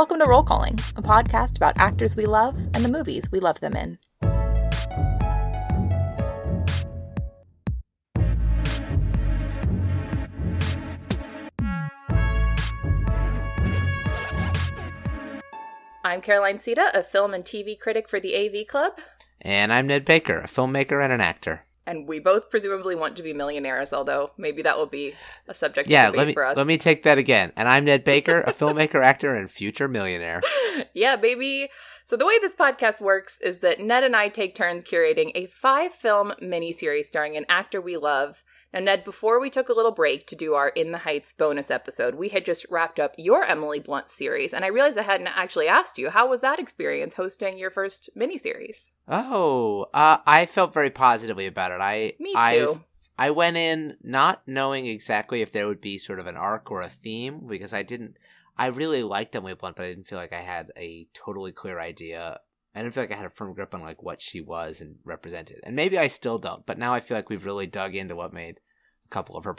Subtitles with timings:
[0.00, 3.60] Welcome to Roll Calling, a podcast about actors we love and the movies we love
[3.60, 3.98] them in.
[16.02, 18.98] I'm Caroline Siede, a film and TV critic for the AV Club.
[19.42, 21.66] And I'm Ned Baker, a filmmaker and an actor.
[21.90, 25.14] And we both presumably want to be millionaires, although maybe that will be
[25.48, 26.56] a subject yeah, let me, for us.
[26.56, 27.50] Let me take that again.
[27.56, 30.40] And I'm Ned Baker, a filmmaker, actor, and future millionaire.
[30.94, 31.68] yeah, baby.
[32.04, 35.46] So the way this podcast works is that Ned and I take turns curating a
[35.46, 39.90] five film miniseries starring an actor we love now, Ned, before we took a little
[39.90, 43.44] break to do our In the Heights bonus episode, we had just wrapped up your
[43.44, 47.14] Emily Blunt series, and I realized I hadn't actually asked you how was that experience
[47.14, 48.92] hosting your first miniseries?
[49.08, 51.80] Oh, uh, I felt very positively about it.
[51.80, 52.38] I me too.
[53.18, 56.70] i I went in not knowing exactly if there would be sort of an arc
[56.70, 58.16] or a theme because I didn't.
[58.56, 61.80] I really liked Emily Blunt, but I didn't feel like I had a totally clear
[61.80, 62.40] idea
[62.74, 64.96] I didn't feel like I had a firm grip on like what she was and
[65.04, 66.64] represented, and maybe I still don't.
[66.64, 68.60] But now I feel like we've really dug into what made
[69.06, 69.54] a couple of her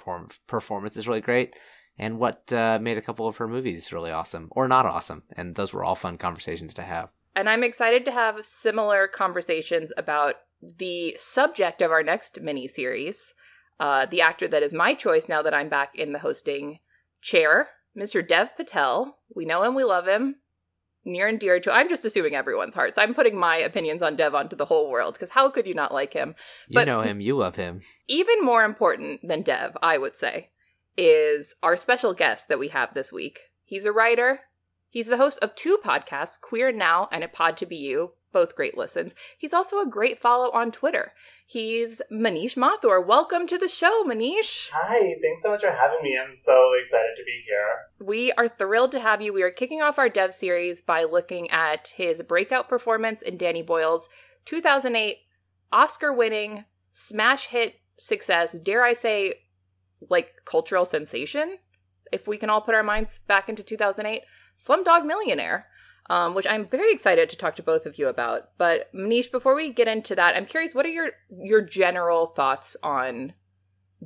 [0.48, 1.56] performances really great,
[1.98, 5.23] and what uh, made a couple of her movies really awesome or not awesome.
[5.36, 7.12] And those were all fun conversations to have.
[7.36, 13.34] And I'm excited to have similar conversations about the subject of our next mini series.
[13.80, 16.80] Uh, the actor that is my choice now that I'm back in the hosting
[17.22, 18.26] chair, Mr.
[18.26, 19.17] Dev Patel.
[19.36, 20.36] We know him, we love him
[21.05, 22.97] near and dear to I'm just assuming everyone's hearts.
[22.97, 25.93] I'm putting my opinions on Dev onto the whole world because how could you not
[25.93, 26.35] like him?
[26.67, 27.81] You know him, you love him.
[28.08, 30.49] Even more important than Dev, I would say,
[30.97, 33.39] is our special guest that we have this week.
[33.63, 34.41] He's a writer.
[34.89, 38.55] He's the host of two podcasts, Queer Now and A Pod to Be You, both
[38.55, 39.15] great listens.
[39.37, 41.13] He's also a great follow on Twitter.
[41.45, 43.05] He's Manish Mathur.
[43.05, 44.69] Welcome to the show, Manish.
[44.73, 46.17] Hi, thanks so much for having me.
[46.17, 48.05] I'm so excited to be here.
[48.07, 49.33] We are thrilled to have you.
[49.33, 53.61] We are kicking off our Dev series by looking at his breakout performance in Danny
[53.61, 54.09] Boyle's
[54.45, 55.17] 2008
[55.71, 59.33] Oscar winning smash hit success, dare I say,
[60.09, 61.58] like cultural sensation,
[62.11, 64.23] if we can all put our minds back into 2008,
[64.58, 65.67] Slumdog Millionaire
[66.10, 68.50] um, which I'm very excited to talk to both of you about.
[68.58, 72.76] But Manish, before we get into that, I'm curious, what are your your general thoughts
[72.84, 73.34] on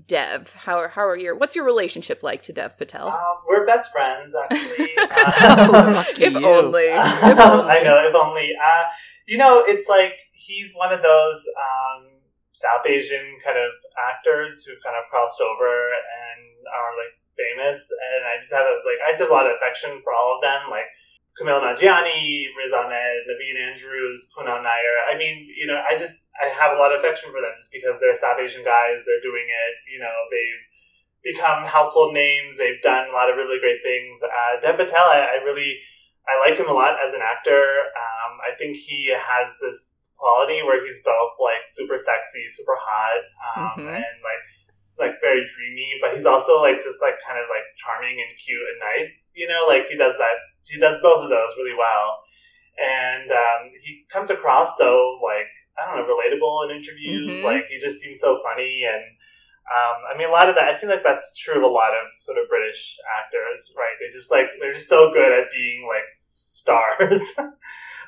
[0.08, 0.54] Dev?
[0.54, 3.08] How are, how are your what's your relationship like to Dev Patel?
[3.08, 4.90] Uh, we're best friends, actually.
[4.98, 7.70] Uh, if, only, if only.
[7.70, 8.52] I know, if only.
[8.54, 8.84] Uh,
[9.26, 12.08] you know, it's like he's one of those um,
[12.52, 13.72] South Asian kind of
[14.10, 18.80] actors who kind of crossed over and are like famous, and I just have a
[18.86, 20.88] like I just have a lot of affection for all of them, like
[21.36, 24.98] Kumail Nanjiani, Riz Ahmed, Naveen Andrews, Kunal Nayyar.
[25.12, 27.72] I mean, you know, I just I have a lot of affection for them just
[27.72, 29.04] because they're South Asian guys.
[29.04, 29.74] They're doing it.
[29.92, 32.58] You know, they've become household names.
[32.58, 34.24] They've done a lot of really great things.
[34.24, 35.80] Uh, Dev Patel, I, I really
[36.26, 37.92] I like him a lot as an actor.
[37.94, 43.22] Um, I think he has this quality where he's both like super sexy, super hot,
[43.54, 44.00] um, mm-hmm.
[44.02, 44.44] and like
[44.98, 48.64] like very dreamy, but he's also like just like kind of like charming and cute
[48.64, 49.32] and nice.
[49.36, 50.36] You know, like he does that.
[50.66, 52.20] He does both of those really well,
[52.82, 57.32] and um, he comes across so like I don't know relatable in interviews.
[57.32, 57.46] Mm-hmm.
[57.46, 59.04] Like he just seems so funny and.
[59.66, 60.70] Um, I mean, a lot of that.
[60.70, 63.98] I feel like that's true of a lot of sort of British actors, right?
[64.00, 67.32] They just like they're just so good at being like stars.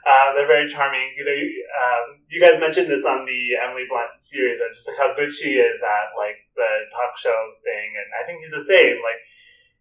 [0.07, 1.11] Uh, they're very charming.
[1.19, 1.51] You know, you,
[1.83, 5.27] um, you, guys mentioned this on the Emily Blunt series, and just like how good
[5.27, 9.03] she is at like the talk show thing, and I think he's the same.
[9.03, 9.19] Like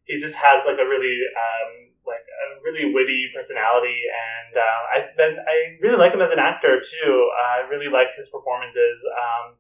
[0.03, 4.99] he just has like a really um, like a really witty personality, and uh, I
[5.17, 7.31] then I really like him as an actor too.
[7.35, 8.99] Uh, I really like his performances.
[9.11, 9.57] Um,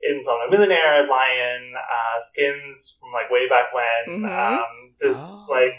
[0.00, 4.22] in Slumdog Millionaire, Lion, uh, Skins from like way back when.
[4.22, 4.30] Mm-hmm.
[4.30, 5.46] Um, just oh.
[5.50, 5.74] like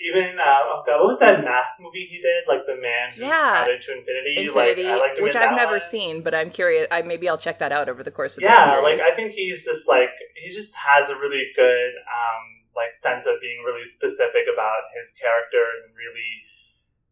[0.00, 2.44] even uh, oh God, what was that math movie he did?
[2.48, 3.64] Like the man who yeah.
[3.64, 4.34] to infinity.
[4.36, 5.80] Infinity, like, which I've never one.
[5.80, 6.86] seen, but I'm curious.
[6.90, 8.78] I maybe I'll check that out over the course of the yeah.
[8.82, 12.44] Like I think he's just like he just has a really good um,
[12.76, 16.44] like sense of being really specific about his characters and really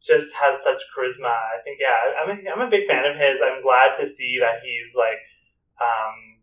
[0.02, 1.30] just has such charisma.
[1.30, 3.38] I think yeah, I'm a, I'm a big fan of his.
[3.40, 5.22] I'm glad to see that he's like.
[5.80, 6.42] Um,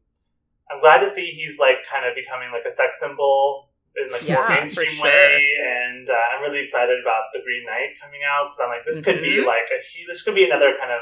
[0.71, 4.27] I'm glad to see he's like kind of becoming like a sex symbol in like
[4.27, 5.05] yeah, more mainstream sure.
[5.05, 8.85] way, and uh, I'm really excited about the Green Knight coming out because I'm like,
[8.85, 9.05] this mm-hmm.
[9.05, 9.47] could be mm-hmm.
[9.47, 11.01] like a this could be another kind of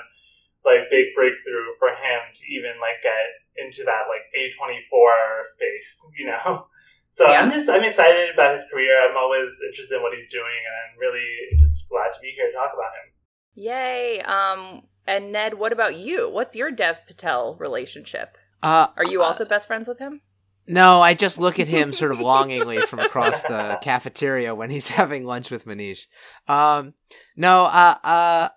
[0.65, 6.27] like big breakthrough for him to even like get into that like A24 space, you
[6.27, 6.67] know.
[7.09, 7.42] So yeah.
[7.42, 9.09] I'm just I'm excited about his career.
[9.09, 12.48] I'm always interested in what he's doing, and I'm really just glad to be here
[12.48, 13.13] to talk about him.
[13.56, 14.21] Yay!
[14.21, 16.30] Um, and Ned, what about you?
[16.30, 18.38] What's your Dev Patel relationship?
[18.62, 20.21] Uh, Are you also uh, best friends with him?
[20.68, 24.88] No, I just look at him sort of longingly from across the cafeteria when he's
[24.89, 26.01] having lunch with Manish.
[26.48, 26.94] Um,
[27.36, 28.50] no, uh, uh,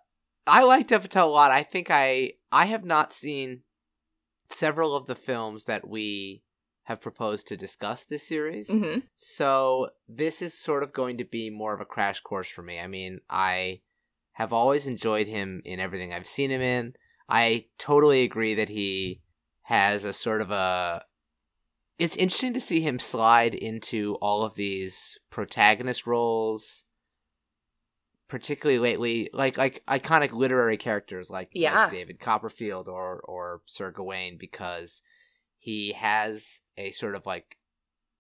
[0.47, 1.51] I like Dev Patel a lot.
[1.51, 3.63] I think I I have not seen
[4.49, 6.43] several of the films that we
[6.91, 8.69] have proposed to discuss this series.
[8.69, 12.63] hmm So this is sort of going to be more of a crash course for
[12.63, 12.81] me.
[12.81, 13.83] I mean, I
[14.33, 16.95] have always enjoyed him in everything I've seen him in.
[17.29, 19.21] I totally agree that he
[19.63, 21.05] has a sort of a
[21.97, 26.85] it's interesting to see him slide into all of these protagonist roles
[28.27, 31.89] particularly lately like like iconic literary characters like, like Yeah.
[31.89, 35.03] David Copperfield or or Sir Gawain because
[35.61, 37.59] he has a sort of like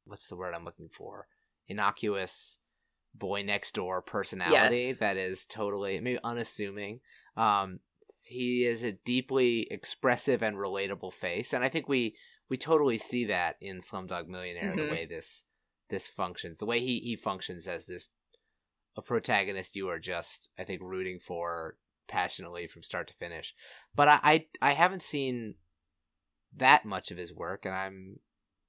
[0.04, 1.26] what's the word I'm looking for
[1.68, 2.58] innocuous
[3.14, 4.98] boy next door personality Yes.
[4.98, 7.00] that is totally maybe unassuming
[7.36, 7.80] um
[8.26, 12.16] he is a deeply expressive and relatable face and I think we
[12.48, 14.76] we totally see that in Slumdog Millionaire Mhm.
[14.76, 15.44] the way this
[15.88, 18.08] this functions the way he he functions as this
[18.96, 21.76] a protagonist you are just I think rooting for
[22.08, 23.54] passionately from start to finish.
[23.94, 25.54] But I I, I haven't seen
[26.56, 28.18] that much of his work and I'm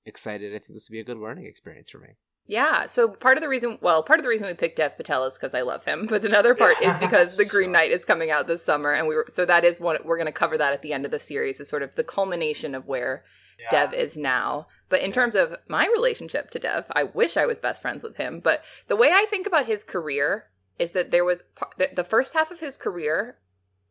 [0.05, 0.53] excited.
[0.53, 2.09] I think this would be a good learning experience for me.
[2.47, 2.87] Yeah.
[2.87, 5.35] So part of the reason, well, part of the reason we picked Dev Patel is
[5.35, 6.95] because I love him, but another part Yeah.
[6.95, 7.71] is because The Green.
[7.71, 10.25] Knight is coming out this summer, and we were so that is one we're going
[10.25, 12.87] to cover that at the end of the series is sort of the culmination of
[12.87, 13.23] where
[13.59, 13.69] Yeah.
[13.69, 14.67] Dev is now.
[14.89, 15.15] But in Yeah.
[15.15, 18.39] terms of my relationship to Dev, I wish I was best friends with him.
[18.39, 20.49] But the way I think about his career
[20.79, 21.43] is that there was
[21.77, 23.37] the- the first half of his career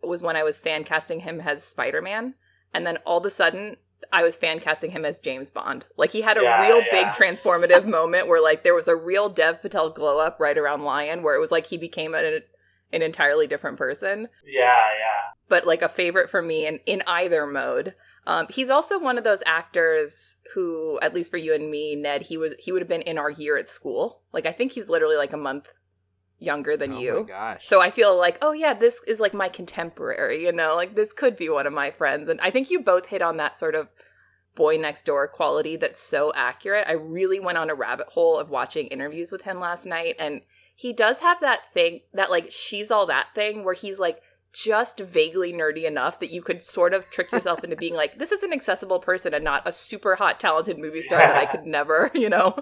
[0.03, 2.35] was when I was fan casting him as Spider Man,
[2.75, 3.77] and then all of a sudden
[4.13, 5.87] I was fan casting him as James Bond.
[5.97, 6.91] Like he had a Yeah, real yeah.
[6.91, 10.83] big transformative moment where like there was a real Dev Patel glow up right around
[10.83, 12.41] Lion, where it was like he became an
[12.93, 15.33] an entirely different person Yeah, yeah.
[15.49, 17.95] but like a favorite for me in, in either mode.
[18.27, 22.23] Um, he's also one of those actors who, at least for you and me, Ned,
[22.23, 24.21] he was he would have been in our year at school.
[24.33, 25.69] Like I think he's literally like a month
[26.41, 27.25] younger than oh you.
[27.29, 27.67] gosh.
[27.67, 31.13] So I feel like, oh yeah, this is like my contemporary, you know, like this
[31.13, 32.29] could be one of my friends.
[32.29, 33.89] And I think you both hit on that sort of
[34.55, 36.87] boy next door quality that's so accurate.
[36.89, 40.41] I really went on a rabbit hole of watching interviews with him last night and
[40.75, 44.23] he does have that thing that like she's all that thing where he's like
[44.53, 48.33] just vaguely nerdy enough that you could sort of trick yourself into being like this
[48.33, 51.67] is an accessible person and not a super hot talented movie star that I could
[51.67, 52.57] never, you know,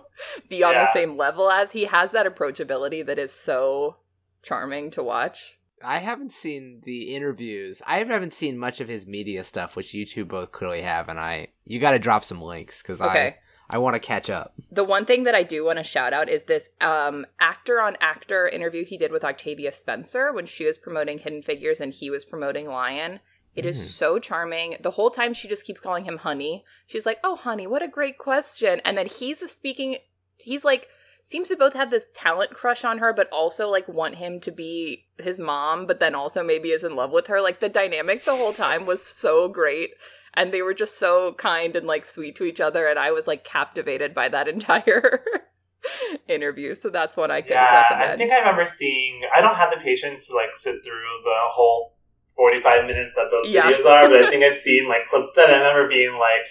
[0.48, 1.72] be on the same level as.
[1.72, 3.96] He has that approachability that is so
[4.42, 5.58] charming to watch.
[5.82, 7.80] I haven't seen the interviews.
[7.86, 11.20] I haven't seen much of his media stuff, which you two both clearly have, and
[11.20, 13.26] I you got to drop some links because Okay.
[13.28, 13.36] I
[13.70, 14.54] I want to catch up.
[14.70, 17.96] The one thing that I do want to shout out is this um, actor on
[18.00, 22.08] actor interview he did with Octavia Spencer when she was promoting Hidden Figures and he
[22.10, 23.20] was promoting Lion.
[23.54, 23.84] It is Mhm.
[23.90, 24.76] so charming.
[24.80, 26.64] The whole time she just keeps calling him honey.
[26.86, 29.98] She's like, "Oh, honey, what a great question." And then he's speaking
[30.38, 30.88] he's like
[31.24, 34.50] seems to both have this talent crush on her but also like want him to
[34.52, 37.40] be his mom but then also maybe is in love with her.
[37.40, 39.90] Like the dynamic the whole time was so great
[40.38, 43.26] and they were just so kind and like sweet to each other and i was
[43.26, 45.20] like captivated by that entire
[46.28, 49.22] interview so that's one i could yeah, recommend I think I remember seeing.
[49.34, 51.94] I don't have the patience to like sit through the whole
[52.36, 53.70] forty-five minutes that those Yeah.
[53.70, 56.44] videos are, but I think I've seen like clips that I remember being like,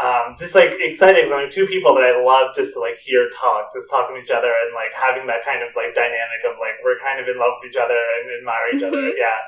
[0.00, 3.28] um, just like exciting because I'm two people that I love just to like hear
[3.30, 6.56] talk, just talking to each other and like having that kind of like dynamic of
[6.58, 9.00] like we're kind of in love with each other and admire each other.
[9.00, 9.14] Mhm.
[9.16, 9.38] Yeah,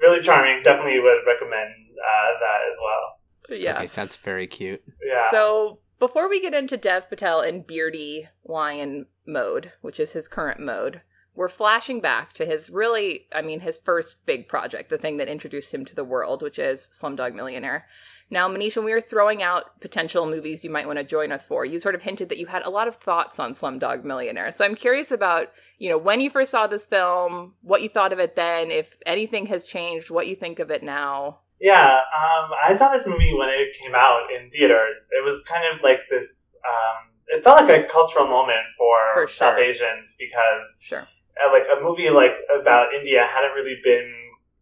[0.00, 0.62] really charming.
[0.62, 3.19] Definitely would recommend uh, that as well.
[3.50, 4.82] Yeah Okay, sounds very cute.
[5.04, 5.30] Yeah.
[5.30, 10.60] so before we get into dev patel in beardy lion mode which is his current
[10.60, 11.02] mode
[11.34, 15.28] we're flashing back to his really i mean his first big project the thing that
[15.28, 17.86] introduced him to the world which is slumdog millionaire
[18.30, 21.44] now manish when we were throwing out potential movies you might want to join us
[21.44, 24.50] for you sort of hinted that you had a lot of thoughts on slumdog millionaire
[24.50, 28.12] so i'm curious about you know when you first saw this film what you thought
[28.12, 32.50] of it then if anything has changed what you think of it now Yeah, um,
[32.64, 34.96] I saw this movie when it came out in theaters.
[35.10, 36.56] It was kind of like this.
[36.66, 39.58] Um, it felt like a cultural moment for, For South.
[39.58, 41.06] Asians because, sure
[41.44, 44.12] uh, like, a movie like about India hadn't really been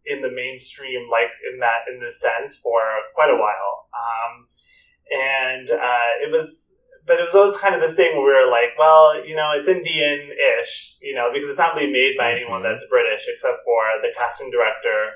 [0.05, 2.79] in the mainstream, like in that in this sense, for
[3.15, 3.87] quite a while.
[3.93, 4.47] Um,
[5.11, 6.73] and uh, it was,
[7.05, 9.51] but it was always kind of this thing where we were like, well, you know,
[9.55, 12.63] it's Indian-ish, you know, because it's not really made by anyone Mhm.
[12.63, 15.11] that's British, except for the casting director.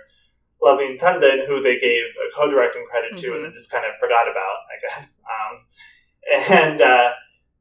[0.64, 3.36] Loveleen Tandan, who they gave a co-directing credit to, Mhm.
[3.36, 5.20] and then just kind of forgot about, I guess.
[5.28, 5.54] Um,
[6.50, 7.12] and uh,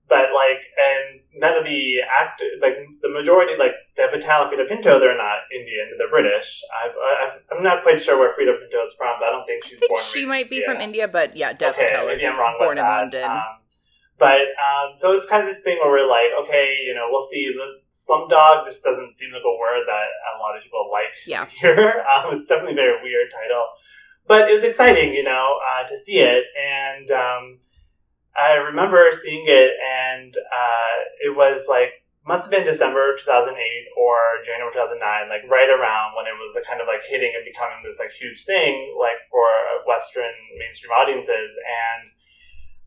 [0.08, 5.00] but like, and none of the actors, like the majority, like Patel and Freida Pinto,
[5.00, 6.62] they're not Indian; they're British.
[6.84, 9.64] I've, I've, I'm not quite sure where Freida Pinto is from, but I don't think
[9.64, 9.78] she's.
[9.78, 10.02] i think born.
[10.02, 12.22] she might be from india but yeah dev okay, patel is
[12.58, 13.58] born in london Um,
[14.18, 17.26] But um, so it's kind of this thing where we're like, okay, you know, we'll
[17.26, 17.50] see.
[17.50, 21.46] The Slumdog just doesn't seem like a word that a lot of people like Yeah.
[21.60, 22.04] here.
[22.12, 23.66] Um, it's definitely a very weird title,
[24.26, 26.44] but it was exciting, you know, uh, to see it.
[26.56, 27.58] And um,
[28.36, 31.92] I remember seeing it, and uh, it was like
[32.24, 33.50] must have been December 2008
[33.98, 34.94] or January 2009,
[35.28, 38.44] like right around when it was kind of like hitting and becoming this like huge
[38.46, 39.42] thing, like for
[39.90, 41.50] Western mainstream audiences.
[41.66, 42.02] And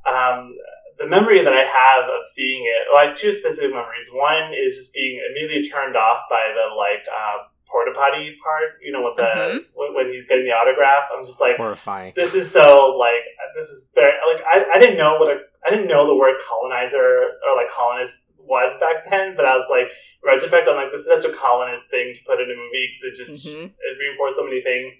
[0.07, 0.55] um,
[0.97, 4.09] the memory that I have of seeing it, well, I have two specific memories.
[4.13, 7.37] One is just being immediately turned off by the like uh,
[7.67, 9.65] porta potty part, you know, with the Mhm.
[9.73, 11.09] when, when he's getting the autograph.
[11.11, 12.13] I'm just like, Horrifying.
[12.15, 13.23] this is so like
[13.55, 16.35] this is very like I, I didn't know what a I didn't know the word
[16.47, 19.89] colonizer or like colonist was back then, but I was like
[20.23, 23.03] retrospect I'm like this is such a colonist thing to put in a movie because
[23.11, 23.65] it just Mhm.
[23.67, 24.93] it reinforced so many things.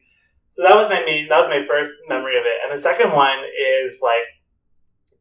[0.49, 3.11] So that was my main that was my first memory of it, and the second
[3.13, 4.23] one is like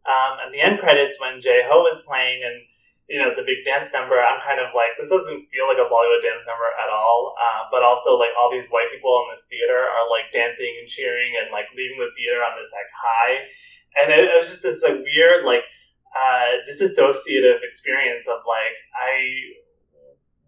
[0.04, 2.60] um, at the end credits when Jai Ho is playing and
[3.08, 4.16] you know it's a big dance number.
[4.16, 7.68] I'm kind of like this doesn't feel like a Bollywood dance number at all, uh,
[7.72, 11.36] but also like all these white people in this theater are like dancing and cheering
[11.40, 13.34] and like leaving the theater on this like high,
[14.00, 15.64] and it, it was just this like weird like
[16.16, 19.64] uh, disassociative experience of like I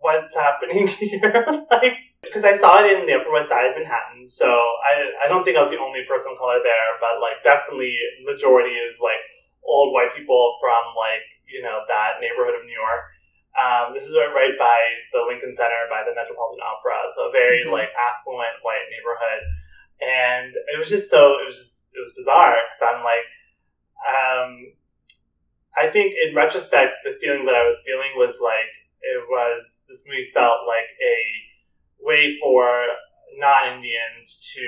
[0.01, 4.29] what's happening here like because I saw it in the Upper West Side of Manhattan,
[4.29, 7.45] so I I don't think I was the only person of color there, but like
[7.45, 9.21] definitely majority is like
[9.67, 13.05] old white people from like you know that neighborhood of New York.
[13.57, 14.81] Um, this is right- by
[15.13, 17.73] the Lincoln Center, by the Metropolitan Opera, so a very Mhm.
[17.73, 19.43] like affluent white neighborhood,
[20.01, 23.27] and it was just so it was just it was bizarre because I'm like,
[24.07, 24.73] um,
[25.77, 28.69] I think in retrospect, the feeling that I was feeling was like
[29.03, 31.17] it was this movie felt like a
[32.01, 32.87] way for
[33.35, 34.67] non-Indians to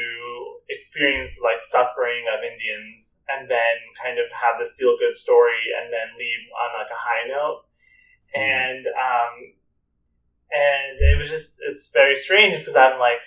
[0.69, 6.12] experience like suffering of Indians and then kind of have this feel-good story and then
[6.19, 7.65] leave on like a high note.
[8.35, 9.33] And um,
[10.53, 13.21] and it was just it's very strange because I'm like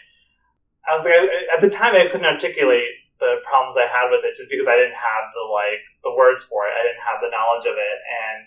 [0.86, 4.26] I was like I, at the time I couldn't articulate the problems I had with
[4.26, 6.74] it just because I didn't have the like the words for it.
[6.78, 8.46] I didn't have the knowledge of it and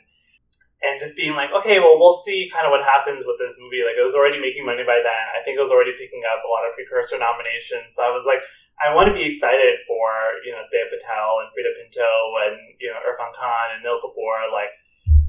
[0.85, 3.81] and just being like, okay, well, we'll see kind of what happens with this movie.
[3.83, 5.25] Like, it was already making money by then.
[5.33, 7.97] I think it was already picking up a lot of precursor nominations.
[7.97, 8.45] So I was like,
[8.83, 10.11] I want to be excited for,
[10.45, 12.11] you know, Dev Patel and Freida Pinto
[12.45, 14.51] and, you know, Irrfan Khan and Nil Kapoor.
[14.51, 14.75] Like,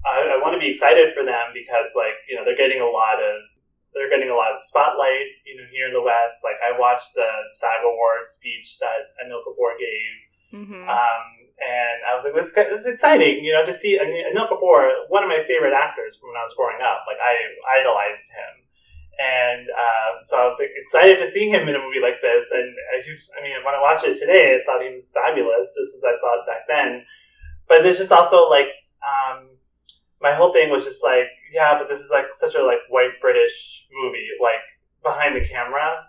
[0.04, 2.90] I, I want to be excited for them because, like, you know, they're getting a
[2.90, 3.36] lot of,
[3.94, 6.42] they're getting a lot of spotlight, you know, here in the West.
[6.44, 10.14] Like, I watched the SAG Awards speech that Anil Kapoor gave
[10.66, 10.88] Mhm.
[10.90, 11.24] um,
[11.56, 14.50] and I was like, this, this is exciting, you know, to see I mean, Anil
[14.52, 17.08] Kapoor, one of my favorite actors from when I was growing up.
[17.08, 17.36] Like, I
[17.80, 18.54] idolized him.
[19.16, 22.46] And uh, so I was like, excited to see him in a movie like this.
[22.52, 25.72] And uh, he's, I mean, when I watched it today, I thought he was fabulous,
[25.72, 27.06] just as I thought back then.
[27.68, 28.68] But there's just also like,
[29.00, 29.56] um,
[30.22, 33.22] my whole thing was just like, yeah, but this is like such a like white
[33.22, 34.60] British movie, like
[35.04, 36.04] behind the cameras.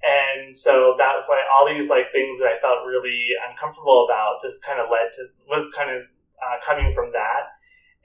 [0.00, 4.62] And so that's why all these like things that I felt really uncomfortable about just
[4.62, 6.02] kind of led to was kind of
[6.40, 7.52] uh, coming from that.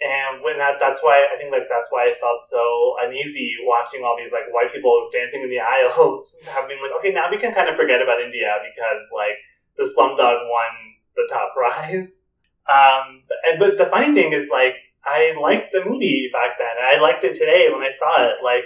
[0.03, 4.03] And when that, that's why I think like that's why I felt so uneasy watching
[4.03, 7.53] all these like white people dancing in the aisles, having like okay now we can
[7.53, 9.39] kind of forget about India because like
[9.77, 10.73] the Slumdog won
[11.15, 12.23] the top prize.
[12.67, 14.75] Um, and but the funny thing is like
[15.05, 18.43] I liked the movie back then, and I liked it today when I saw it.
[18.43, 18.65] Like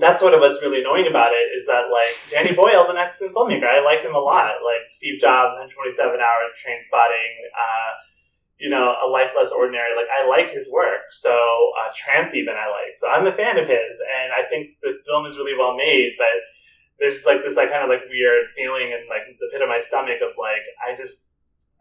[0.00, 3.66] that's what what's really annoying about it is that like Danny Boyle's an excellent filmmaker.
[3.66, 4.60] I like him a lot.
[4.64, 7.90] Like Steve Jobs, and Twenty Seven Hours, Trainspotting, uh,
[8.58, 9.96] you know, A Life Less Ordinary.
[9.96, 11.10] Like I like his work.
[11.10, 12.98] So uh, Trance even I like.
[12.98, 16.12] So I'm a fan of his, and I think the film is really well made.
[16.18, 16.36] But
[17.00, 19.80] there's like this like kind of like weird feeling in like the pit of my
[19.86, 21.30] stomach of like I just,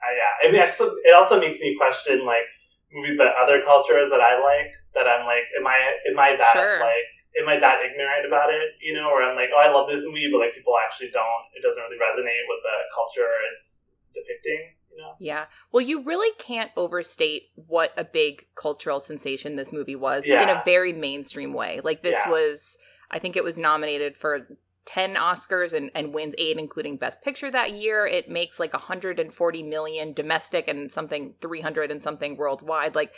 [0.03, 0.47] I, yeah.
[0.47, 2.47] I mean, actually, it also makes me question like
[2.91, 4.71] movies about other cultures that I like.
[4.93, 5.75] That I'm like, am I
[6.11, 6.79] am I that Sure.
[6.79, 7.07] like
[7.41, 8.75] am I that ignorant about it?
[8.81, 11.43] You know, or I'm like, oh, I love this movie, but like people actually don't.
[11.55, 13.75] It doesn't really resonate with the culture it's
[14.13, 14.75] depicting.
[14.91, 15.11] You know?
[15.19, 15.45] Yeah.
[15.71, 20.61] Well, you really can't overstate what a big cultural sensation this movie was in a
[20.63, 21.81] very mainstream way.
[21.83, 22.31] Like this Yeah.
[22.31, 22.77] was
[23.11, 24.47] I think it was nominated for
[24.85, 28.05] 10 Oscars and, and wins 8 including best picture that year.
[28.05, 32.95] It makes like 140 million domestic and something 300 and something worldwide.
[32.95, 33.13] Like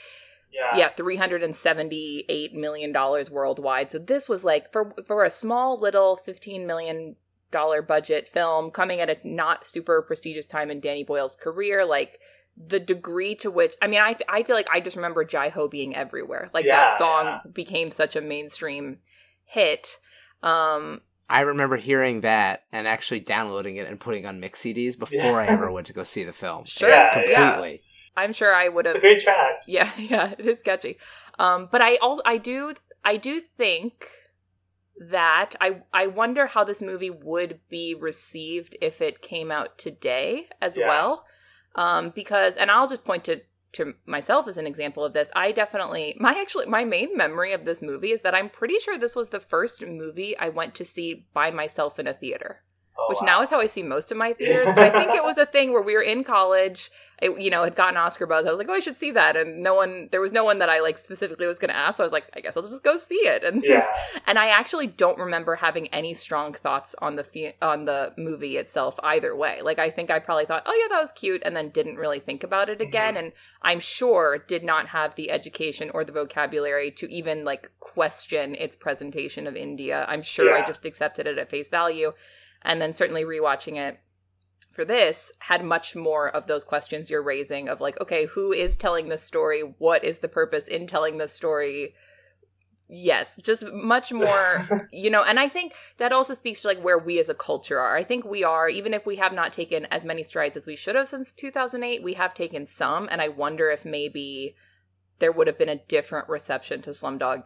[0.51, 0.77] Yeah.
[0.77, 3.91] yeah, 378 million dollars worldwide.
[3.91, 7.15] So this was like for for a small little 15 million
[7.51, 12.19] dollar budget film coming at a not super prestigious time in Danny Boyle's career, like
[12.57, 15.67] the degree to which I mean, I, I feel like I just remember Jai Ho
[15.67, 16.49] being everywhere.
[16.53, 17.39] Like Yeah, that song yeah.
[17.51, 18.97] became such a mainstream
[19.45, 19.99] hit.
[20.41, 25.41] Um, I remember hearing that and actually downloading it and putting on mix CDs before
[25.41, 26.65] I ever went to go see the film.
[26.65, 27.81] Sure, Yeah, completely.
[28.17, 28.95] I'm sure I would have.
[28.95, 29.61] It's a great track.
[29.67, 30.97] Yeah, yeah, it is catchy.
[31.39, 32.73] Um, but I also I do
[33.05, 34.09] I do think
[35.09, 40.47] that I I wonder how this movie would be received if it came out today
[40.61, 40.87] as Yeah.
[40.87, 41.25] well.
[41.75, 43.41] Um, because and I'll just point to
[43.73, 45.29] to myself as an example of this.
[45.35, 48.97] I definitely my actually my main memory of this movie is that I'm pretty sure
[48.97, 52.63] this was the first movie I went to see by myself in a theater
[52.99, 53.25] Oh, which wow.
[53.25, 54.67] now is how I see most of my theaters.
[54.67, 56.91] But I think it was a thing where we were in college.
[57.19, 58.45] It, you know, had gotten Oscar buzz.
[58.45, 60.59] I was like, oh, I should see that, and no one, there was no one
[60.59, 61.97] that I like specifically was going to ask.
[61.97, 63.43] So I was like, I guess I'll just go see it.
[63.43, 63.87] And Yeah.
[64.27, 68.57] and I actually don't remember having any strong thoughts on the fe- on the movie
[68.57, 69.63] itself either way.
[69.63, 72.19] Like I think I probably thought, oh yeah, that was cute, and then didn't really
[72.19, 72.87] think about it mm-hmm.
[72.87, 73.17] again.
[73.17, 73.31] And
[73.63, 78.75] I'm sure did not have the education or the vocabulary to even like question its
[78.75, 80.05] presentation of India.
[80.07, 82.13] I'm sure I just accepted it at face value,
[82.61, 83.99] and then certainly rewatching it
[84.77, 88.75] for this had much more of those questions you're raising of like okay who is
[88.75, 89.61] telling this story?
[89.79, 91.95] What is the purpose in telling this story?
[92.87, 96.99] Yes just much more you know and i think that also speaks to like where
[96.99, 97.97] we as a culture are.
[97.97, 100.75] I think we are even if we have not taken as many strides as we
[100.75, 103.09] should have since 2008 we have taken some.
[103.11, 104.55] And i wonder if maybe
[105.17, 107.45] there would have been a different reception to slumdog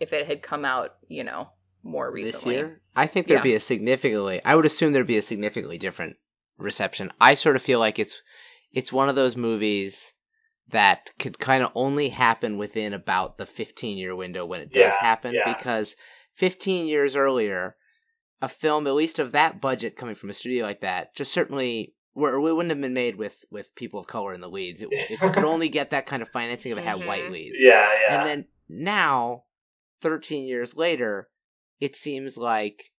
[0.00, 1.50] if it had come out you know
[1.84, 2.80] more recently this year.
[2.96, 3.44] I think there'd Yeah.
[3.44, 4.40] be a significantly.
[4.44, 6.16] I would assume there'd be a significantly different
[6.58, 7.12] reception.
[7.20, 8.22] I sort of feel like it's
[8.72, 10.14] it's one of those movies
[10.68, 14.94] that could kind of only happen within about the 15 year window when it does
[14.94, 15.52] Yeah, happen yeah.
[15.52, 15.94] because
[16.34, 17.76] 15 years earlier
[18.42, 21.94] a film at least of that budget coming from a studio like that just certainly
[22.14, 24.88] where it wouldn't have been made with with people of color in the leads it,
[24.90, 27.30] it could only get that kind of financing if it had white Mhm.
[27.30, 28.16] leads Yeah, yeah.
[28.18, 29.44] and then now,
[30.00, 31.28] 13 years later,
[31.80, 32.92] it seems like,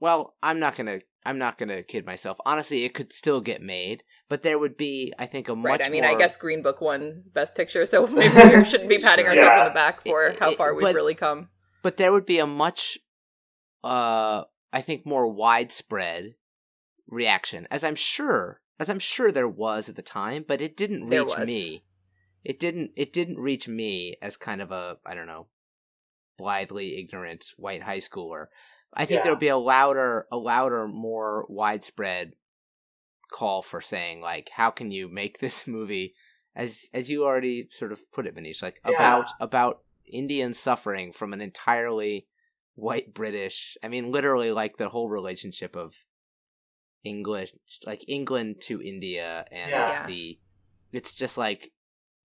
[0.00, 1.00] well, I'm not going to.
[1.24, 2.36] I'm not gonna kid myself.
[2.44, 5.70] Honestly, it could still get made, but there would be, I think, a much.
[5.78, 5.86] Right.
[5.86, 9.26] I mean, I guess Green Book won Best Picture, so maybe we shouldn't be patting
[9.26, 9.30] Sure.
[9.36, 11.48] ourselves on the back for It- how it- far we've but- really come.
[11.80, 12.98] but there would be a much,
[13.84, 16.34] uh, I think, more widespread
[17.06, 21.08] reaction, as I'm sure, as I'm sure there was at the time, but it didn't
[21.08, 21.84] reach me.
[22.42, 22.90] It didn't.
[22.96, 25.46] It didn't reach me as kind of a, I don't know,
[26.42, 28.46] blithely ignorant white high schooler.
[28.92, 29.22] I think Yeah.
[29.22, 32.32] there'll be a louder, a louder, more widespread
[33.30, 36.14] call for saying like, how can you make this movie,
[36.54, 38.94] as as you already sort of put it, Manish, like Yeah.
[38.94, 42.26] about about Indian suffering from an entirely
[42.74, 43.76] white British.
[43.84, 45.94] I mean, literally, like the whole relationship of
[47.04, 47.52] English,
[47.86, 49.88] like England to India, and Yeah.
[49.88, 50.06] Yeah.
[50.06, 50.38] the.
[50.92, 51.72] It's just like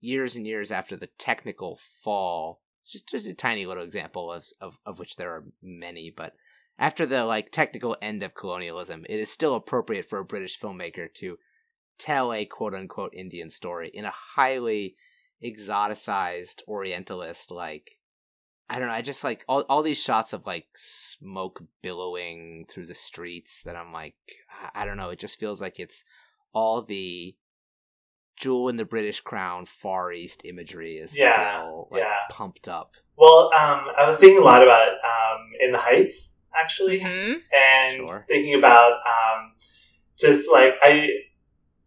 [0.00, 2.60] years and years after the technical fall.
[2.88, 6.32] It's just, just a tiny little example of, of of which there are many, but
[6.78, 11.12] after the like technical end of colonialism, it is still appropriate for a British filmmaker
[11.16, 11.38] to
[11.98, 14.96] tell a quote unquote Indian story in a highly
[15.44, 17.98] exoticized Orientalist like
[18.70, 22.86] I don't know, I just like all all these shots of like smoke billowing through
[22.86, 24.16] the streets that I'm like
[24.62, 26.04] I- I don't know, it just feels like it's
[26.54, 27.36] all the
[28.38, 32.14] jewel in the British crown far east imagery is Yeah, still like yeah.
[32.30, 32.94] pumped up.
[33.16, 37.00] well, um, I was thinking a lot about um, In the Heights, actually.
[37.00, 37.40] Mhm.
[37.52, 38.24] and Sure.
[38.28, 39.54] thinking about um,
[40.18, 41.08] just like I,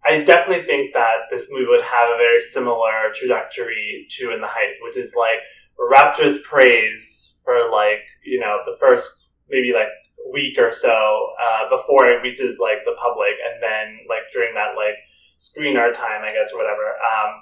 [0.06, 4.48] I definitely think that this movie would have a very similar trajectory to In the
[4.48, 5.40] Heights, which is like
[5.80, 9.10] rapturous praise for like you know the first
[9.50, 9.88] maybe like
[10.32, 14.76] week or so uh, before it reaches like the public, and then like during that
[14.76, 14.96] like
[15.42, 16.94] screen our time, I guess or whatever.
[17.02, 17.42] Um,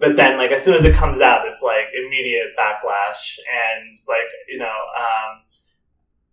[0.00, 4.28] but then like as soon as it comes out, it's like immediate backlash, and like
[4.48, 4.78] you know.
[4.96, 5.44] Um,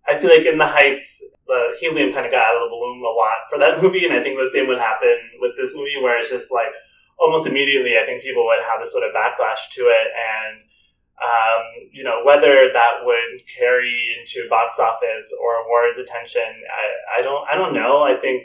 [0.03, 2.99] I feel like in the Heights, the helium kind of got out of the balloon
[2.99, 5.95] a lot for that movie, and I think the same would happen with this movie,
[6.01, 6.75] where it's just like
[7.19, 10.59] almost immediately, I think people would have this sort of backlash to it, and
[11.23, 17.21] um, you know whether that would carry into box office or awards attention, I, I
[17.21, 18.03] don't, I don't know.
[18.03, 18.43] I think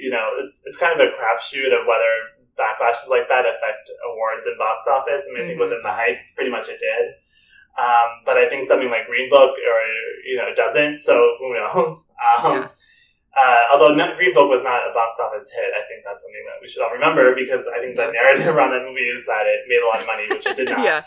[0.00, 2.12] you know it's it's kind of a crapshoot of whether
[2.58, 5.22] backlashes like that affect awards and box office.
[5.28, 5.64] I mean, I think Mhm.
[5.64, 7.04] within the Heights, pretty much it did.
[7.76, 9.78] Um, but I think something like Green Book or
[10.24, 11.00] you know doesn't.
[11.00, 12.06] So who knows?
[12.24, 12.68] Um, Yeah.
[13.36, 16.44] uh, although not, Green Book was not a box office hit, I think that's something
[16.46, 19.44] that we should all remember because I think the narrative around that movie is that
[19.46, 20.82] it made a lot of money, which it did not.
[20.84, 21.02] yeah.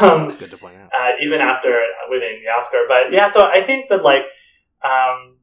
[0.00, 0.90] Um, It's good to point out.
[0.94, 2.84] uh, even after winning the Oscar.
[2.86, 4.22] But yeah, so I think that like,
[4.84, 5.33] um,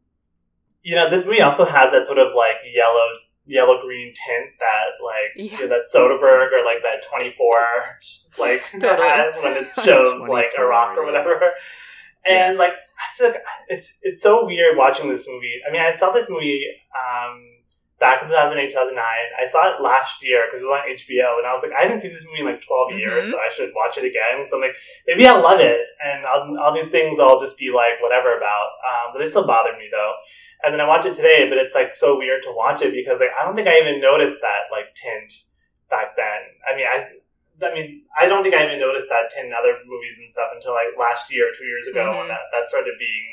[0.83, 3.07] you know, this movie also has that sort of like yellow,
[3.45, 5.57] yellow green tint that like Yeah.
[5.59, 7.61] you know, that Soderbergh or like that twenty four
[8.39, 9.07] like Totally.
[9.07, 11.33] has when it shows like 24, Iraq or whatever.
[12.25, 12.57] And Yes.
[12.57, 15.55] like, I feel like it's it's so weird watching this movie.
[15.67, 16.63] I mean, I saw this movie
[16.93, 17.41] um,
[17.99, 18.93] back in 2008, 2009.
[19.03, 21.81] I saw it last year because it was on HBO, and I was like, I
[21.81, 23.31] haven't seen this movie in like 12 years, Mhm.
[23.31, 24.45] so I should watch it again.
[24.47, 24.75] So I'm like,
[25.07, 28.69] maybe I'll love it, and I'll, all these things I'll just be like, whatever about.
[28.85, 30.13] Um, but they still bother me though.
[30.63, 33.19] And then I watch it today, but it's like so weird to watch it because
[33.19, 35.33] like I don't think I even noticed that like tint
[35.89, 36.41] back then.
[36.67, 37.07] I mean, I.
[37.63, 40.49] I mean, I don't think I even noticed that tint in other movies and stuff
[40.55, 42.17] until like last year or two years ago Mhm.
[42.17, 43.25] when that, that started being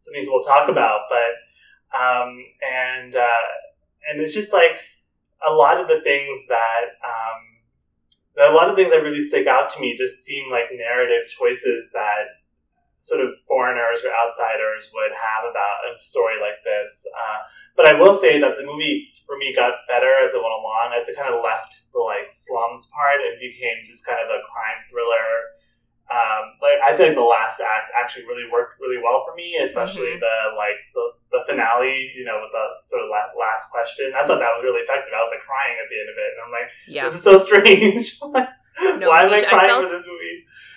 [0.00, 1.02] something people talk about.
[1.08, 1.32] But
[1.96, 3.48] um, and uh,
[4.10, 4.80] and it's just like
[5.46, 9.72] a lot of the things that um, a lot of things that really stick out
[9.74, 12.37] to me just seem like narrative choices that
[12.98, 17.06] sort of foreigners or outsiders would have about a story like this.
[17.14, 17.38] Uh,
[17.78, 20.92] but I will say that the movie for me got better as it went along,
[20.98, 24.40] as it kind of left the like slums part and became just kind of a
[24.50, 25.30] crime thriller.
[26.08, 29.60] Um, like I feel like the last act actually really worked really well for me,
[29.60, 31.04] especially the like the,
[31.36, 32.08] the finale.
[32.16, 34.10] You know, with the sort of la- last question.
[34.16, 35.12] I thought that was really effective.
[35.12, 37.04] I was like crying at the end of it, and I'm like, Yeah.
[37.04, 38.18] this is so strange.
[38.78, 40.17] No, Why am I Manish, I crying felt- for this movie?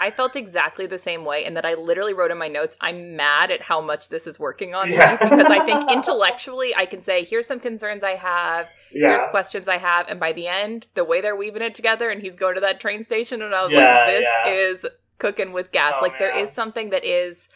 [0.01, 3.15] I felt exactly the same way, and that I literally wrote in my notes, I'm
[3.15, 5.11] mad at how much this is working on Yeah.
[5.11, 9.25] me because I think intellectually I can say, here's some concerns I have, Yeah, here's
[9.29, 12.35] questions I have, and by the end, the way they're weaving it together, and he's
[12.35, 14.85] going to that train station, and I was Yeah, like, this is
[15.19, 15.93] cooking with gas.
[15.97, 16.43] Oh, like, there man.
[16.43, 17.47] is something that is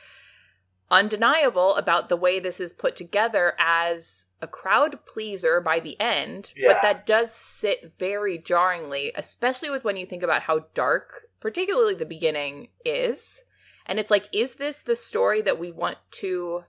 [0.92, 6.54] undeniable about the way this is put together as a crowd pleaser by the end,
[6.56, 6.74] Yeah.
[6.74, 11.94] but that does sit very jarringly, especially with when you think about how dark, particularly
[11.94, 13.44] the beginning, is.
[13.86, 16.64] And it's like, is this the story that we want to?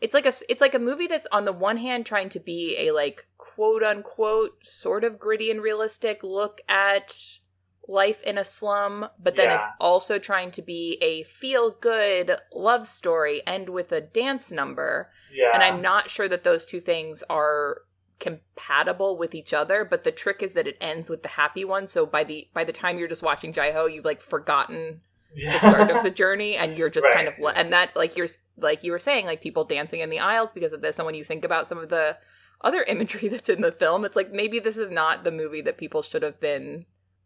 [0.00, 2.74] It's like a it's like a movie that's on the one hand trying to be
[2.78, 7.14] a like quote unquote sort of gritty and realistic look at
[7.86, 12.88] life in a slum, but then is also trying to be a feel good love
[12.88, 15.10] story end with a dance number.
[15.30, 17.82] yeah, And I'm not sure that those two things are
[18.22, 21.86] compatible with each other, but the trick is that it ends with the happy one.
[21.86, 25.02] So by the by the time you're just watching Jai Ho, you've like forgotten
[25.34, 25.52] yeah.
[25.54, 28.28] the start of the journey and you're just kind of le- and that like you're
[28.56, 31.14] like you were saying like people dancing in the aisles because of this and when
[31.14, 32.16] you think about some of the
[32.60, 35.78] other imagery that's in the film it's like maybe this is not the movie that
[35.78, 36.84] people should have been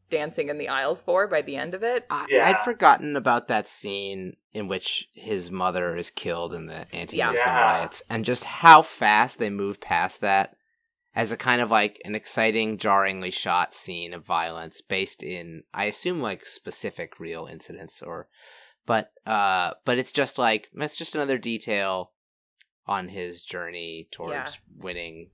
[0.08, 2.48] dancing in the aisles for by the end of it I, Yeah.
[2.48, 7.60] I'd forgotten about that scene in which his mother is killed in the anti-Muslim Yeah.
[7.60, 10.56] riots, and just how fast they move past that
[11.16, 15.86] as a kind of like an exciting, jarringly shot scene of violence based in, I
[15.86, 18.28] assume, like specific real incidents, or,
[18.84, 22.12] but, uh, but it's just like it's just another detail
[22.86, 24.50] on his journey towards Yeah.
[24.84, 25.30] winning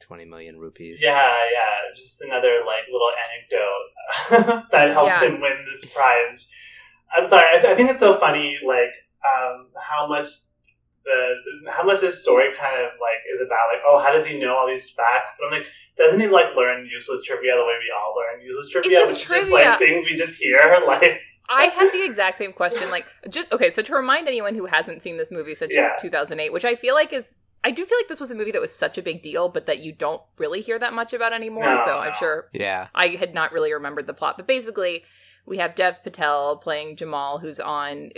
[0.00, 1.00] twenty million rupees.
[1.02, 5.28] Yeah, yeah, just another like little anecdote that helps Yeah.
[5.28, 6.46] him win this prize.
[7.16, 8.90] I'm sorry, I, th- I think it's so funny, like
[9.24, 10.26] um, how much
[11.04, 14.38] the how much this story kind of like is about, like oh, how does he
[14.38, 15.30] know all these facts?
[15.38, 18.68] But I'm like, doesn't he like learn useless trivia the way we all learn useless
[18.68, 19.70] trivia, just which is just trivia.
[19.70, 23.68] like things we just hear, like i had the exact same question like just okay
[23.68, 25.90] so to remind anyone who hasn't seen this movie since Yeah.
[26.00, 28.62] 2008 which i feel like is i do feel like this was a movie that
[28.62, 31.64] was such a big deal but that you don't really hear that much about anymore
[31.64, 32.86] No, so i'm sure yeah.
[32.94, 35.04] I had not really remembered the plot, but basically,
[35.46, 38.10] we have Dev Patel playing Jamal, who's on.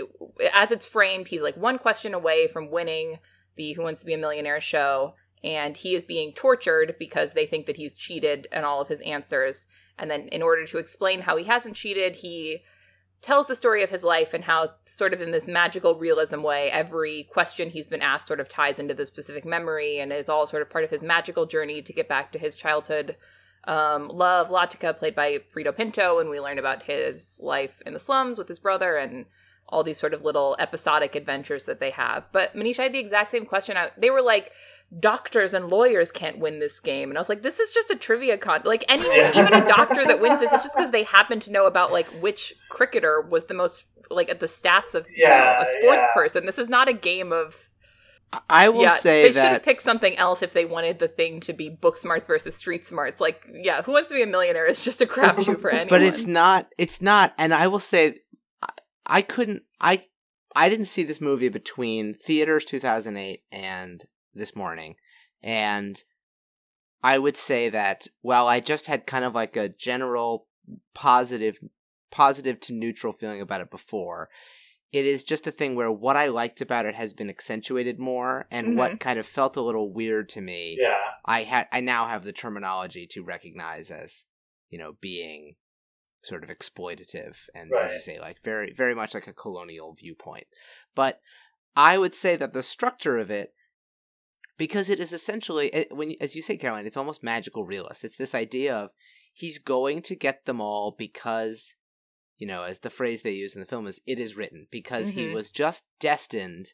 [0.52, 3.18] As it's framed, he's like one question away from winning
[3.56, 7.46] the Who Wants to Be a Millionaire show, and he is being tortured because they
[7.46, 9.66] think that he's cheated and all of his answers.
[9.98, 12.62] And then, in order to explain how he hasn't cheated, he
[13.22, 16.70] tells the story of his life and how, sort of in this magical realism way,
[16.70, 20.46] every question he's been asked sort of ties into the specific memory and is all
[20.46, 23.16] sort of part of his magical journey to get back to his childhood
[23.66, 28.00] um, love Latika, played by Freida Pinto, and we learn about his life in the
[28.00, 29.26] slums with his brother and
[29.68, 32.28] all these sort of little episodic adventures that they have.
[32.32, 33.76] But Manisha had the exact same question.
[33.76, 34.52] I, they were like,
[35.00, 37.96] doctors and lawyers can't win this game, and I was like, this is just a
[37.96, 38.62] trivia con.
[38.64, 41.66] Like anyone, even a doctor that wins this, it's just because they happen to know
[41.66, 45.66] about like which cricketer was the most like at the stats of you know, a
[45.66, 46.14] sports yeah.
[46.14, 46.46] person.
[46.46, 47.65] This is not a game of
[48.50, 51.40] I- will yeah, say they should have picked something else if they wanted the thing
[51.40, 53.20] to be book smarts versus street smarts.
[53.20, 55.88] Like, yeah, Who Wants to Be a Millionaire is just a crapshoot for anyone.
[55.88, 58.18] but it's not it's not and i will say
[58.62, 58.68] I,
[59.06, 60.04] I couldn't i
[60.54, 64.96] i didn't see this movie between theaters 2008 and this morning
[65.42, 66.02] and
[67.02, 70.46] i would say that while i just had kind of like a general
[70.94, 71.58] positive
[72.10, 74.28] positive to neutral feeling about it before
[74.96, 78.46] it is just a thing where what i liked about it has been accentuated more
[78.50, 78.98] and what mm-hmm.
[78.98, 80.94] kind of felt a little weird to me yeah,
[81.26, 84.26] I had I now have the terminology to recognize as
[84.70, 85.56] you know being
[86.22, 90.46] sort of exploitative and as you say like very very much like a colonial viewpoint.
[90.94, 91.20] But
[91.74, 93.52] I would say that the structure of it
[94.56, 98.04] because it is essentially eh, when as you say caroline it's almost magical realist.
[98.04, 98.90] It's this idea of
[99.32, 101.74] he's going to get them all because
[102.38, 105.10] you know as the phrase they use in the film is it is written because
[105.10, 105.34] he Mhm.
[105.34, 106.72] was just destined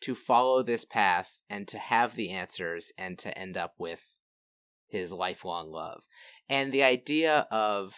[0.00, 4.14] to follow this path and to have the answers and to end up with
[4.88, 6.04] his lifelong love
[6.48, 7.94] and the idea of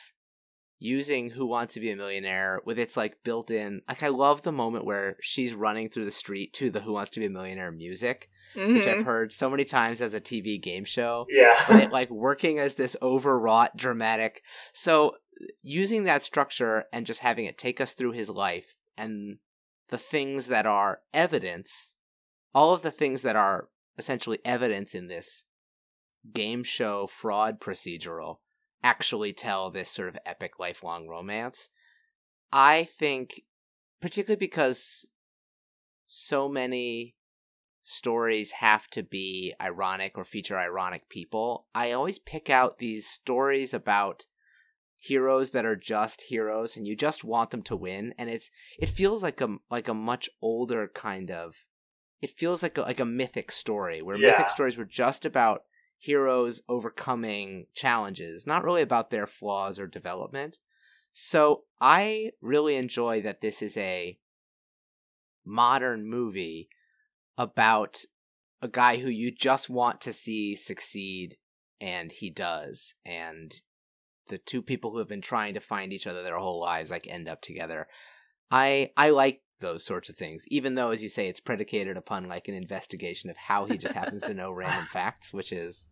[0.78, 4.42] using who wants to be a millionaire with its like built in like i love
[4.42, 7.30] the moment where she's running through the street to the who wants to be a
[7.30, 8.98] millionaire music which Mhm.
[8.98, 11.64] I've heard so many times as a TV game show, Yeah.
[11.66, 14.42] but it like working as this overwrought dramatic.
[14.74, 15.16] So
[15.62, 19.38] using that structure and just having it take us through his life and
[19.88, 21.96] the things that are evidence,
[22.54, 25.44] all of the things that are essentially evidence in this
[26.32, 28.38] game show fraud procedural
[28.82, 31.70] actually tell this sort of epic lifelong romance.
[32.52, 33.42] I think
[34.00, 35.08] particularly because
[36.06, 37.14] so many
[37.82, 41.66] stories have to be ironic or feature ironic people.
[41.74, 44.26] I always pick out these stories about
[45.02, 48.88] heroes that are just heroes and you just want them to win and it's it
[48.88, 51.66] feels like a like a much older kind of
[52.20, 54.30] it feels like a, like a mythic story where Yeah.
[54.30, 55.64] mythic stories were just about
[55.98, 60.58] heroes overcoming challenges, not really about their flaws or development.
[61.12, 64.18] So I really enjoy that this is a
[65.44, 66.68] modern movie
[67.36, 68.04] about
[68.60, 71.36] a guy who you just want to see succeed
[71.80, 73.62] and he does and
[74.28, 77.06] the two people who have been trying to find each other their whole lives like
[77.08, 77.86] end up together
[78.50, 82.28] i i like those sorts of things even though as you say it's predicated upon
[82.28, 85.88] like an investigation of how he just happens to know random facts which is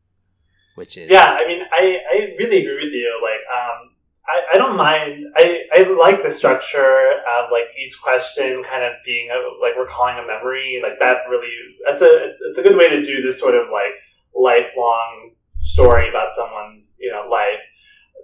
[0.74, 3.20] which is Yeah, I mean, I, I really agree with you.
[3.22, 3.90] Like, um,
[4.26, 5.26] I, I don't mind.
[5.36, 10.16] I, I like the structure of like each question kind of being a, like recalling
[10.18, 10.80] a memory.
[10.82, 11.50] Like that really,
[11.86, 13.92] that's a it's, it's a good way to do this sort of like
[14.34, 17.60] lifelong story about someone's you know life.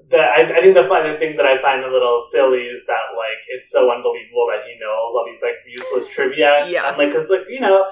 [0.08, 2.86] The, I, I think the fun the thing that I find a little silly is
[2.86, 6.68] that like it's so unbelievable that he knows all these like useless trivia.
[6.68, 6.88] Yeah.
[6.88, 7.84] and, like because like you know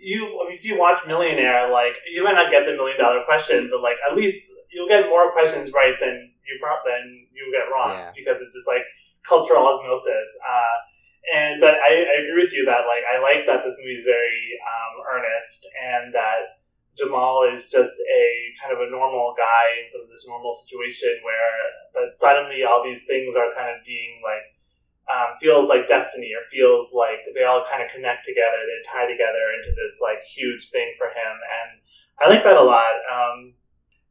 [0.00, 3.82] you if you watch Millionaire, like you might not get the million dollar question, but
[3.82, 8.10] like at least you'll get more questions right than you than you get wrong Yeah.
[8.16, 8.82] because it's just like
[9.22, 10.28] cultural osmosis.
[10.42, 10.76] Uh,
[11.34, 14.04] and but I, I agree with you that like I like that this movie is
[14.04, 16.59] very um, earnest and that
[16.98, 18.26] Jamal is just a
[18.60, 21.54] kind of a normal guy in sort of this normal situation where
[21.94, 24.46] but suddenly all these things are kind of being like
[25.10, 29.06] um, feels like destiny or feels like they all kind of connect together they tie
[29.06, 31.70] together into this like huge thing for him and
[32.20, 33.54] I like that a lot um,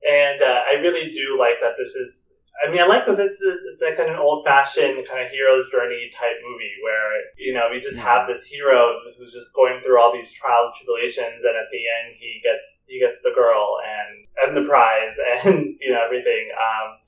[0.07, 3.39] and uh, I really do like that this is I mean, I like that this
[3.39, 7.69] is it's like an old fashioned kind of hero's journey type movie where you know
[7.71, 11.55] we just have this hero who's just going through all these trials and tribulations, and
[11.55, 15.91] at the end he gets he gets the girl and and the prize and you
[15.91, 16.51] know everything.
[16.51, 16.99] Um,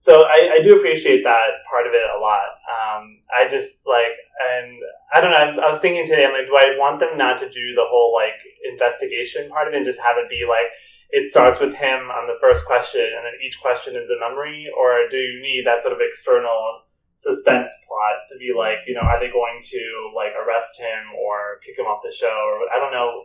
[0.00, 2.58] so I, I do appreciate that part of it a lot.
[2.66, 4.78] Um, I just like and
[5.14, 5.62] I don't know.
[5.62, 7.86] I, I was thinking today, I'm like, do I want them not to do the
[7.86, 10.70] whole like investigation part of it and just have it be like
[11.10, 14.68] it starts with him on the first question, and then each question is a memory,
[14.76, 16.82] or do you need that sort of external
[17.16, 19.82] suspense plot to be like, you know, are they going to
[20.14, 23.24] like arrest him or kick him off the show, or I don't know,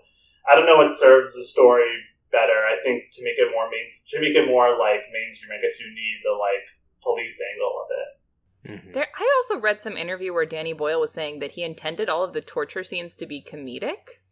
[0.49, 1.91] I don't know what serves the story
[2.31, 2.65] better.
[2.65, 5.79] I think to make it more main, to make it more like mainstream, I guess
[5.79, 6.65] you need the like
[7.03, 8.09] police angle of it.
[8.63, 8.93] Mhm.
[8.93, 12.23] There, I also read some interview where Danny Boyle was saying that he intended all
[12.23, 14.22] of the torture scenes to be comedic.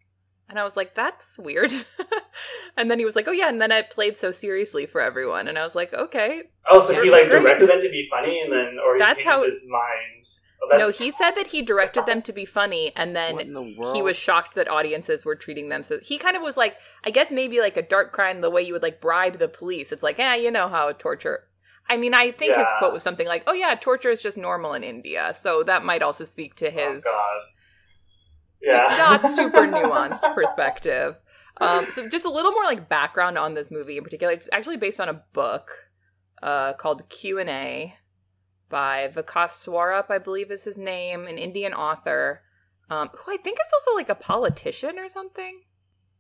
[0.51, 1.73] And I was like, that's weird.
[2.77, 3.47] and then he was like, oh, yeah.
[3.49, 5.47] And then I played so seriously for everyone.
[5.47, 6.43] And I was like, okay.
[6.69, 7.41] Oh, so he like great.
[7.41, 10.27] directed them to be funny, and then or he That's changed how- his mind.
[10.63, 12.91] Oh, No, he said that he directed them to be funny.
[12.95, 16.43] And then the he was shocked that audiences were treating them so he kind of
[16.43, 19.39] was like i guess maybe like a dark crime the way you would like bribe
[19.39, 21.45] the police it's like yeah you know how torture
[21.89, 24.73] i mean i think his quote was something like oh yeah torture is just normal
[24.73, 27.09] in india so that might also speak to oh, his Oh,
[27.41, 27.47] God.
[28.61, 31.15] Yeah, not super nuanced perspective.
[31.59, 34.33] Um, so just a little more like background on this movie in particular.
[34.33, 35.69] It's actually based on a book
[36.41, 37.95] uh, called q&a
[38.69, 42.41] by vikas swarup i believe is his name an indian author
[42.89, 45.61] um, who i think is also like a politician or something.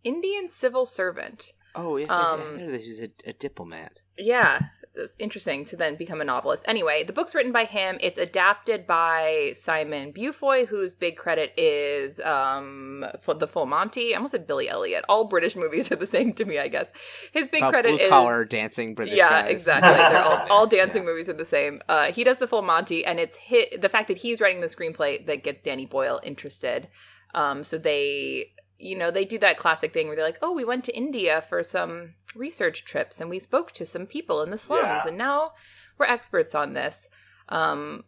[0.03, 1.53] Indian civil servant.
[1.75, 4.01] Oh yes I- I, um, thought this was a, a diplomat.
[4.17, 4.59] Yeah,
[4.91, 6.63] it's, it's interesting to then become a novelist.
[6.67, 7.97] Anyway, the book's written by him.
[8.01, 14.13] It's adapted by Simon Beaufoy, whose big credit is um for the Full Monty.
[14.13, 15.05] I almost said Billy Elliot.
[15.09, 16.91] All British movies are the same to me, I guess.
[17.31, 19.51] His big About credit blue is collar dancing British yeah, guys.
[19.51, 20.17] exactly.
[20.17, 21.09] All, all dancing Yeah.
[21.09, 21.81] movies are the same.
[21.87, 24.67] Uh, he does the full Monty, and it's hit the fact that he's writing the
[24.67, 26.87] screenplay that gets Danny Boyle interested.
[27.33, 28.51] Um, so they
[28.81, 31.41] you know, they do that classic thing where they're like, "Oh, we went to India
[31.41, 35.07] for some research trips and we spoke to some people in the slums Yeah.
[35.07, 35.53] and now
[35.97, 37.07] we're experts on this."
[37.49, 38.05] Um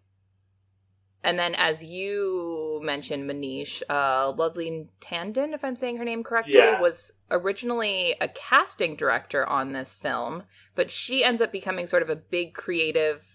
[1.26, 6.56] and then as you mentioned, Manish, uh Lovely Tandon, if I'm saying her name correctly,
[6.56, 6.82] Yeah.
[6.82, 10.44] was originally a casting director on this film,
[10.76, 13.26] but she ends up becoming sort of a big creative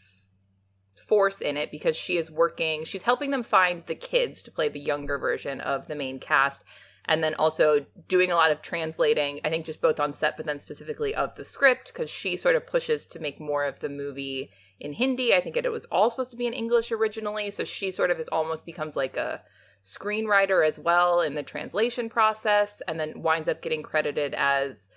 [1.07, 4.68] force in it because she is working she's helping them find the kids to play
[4.68, 6.62] the younger version of the main cast
[7.09, 10.47] and then also doing a lot of translating i think just both on set but
[10.47, 13.88] then specifically of the script because she sort of pushes to make more of the
[13.88, 15.35] movie in hindi.
[15.35, 17.51] I think it, it was all supposed to be in english originally.
[17.51, 19.42] So she sort of is almost becomes like a
[19.85, 24.90] screenwriter as well in the translation process and then winds up getting credited as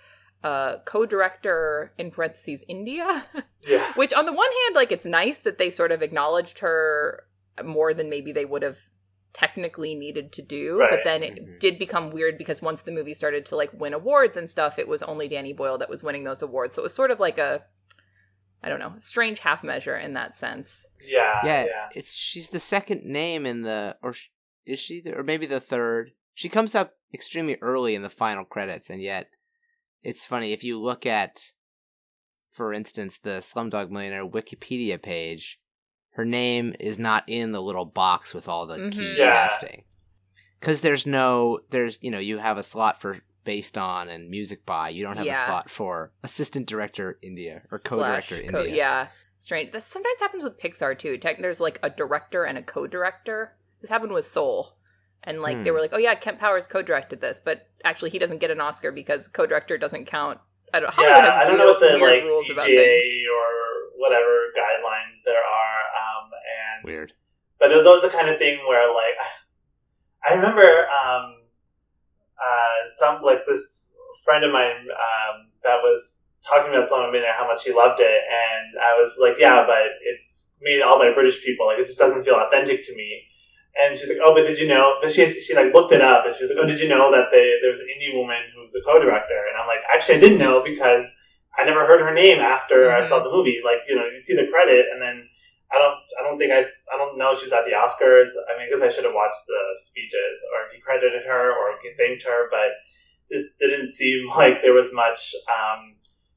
[0.44, 3.26] uh, co-director in parentheses india.
[3.64, 3.92] Yeah.
[3.92, 7.22] which on the one hand like it's nice that they sort of acknowledged her
[7.64, 8.78] more than maybe they would have
[9.32, 11.58] technically needed to do but then it Mhm.
[11.58, 14.86] did become weird because once the movie started to like win awards and stuff it
[14.86, 17.38] was only danny boyle that was winning those awards so it was sort of like
[17.38, 17.64] a
[18.62, 21.40] i don't know strange half measure in that sense Yeah.
[21.44, 21.88] yeah, Yeah.
[21.94, 24.14] it's she's the second name in the or
[24.66, 28.44] is she the, or maybe the third she comes up extremely early in the final
[28.44, 29.28] credits and yet
[30.02, 31.52] it's funny if you look at
[32.50, 35.58] for instance the slumdog millionaire wikipedia page
[36.12, 39.16] her name is not in the little box with all the key Mhm.
[39.18, 39.32] Yeah.
[39.32, 39.84] casting.
[40.60, 44.64] Because there's no there's you know you have a slot for based on and music
[44.64, 44.88] by.
[44.90, 45.42] You don't have Yeah.
[45.42, 48.52] a slot for assistant director india or co-director Slash india.
[48.62, 49.06] co- yeah.
[49.38, 49.72] Strange.
[49.72, 51.18] That sometimes happens with pixar too.
[51.18, 53.56] Tech, there's like a director and a co-director.
[53.80, 54.76] This happened with soul.
[55.24, 55.74] And like they Hmm.
[55.74, 58.92] were like oh yeah kemp powers co-directed this but actually he doesn't get an oscar
[58.92, 60.38] because co-director doesn't count.
[60.74, 62.66] I don't hollywood yeah, has I don't real know what the weird like rules about
[62.66, 63.04] things.
[63.26, 63.48] or
[64.00, 65.80] whatever guidelines there are.
[66.02, 67.12] Um, and weird
[67.62, 69.14] but it was always the kind of thing where like
[70.28, 71.34] I remember um,
[72.38, 73.90] uh, some like this
[74.24, 78.20] friend of mine um, that was talking about Slumdog Millionaire how much he loved it,
[78.26, 81.66] and I was like, yeah, but it's made all by British people.
[81.66, 83.22] Like it just doesn't feel authentic to me.
[83.74, 84.96] And she's like, oh, but did you know?
[85.00, 87.10] But she she like looked it up, and she was like, oh, did you know
[87.10, 89.42] that they, there's an Indian woman who's the co-director?
[89.48, 91.06] And I'm like, actually, I didn't know because
[91.58, 93.60] I never heard her name after I saw the movie.
[93.64, 95.28] Like you know, you see the credit, and then
[95.72, 96.60] I don't I don't think I.
[96.60, 98.28] I don't know if she's at the Oscars.
[98.48, 101.76] I mean, I guess I should have watched the speeches or he credited her or
[101.82, 102.70] he thanked her, but
[103.30, 105.96] just didn't seem like there was much um,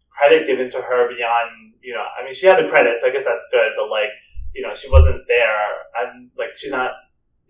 [0.10, 2.06] credit given to her beyond you know.
[2.18, 3.72] I mean, she had the credit, so I guess that's good.
[3.78, 4.10] But like
[4.56, 5.68] you know, she wasn't there.
[6.00, 6.92] And like she's not.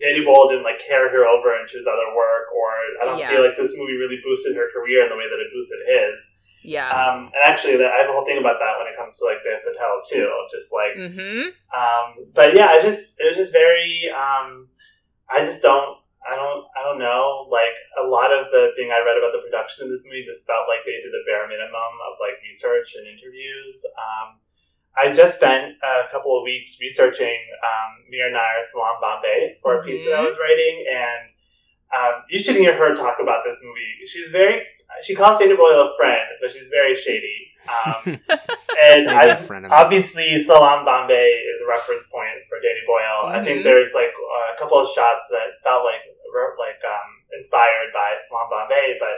[0.02, 2.68] Danny Boyle didn't like carry her over into his other work, or
[3.00, 3.30] I don't Yeah.
[3.32, 6.20] feel like this movie really boosted her career in the way that it boosted his.
[6.66, 9.26] Yeah Um, and actually, I have a whole thing about that when it comes to
[9.26, 10.28] like Dev Patel too.
[10.52, 14.08] Just like mm-hmm um, but yeah, it just it was just very.
[14.16, 14.68] Um,
[15.30, 16.00] I just don't.
[16.24, 16.64] I don't.
[16.78, 17.48] I don't know.
[17.52, 20.48] Like a lot of the thing I read about the production of this movie just
[20.48, 23.84] felt like they did the bare minimum of like research and interviews.
[24.00, 24.40] Um,
[24.96, 27.36] I just spent a couple of weeks researching
[27.68, 30.28] um, Mira Nair Salam Bombay for a piece that I Mhm.
[30.32, 31.24] was writing, and
[31.92, 34.06] um, you should hear her talk about this movie.
[34.08, 34.64] She's very.
[35.04, 37.52] She calls Danny Boyle a friend, but she's very shady.
[37.68, 38.20] Um,
[38.82, 39.36] and I,
[39.72, 43.30] obviously Salam Bombay is a reference point for Danny Boyle.
[43.34, 43.64] I think Mhm.
[43.64, 46.02] there's like a couple of shots that felt like
[46.60, 49.18] like um, inspired by Salam Bombay, but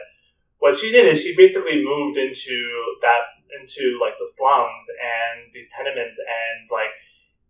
[0.60, 2.54] what she did is she basically moved into
[3.02, 3.22] that
[3.60, 6.92] into like the slums and these tenements and like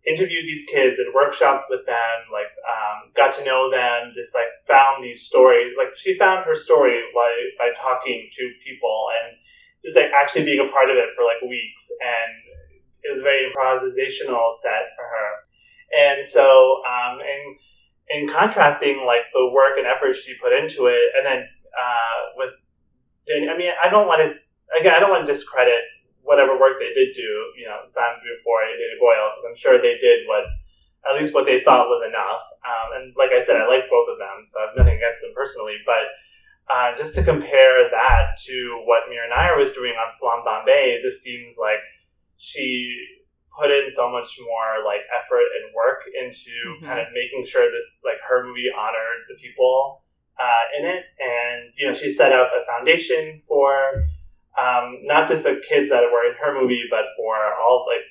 [0.06, 4.48] interviewed these kids and workshops with them like um, got to know them just like
[4.66, 9.36] found these stories like she found her story by, by talking to people and
[9.82, 11.90] just like actually being a part of it for like weeks.
[12.02, 12.32] And
[13.02, 15.30] it was a very improvisational set for her.
[15.96, 17.56] And so um, and
[18.10, 22.50] in contrasting like the work and effort she put into it and then uh, with
[23.30, 24.34] I mean I don't want to
[24.80, 25.80] again I don't want to discredit
[26.28, 29.96] whatever work they did do you know Simon Beaufoy Danny Boyle because I'm sure they
[29.96, 30.44] did what
[31.08, 34.08] at least what they thought was enough um, and like I said I like both
[34.12, 36.04] of them so I have nothing against them personally but
[36.68, 41.00] uh, just to compare that to what Mira Nair was doing on Salam Bombay, it
[41.00, 41.80] just seems like
[42.36, 42.92] she
[43.58, 46.84] put in so much more like effort and work into Mhm.
[46.84, 50.04] kind of making sure this like her movie honored the people
[50.38, 54.04] uh, in it, and you know she set up a foundation for
[54.58, 58.04] um, not just the kids that were in her movie, but for all like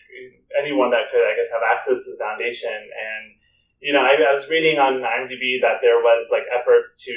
[0.57, 3.37] anyone that could I guess have access to the foundation and
[3.79, 7.13] you know, I, I was reading on IMDb that there was like efforts to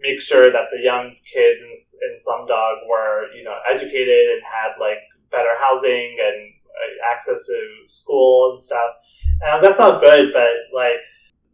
[0.00, 4.80] make sure that the young kids in, in Slumdog were, you know, educated and had
[4.80, 4.98] like
[5.30, 8.90] better housing and uh, access to school and stuff.
[9.42, 10.96] And that's all good, but like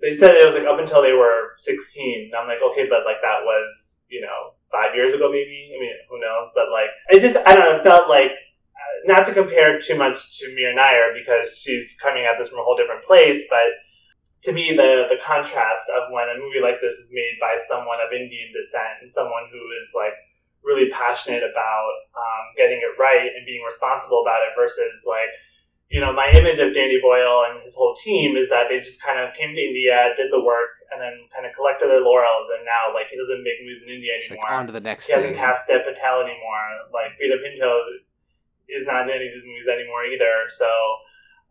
[0.00, 2.30] they said it was like up until they were 16.
[2.30, 5.70] And I'm like, okay, but like that was, you know, five years ago maybe.
[5.70, 6.50] I mean, who knows?
[6.50, 9.94] But like, it just, I don't know, it felt like, uh, not to compare too
[9.94, 13.70] much to Mira Nair because she's coming at this from a whole different place, but
[14.42, 18.02] to me, the, the contrast of when a movie like this is made by someone
[18.02, 20.12] of Indian descent and someone who is like
[20.60, 25.32] really passionate about um, getting it right and being responsible about it versus like,
[25.94, 28.98] you know, my image of Danny Boyle and his whole team is that they just
[28.98, 32.50] kind of came to India, did the work, and then kind of collected their laurels.
[32.50, 34.42] And now, like, he doesn't make movies in India anymore.
[34.42, 35.22] Like on to the next he thing.
[35.22, 36.66] hasn't cast Dev Patel anymore.
[36.90, 37.70] Like, Freida Pinto
[38.66, 40.50] is not in any of his movies anymore either.
[40.50, 40.66] So,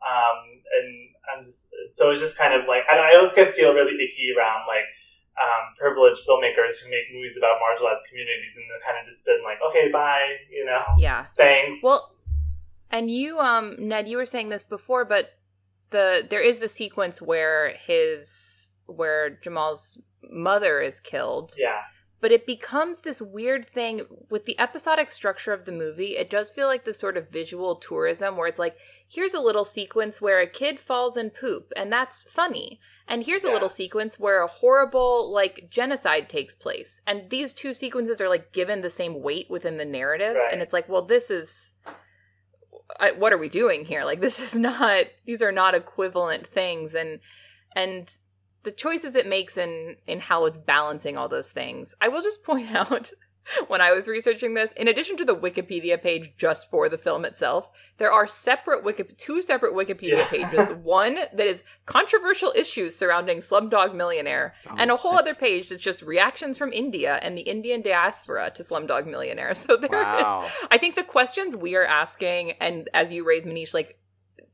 [0.03, 0.37] um,
[0.75, 0.87] and
[1.31, 3.71] I'm just, so it's just kind of like, I don't I always kind of feel
[3.71, 4.83] really icky around, like,
[5.39, 9.39] um, privileged filmmakers who make movies about marginalized communities and they're kind of just been
[9.47, 11.31] like, okay, bye, you know, Yeah.
[11.39, 11.79] thanks.
[11.81, 12.11] Well,
[12.93, 15.31] and you, um, Ned, you were saying this before, but
[15.89, 21.81] the there is the sequence where his where Jamal's mother is killed, yeah.
[22.21, 26.17] but it becomes this weird thing with the episodic structure of the movie.
[26.17, 28.77] It does feel like the sort of visual tourism where it's like,
[29.07, 32.79] here's a little sequence where a kid falls in poop, and that's funny.
[33.07, 37.01] And here's a little sequence where a horrible like genocide takes place.
[37.07, 40.35] And these two sequences are like given the same weight within the narrative.
[40.35, 40.53] Right.
[40.53, 41.73] And it's like, well, this is
[43.17, 44.03] What are we doing here?
[44.03, 47.19] Like this is not these are not equivalent things and
[47.75, 48.11] and
[48.63, 51.95] the choices it makes in in how it's balancing all those things.
[52.01, 53.11] I will just point out
[53.67, 57.25] when I was researching this, in addition to the Wikipedia page just for the film
[57.25, 60.27] itself, there are separate Wiki two separate Wikipedia Yeah.
[60.27, 60.71] pages.
[60.83, 65.69] One that is controversial issues surrounding Slumdog Millionaire, Oh, and a whole that's- other page
[65.69, 69.53] that's just reactions from India and the Indian diaspora to Slumdog Millionaire.
[69.63, 70.49] So there is Wow.
[70.71, 73.97] I think the questions we are asking, and as you raise Manish, like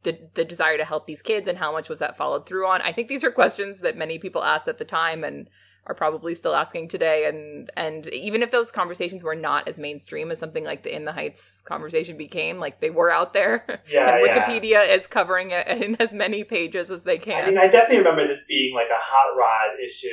[0.03, 2.81] the the desire to help these kids and how much was that followed through on,
[2.81, 5.49] I think these are questions that many people asked at the time and
[5.89, 7.25] are probably still asking today.
[7.27, 11.03] And and even if those conversations were not as mainstream as something like the In
[11.03, 14.45] the Heights conversation became, like they were out there, Yeah, and yeah.
[14.45, 17.49] Wikipedia is covering it in as many pages as they can I can.
[17.55, 20.07] mean, I definitely remember this being like a hot rod issue.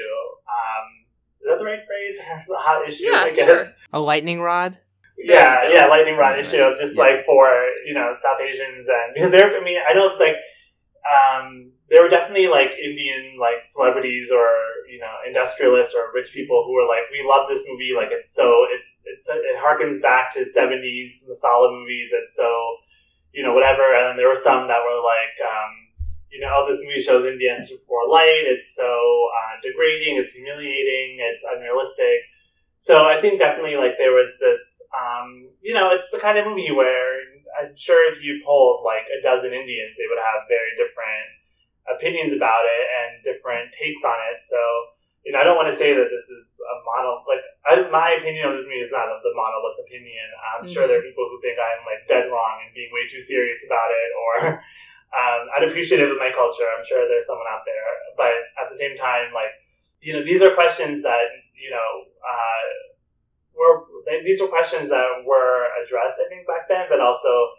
[0.49, 0.87] Um,
[1.43, 2.19] is that the right phrase?
[2.51, 3.45] a hot issue, Yeah, I guess.
[3.47, 3.73] sure.
[3.93, 4.79] A lightning rod?
[5.19, 7.03] Yeah, There you yeah, lightning rod issue of just yeah.
[7.03, 7.47] like for
[7.87, 10.37] you know South Asians and because they're I mean I don't like
[11.09, 14.49] um there were definitely like Indian like celebrities or
[14.97, 18.33] you know industrialists or rich people who were like we love this movie like it's
[18.33, 22.49] so it's it's it harkens back to seventies Masala movies and so
[23.37, 25.73] you know whatever and then there were some that were like um
[26.33, 31.21] you know oh this movie shows Indians before light it's so uh, degrading it's humiliating
[31.21, 32.25] it's unrealistic.
[32.79, 34.61] So I think definitely like there was this,
[34.93, 37.25] um, you know, it's the kind of movie where
[37.57, 41.29] I'm sure if you polled like a dozen Indians, they would have very different
[41.91, 44.43] opinions about it and different takes on it.
[44.43, 44.59] So,
[45.27, 48.15] you know, I don't want to say that this is a mono, like I, my
[48.19, 50.27] opinion on this movie is not of the monolith opinion.
[50.39, 53.23] I'm sure there are people who think I'm like dead wrong and being way too
[53.23, 54.35] serious about it or
[55.21, 56.67] um, unappreciative of my culture.
[56.71, 59.55] I'm sure there's someone out there, but at the same time, like,
[60.01, 61.27] you know, these are questions that,
[61.59, 61.91] you know,
[62.23, 62.67] uh,
[63.57, 63.83] were,
[64.23, 67.51] these were questions that were addressed, I think, back then, but also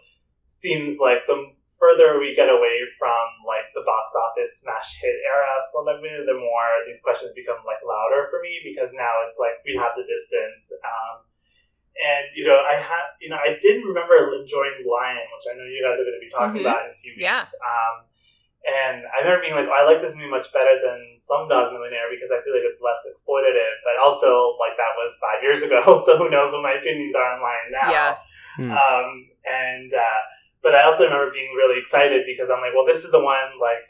[0.58, 5.46] seems like the further we get away from like the box office smash hit era
[5.58, 9.38] of Slumdog Millionaire, the more these questions become like louder for me because now it's
[9.38, 10.74] like we have the distance.
[10.82, 11.22] Um,
[11.98, 15.66] and you know, I had you know, I didn't remember enjoying Lion, which I know
[15.66, 16.66] you guys are going to be talking Mhm.
[16.66, 17.26] about in a few weeks.
[17.26, 17.42] Yeah.
[17.62, 18.06] Um,
[18.68, 22.10] and I remember being like, oh, I like this movie much better than Slumdog Millionaire
[22.10, 23.74] because I feel like it's less exploitative.
[23.86, 27.38] But also, like that was five years ago, so who knows what my opinions are
[27.38, 27.88] on Lion now.
[27.90, 28.12] Yeah.
[28.58, 28.72] Hmm.
[28.74, 29.08] Um,
[29.46, 30.20] and uh,
[30.62, 33.58] but I also remember being really excited because I'm like, well, this is the one
[33.60, 33.84] like.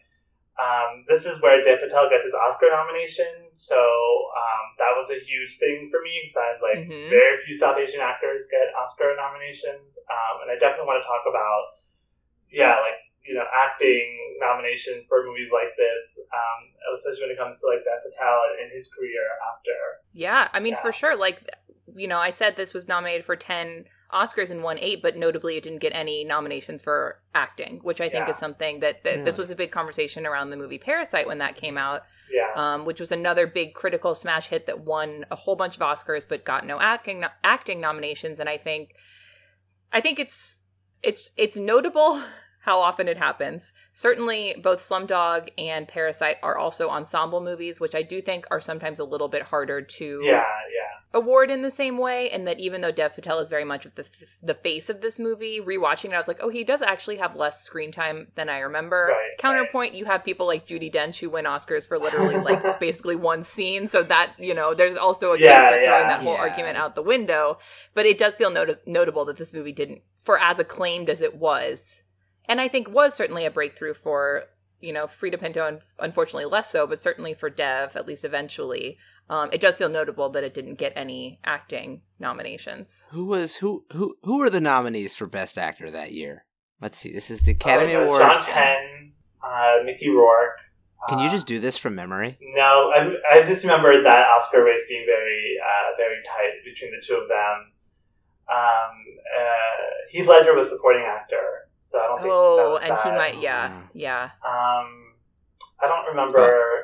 [0.59, 5.15] Um, this is where Dev Patel gets his Oscar nomination, so um, that was a
[5.15, 7.11] huge thing for me because I like Mhm.
[7.11, 11.23] very few South Asian actors get Oscar nominations, um, and I definitely want to talk
[11.31, 11.63] about,
[12.51, 16.59] yeah, like you know, acting nominations for movies like this, um,
[16.93, 19.23] especially when it comes to like Dev Patel and, his career
[19.55, 19.79] after.
[20.13, 20.81] Yeah, I mean, Yeah.
[20.81, 21.15] for sure.
[21.15, 21.39] Like,
[21.95, 25.57] you know, I said this was nominated for 10 Oscars and won eight, but notably
[25.57, 28.31] it didn't get any nominations for acting, which I think Yeah.
[28.31, 31.57] is something that, that this was a big conversation around the movie Parasite when that
[31.57, 35.57] came out, Yeah, um, which was another big critical smash hit that won a whole
[35.57, 38.41] bunch of Oscars but got no acting acting nominations.
[38.41, 38.95] And I think,
[39.93, 40.61] I think it's
[41.03, 42.23] it's it's notable
[42.63, 43.73] how often it happens.
[43.95, 48.99] Certainly, both Slumdog and Parasite are also ensemble movies, which I do think are sometimes
[48.99, 50.78] a little bit harder to yeah, yeah.
[51.15, 53.95] Award in the same way and that even though Dev Patel is very much of
[53.95, 54.07] the
[54.43, 57.35] the face of this movie rewatching it I was like oh he does actually have
[57.35, 61.31] less screen time than I remember Right, counterpoint you have people like Judi Dench who
[61.31, 65.39] win Oscars for literally like basically one scene so that you know there's also a
[65.39, 66.09] case Yeah, for throwing yeah.
[66.09, 66.41] that whole Yeah.
[66.41, 67.59] argument out the window
[67.95, 71.37] but it does feel not- notable that this movie didn't for as acclaimed as it
[71.37, 72.03] was
[72.45, 74.45] and I think was certainly a breakthrough for
[74.81, 78.99] you know Freida Pinto and unfortunately less so but certainly for Dev at least eventually
[79.31, 83.09] um, it does feel notable that it didn't get any acting nominations.
[83.13, 86.45] Who was who who who were the nominees for Best Actor that year?
[86.81, 87.13] Let's see.
[87.13, 88.25] This is the Academy Uh, Awards.
[88.39, 89.13] Sean Penn,
[89.43, 90.59] uh, Mickey Rourke.
[91.09, 92.39] Can you uh, just do this from memory?
[92.41, 97.01] No, I, I just remember that Oscar race being very, uh, very tight between the
[97.07, 97.73] two of them.
[98.51, 99.05] Um,
[99.37, 103.11] uh, Heath Ledger was supporting actor, so I don't think that Oh, was and he
[103.17, 103.89] might, yeah, Mm.
[103.95, 104.31] yeah.
[104.45, 105.08] Um,
[105.81, 106.39] I don't remember.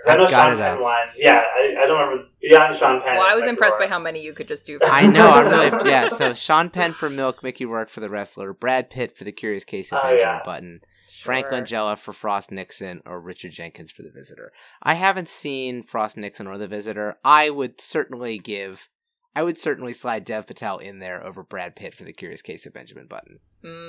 [0.07, 0.81] I I've know got Sean it Penn up.
[0.81, 1.09] won.
[1.17, 3.17] Yeah, I, I don't remember beyond Sean Penn.
[3.17, 4.79] Well, I was Mickey impressed by how many you could just do.
[4.85, 5.31] I know.
[5.31, 6.09] I'm really yeah.
[6.09, 9.65] So Sean Penn for Milk, Mickey Rourke for The Wrestler, Brad Pitt for The Curious
[9.65, 10.43] Case of Oh, Benjamin yeah.
[10.45, 11.25] Button, Sure.
[11.27, 14.53] Frank Langella for Frost Nixon, or Richard Jenkins for The Visitor.
[14.83, 17.17] I haven't seen Frost Nixon or The Visitor.
[17.25, 18.89] I would certainly give.
[19.37, 22.67] I would certainly slide Dev Patel in there over Brad Pitt for The Curious Case
[22.67, 23.41] of Benjamin Button,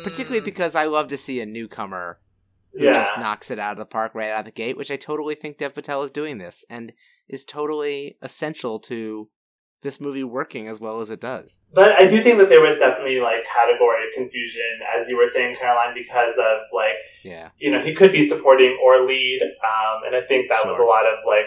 [0.04, 0.46] particularly Mm.
[0.46, 2.25] because I love to see a newcomer who
[2.84, 2.94] Yeah.
[2.94, 5.36] just knocks it out of the park right out of the gate, which I totally
[5.36, 6.94] think Dev Patel is doing this and
[7.30, 9.30] is totally essential to
[9.82, 11.60] this movie working as well as it does.
[11.74, 15.58] But I do think that there was definitely like category confusion, as you were saying,
[15.60, 17.50] Caroline, because of like Yeah.
[17.60, 19.42] you know, he could be supporting or lead.
[19.44, 21.46] Um, and I think that was a lot of like,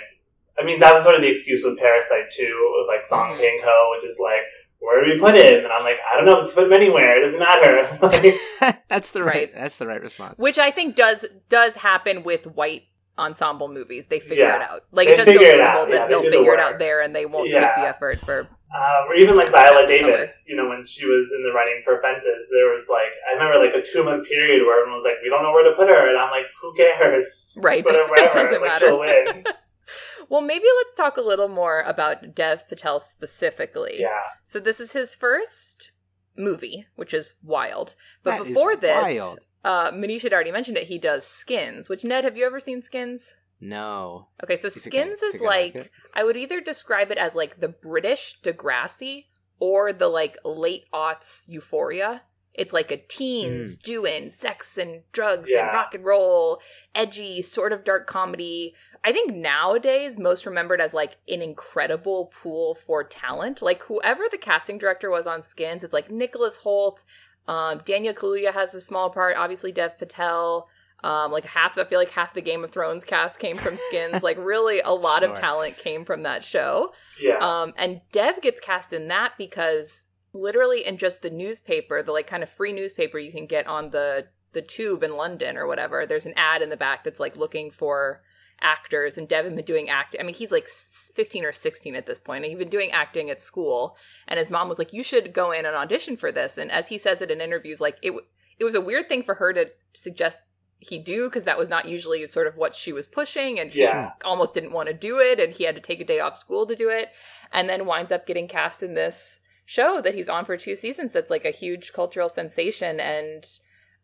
[0.58, 3.40] I mean, that was sort of the excuse with Parasite too, with like Song Mhm.
[3.40, 4.42] Kang Ho, which is like,
[4.80, 5.64] where do we put him?
[5.64, 7.20] And I'm like, I don't know, just put him anywhere.
[7.20, 7.98] It doesn't matter.
[8.88, 9.54] That's the right, Right.
[9.54, 10.34] that's the right response.
[10.38, 12.84] which I think does does happen with white
[13.18, 14.06] ensemble movies.
[14.06, 14.56] They figure Yeah.
[14.56, 14.84] it out.
[14.92, 15.90] Like They it does feel figure it out.
[15.90, 17.66] that Yeah, they they'll do the figure it out there, and they won't Yeah.
[17.66, 18.48] take the effort for.
[18.74, 20.12] uh, or even like Viola Casting color.
[20.18, 23.32] Davis, you know, when she was in the running for Fences, there was like, I
[23.34, 25.74] remember like a two month period where everyone was like, we don't know where to
[25.76, 26.08] put her.
[26.08, 27.56] And I'm like, who cares?
[27.60, 27.82] Right.
[27.84, 28.26] Put her wherever.
[28.26, 28.86] It doesn't like, matter.
[28.86, 29.44] She'll win.
[30.28, 33.96] Well, maybe let's talk a little more about Dev Patel specifically.
[34.00, 34.08] Yeah.
[34.44, 35.92] So this is his first
[36.36, 37.94] movie, which is wild.
[38.22, 39.38] But That is before this, wild.
[39.64, 40.88] uh, Manish had already mentioned it.
[40.88, 41.88] He does Skins.
[41.88, 43.34] Which Ned, have you ever seen Skins?
[43.60, 44.28] no.
[44.44, 45.90] Okay, so You think I- Skins is think like?
[46.14, 49.26] I would either describe it as like the British Degrassi
[49.58, 52.22] or the like late aughts Euphoria.
[52.58, 56.60] It's like a teens doing sex and drugs and rock and roll,
[56.94, 58.74] edgy, sort of dark comedy.
[59.04, 63.62] I think nowadays most remembered as like an incredible pool for talent.
[63.62, 67.04] Like whoever the casting director was on Skins, it's like Nicholas Hoult,
[67.46, 70.68] um, Daniel Kaluuya has a small part, obviously Dev Patel.
[71.04, 74.24] Um, like half, I feel like half the Game of Thrones cast came from Skins.
[74.24, 76.92] like really, a lot of talent came from that show.
[77.22, 77.36] Yeah.
[77.36, 82.26] Um, and Dev gets cast in that because literally in just the newspaper, the like
[82.26, 86.06] kind of free newspaper you can get on the the tube in London or whatever,
[86.06, 88.22] there's an ad in the back that's like looking for
[88.60, 90.20] actors and Dev had been doing acting.
[90.20, 93.30] I mean, he's like 15 or 16 at this point, and he'd been doing acting
[93.30, 93.96] at school.
[94.26, 96.88] And his mom was like, "You should go in and audition for this." And as
[96.88, 98.26] he says it in interviews, like it w-
[98.58, 100.40] it was a weird thing for her to suggest
[100.80, 103.80] he do because that was not usually sort of what she was pushing, and he
[103.82, 104.12] Yeah.
[104.24, 106.66] almost didn't want to do it, and he had to take a day off school
[106.66, 107.10] to do it,
[107.52, 111.12] and then winds up getting cast in this show that he's on for two seasons.
[111.12, 113.44] That's like a huge cultural sensation, and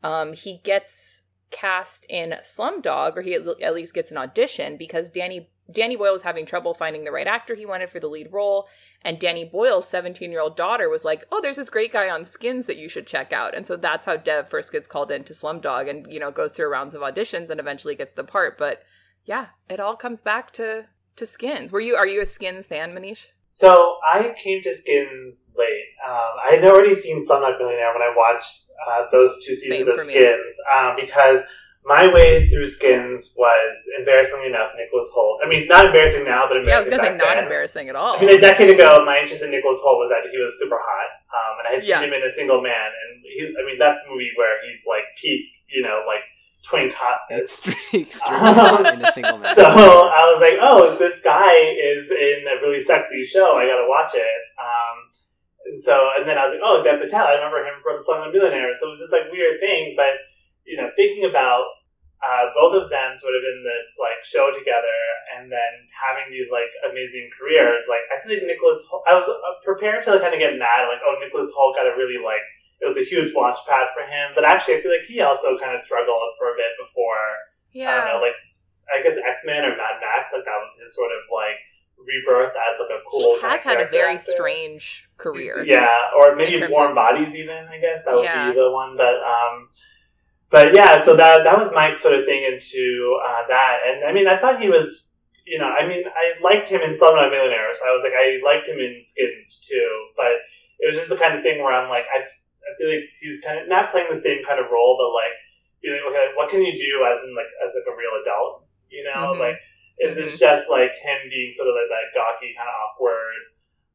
[0.02, 5.48] um, he gets cast in Slumdog, or he at least gets an audition because Danny
[5.72, 8.66] Danny Boyle was having trouble finding the right actor he wanted for the lead role,
[9.00, 12.26] and Danny Boyle's 17 year old daughter was like, "Oh, there's this great guy on
[12.26, 15.32] Skins that you should check out," and so that's how Dev first gets called into
[15.32, 18.58] Slumdog, and you know goes through rounds of auditions and eventually gets the part.
[18.58, 18.82] But
[19.24, 21.72] yeah, it all comes back to to Skins.
[21.72, 23.28] Were you are you a Skins fan, Manish?
[23.55, 23.70] So
[24.02, 25.86] I came to Skins late.
[26.02, 30.00] Um, I had already seen Slumdog Millionaire when I watched uh, those two seasons of.
[30.00, 31.38] Skins um, because
[31.86, 35.38] my way through Skins was embarrassingly enough Nicholas Hoult.
[35.44, 37.44] I mean, not embarrassing now, but Yeah, I was gonna say not then.
[37.44, 38.16] embarrassing at all.
[38.16, 40.80] I mean, a decade ago, my interest in Nicholas Hoult was that he was super
[40.82, 42.00] hot, um, and I had Yeah.
[42.00, 44.82] seen him in A Single Man, and he, I mean, that's a movie where he's
[44.84, 46.26] like peak, you know, like
[47.30, 49.54] Extreme, extremely hot in a single man.
[49.54, 53.56] So I was like, oh, this guy is in a really sexy show.
[53.56, 54.42] I gotta watch it.
[54.58, 54.96] Um,
[55.66, 57.26] and so, and then I was like, oh, Dev Patel.
[57.26, 58.72] I remember him from Slumdog Millionaire.
[58.74, 59.94] So it was this like weird thing.
[59.96, 60.20] But
[60.64, 61.64] you know, thinking about
[62.24, 64.98] uh, both of them sort of in this like show together,
[65.36, 67.84] and then having these like amazing careers.
[67.88, 68.80] Like I feel like Nicholas.
[69.04, 71.96] I was uh, prepared to kind of get mad, like, oh, Nicholas Hoult got a
[71.96, 72.44] really like.
[72.85, 75.57] It was a huge launch pad for him, but actually, I feel like he also
[75.59, 78.37] kind of struggled for a bit before I don't yeah, know, like
[78.95, 81.57] I guess X Men or Mad Max, like that was his sort of like
[81.97, 83.37] rebirth as like a cool.
[83.37, 84.32] he has had a very actor.
[84.32, 85.64] strange career.
[85.66, 87.66] Yeah, or maybe warm of- bodies even.
[87.66, 88.51] I guess that would Yeah.
[88.51, 88.97] be the one.
[88.97, 89.68] But um,
[90.51, 93.78] but yeah, so that that was my sort of thing into uh, that.
[93.87, 95.09] And I mean, I thought he was.
[95.47, 98.41] You know, I mean, I liked him in Slumdog Millionaire, so I was like, I
[98.43, 100.07] liked him in Skins too.
[100.16, 100.32] But
[100.80, 102.24] it was just the kind of thing where I'm like, I,
[102.64, 105.32] I feel like he's kind of not playing the same kind of role, but like,
[105.82, 108.64] feeling, okay, what can you do as in like as like a real adult?
[108.88, 109.38] You know, Mhm.
[109.40, 109.58] like,
[110.00, 110.26] is Mhm.
[110.32, 113.34] it just like him being sort of like that gawky, kind of awkward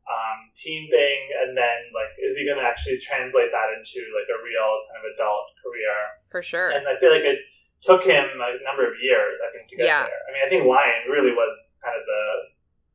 [0.09, 4.26] um, teen thing, and then like, is he going to actually translate that into like
[4.30, 5.93] a real kind of adult career?
[6.32, 6.70] For sure.
[6.70, 7.38] And I feel like it
[7.82, 10.05] took him a number of years, I think, to get Yeah.
[10.07, 10.22] there.
[10.28, 12.24] I mean, I think Lion really was kind of the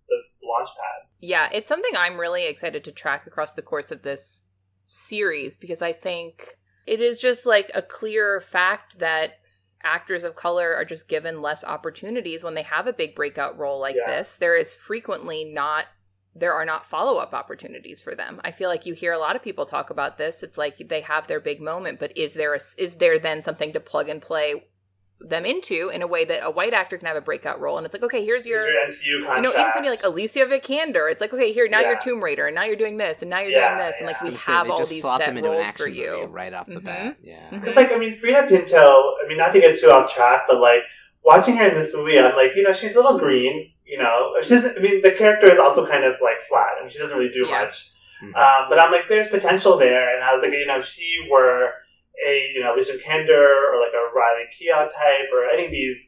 [0.08, 1.08] the launch pad.
[1.20, 4.44] Yeah, it's something I'm really excited to track across the course of this
[4.86, 6.56] series because I think
[6.86, 9.38] it is just like a clear fact that
[9.82, 13.78] actors of color are just given less opportunities when they have a big breakout role
[13.80, 14.16] like Yeah.
[14.16, 14.36] this.
[14.36, 15.86] There is frequently not
[16.36, 18.40] there are not follow-up opportunities for them.
[18.42, 20.42] I feel like you hear a lot of people talk about this.
[20.42, 23.72] It's like they have their big moment, but is there a, is there then something
[23.72, 24.64] to plug and play
[25.28, 27.86] them into in a way that a white actor can have a breakout role and
[27.86, 29.36] it's like okay, here's your Here's your MCU contract.
[29.36, 31.88] you know, even somebody like Alicia Vikander, it's like, okay, here now Yeah.
[31.90, 34.06] you're Tomb Raider, and now you're doing this, and now you're Yeah, doing this, and
[34.06, 35.70] like we I was gonna say, have they all these slot set them into roles
[35.72, 36.24] for you.
[36.30, 36.84] right off the Mhm.
[36.84, 37.16] bat.
[37.22, 37.48] Yeah.
[37.50, 40.58] Because, like, I mean, Freida Pinto, I mean, not to get too off track, but,
[40.60, 40.82] like,
[41.22, 44.34] watching her in this movie, I'm like, you know, she's a little green, you know.
[44.42, 47.16] She doesn't, I mean, the character is also kind of, like, flat, and she doesn't
[47.16, 47.60] really do Yeah.
[47.62, 47.90] much.
[48.22, 48.34] Mhm.
[48.36, 51.16] Um, but I'm like, there's potential there, and I was like, you know, if she
[51.30, 51.72] were
[52.26, 55.98] a, you know, Alicia Vikander or, like, a Riley Keough type, or any of these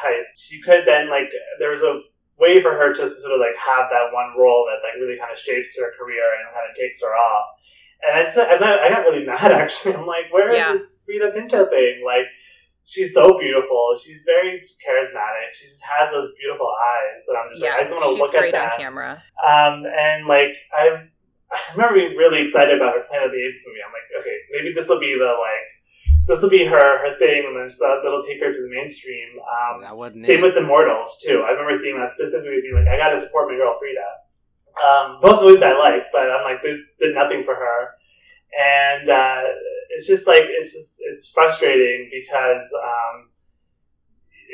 [0.00, 1.28] types, she could then, like,
[1.58, 2.00] there was a
[2.38, 5.32] way for her to sort of, like, have that one role that, like, really kind
[5.32, 7.46] of shapes her career and kind of takes her off.
[8.06, 9.94] And I said, I got, I got really mad actually.
[9.94, 10.72] I'm like, where is Yeah.
[10.74, 12.02] this Freida Pinto thing?
[12.04, 12.26] Like,
[12.84, 13.96] she's so beautiful.
[14.04, 15.54] She's very charismatic.
[15.54, 18.22] She just has those beautiful eyes, and I'm just Yeah, like, I just want to
[18.22, 19.22] look at great on camera.
[19.42, 21.08] Um, and like, I,
[21.52, 23.80] I remember being really excited about her Planet of the Apes movie.
[23.84, 25.66] I'm like, okay, maybe this will be the like,
[26.26, 29.38] this will be her her thing, and then that, that'll take her to the mainstream.
[29.38, 30.42] Um, that wasn't same it.
[30.42, 31.44] with Immortals too.
[31.46, 34.10] I remember seeing that specifically, being like, I got to support my girl Freida.
[34.76, 37.94] Um, both movies I like, but I'm like, they did nothing for her,
[38.58, 39.42] and uh,
[39.90, 43.25] it's just like it's just it's frustrating because um,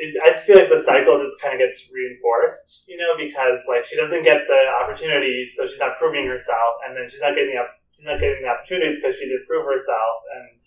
[0.03, 3.63] it, I just feel like the cycle just kind of gets reinforced, you know, because
[3.71, 7.39] like she doesn't get the opportunity, so she's not proving herself, and then she's not
[7.39, 7.63] getting the
[7.95, 10.59] she's not getting the opportunities because she didn't prove herself, and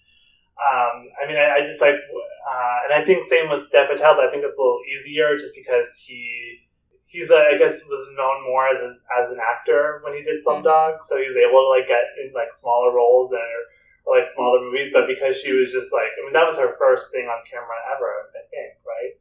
[0.55, 4.15] um, I mean, I, I just like, uh, and I think same with Dev Patel,
[4.15, 6.63] but I think it's a little easier just because he
[7.03, 10.39] he's a, I guess was known more as a, as an actor when he did
[10.47, 14.31] Slumdog, so he was able to like get in like smaller roles and or, like
[14.31, 14.95] smaller movies.
[14.95, 17.75] But because she was just like, I mean, that was her first thing on camera
[17.91, 19.11] ever, I think, right?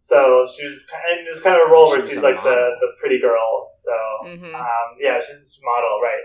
[0.00, 2.38] So she was kind and it's kind of a role She where was she's like
[2.42, 2.78] the, model.
[2.80, 3.70] the pretty girl.
[3.74, 3.92] So
[4.24, 6.22] hmm um, yeah, she's a model, right?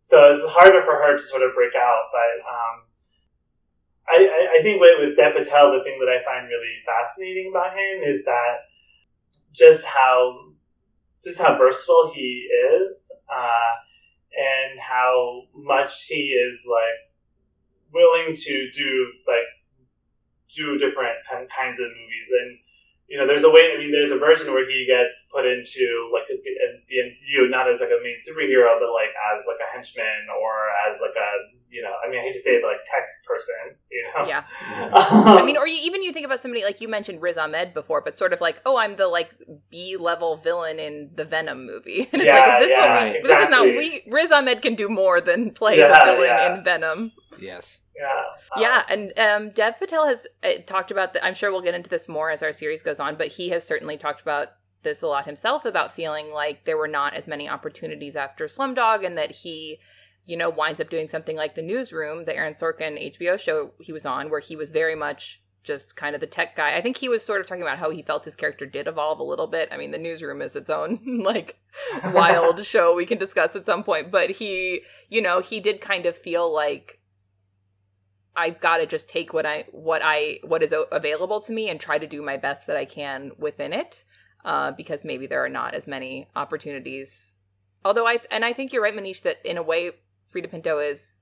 [0.00, 2.02] So it's harder for her to sort of break out.
[2.14, 2.74] But um,
[4.08, 7.50] I, I, I think with, with Dev Patel, the thing that I find really fascinating
[7.52, 8.64] about him is that
[9.52, 10.38] just how
[11.22, 12.46] just how versatile he
[12.78, 13.72] is, uh,
[14.38, 17.12] and how much he is like
[17.92, 19.50] willing to do like
[20.54, 22.58] do different kinds of movies and
[23.08, 23.72] you know, there's a way.
[23.74, 27.68] I mean, there's a version where he gets put into like a, the MCU, not
[27.68, 31.30] as like a main superhero, but like as like a henchman or as like a
[31.70, 31.92] you know.
[32.04, 33.80] I mean, I hate to say it, but like tech person.
[33.90, 34.28] You know.
[34.28, 34.44] Yeah.
[34.92, 37.72] Um, I mean, or you, even you think about somebody like you mentioned Riz Ahmed
[37.72, 39.34] before, but sort of like, oh, I'm the like
[39.70, 43.12] B level villain in the Venom movie, and it's Yeah, like, is this yeah, what
[43.14, 43.22] we?
[43.22, 44.02] This is not we.
[44.10, 46.56] Riz Ahmed can do more than play Yeah, the villain yeah.
[46.58, 47.12] in Venom.
[47.40, 47.80] Yes.
[47.98, 48.22] Yeah.
[48.54, 51.14] Um, Yeah, and um, Dev Patel has uh, talked about.
[51.14, 53.50] The, I'm sure we'll get into this more as our series goes on, but he
[53.50, 57.26] has certainly talked about this a lot himself about feeling like there were not as
[57.26, 59.78] many opportunities after Slumdog, and that he,
[60.24, 63.92] you know, winds up doing something like The Newsroom, the Aaron Sorkin HBO show he
[63.92, 66.76] was on, where he was very much just kind of the tech guy.
[66.76, 69.18] I think he was sort of talking about how he felt his character did evolve
[69.18, 69.68] a little bit.
[69.70, 71.58] I mean, The Newsroom is its own like
[72.12, 76.06] wild show we can discuss at some point, but he, you know, he did kind
[76.06, 77.00] of feel like
[78.38, 81.80] I've got to just take what I what I what is available to me and
[81.80, 84.04] try to do my best that I can within it,
[84.44, 87.34] uh, because maybe there are not as many opportunities.
[87.84, 89.90] Although I and I think you're right, Manish, that in a way,
[90.32, 91.16] Freida Pinto is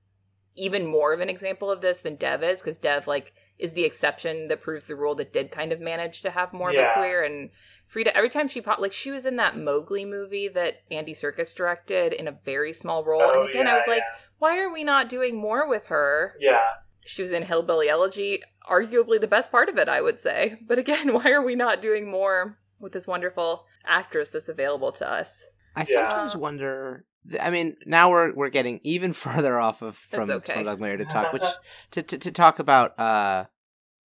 [0.55, 3.83] even more of an example of this than Dev is, because Dev like is the
[3.83, 6.93] exception that proves the rule that did kind of manage to have more of a
[6.93, 7.23] career.
[7.23, 7.49] And
[7.91, 11.55] Freida, every time she popped, like she was in that Mowgli movie that Andy Serkis
[11.55, 13.21] directed in a very small role.
[13.23, 14.19] Oh, and again, yeah, I was like, yeah.
[14.37, 16.35] why are we not doing more with her?
[16.39, 16.61] yeah.
[17.07, 20.59] She was in Hillbilly Elegy, arguably the best part of it, I would say.
[20.67, 25.09] But again, why are we not doing more with this wonderful actress that's available to
[25.09, 25.45] us.
[25.75, 26.09] I Yeah.
[26.09, 27.05] sometimes wonder.
[27.41, 30.63] I mean, now we're we're getting even further off of from That's okay.
[30.63, 31.43] Slumdog Millionaire to talk, which
[31.91, 33.45] to, to to talk about uh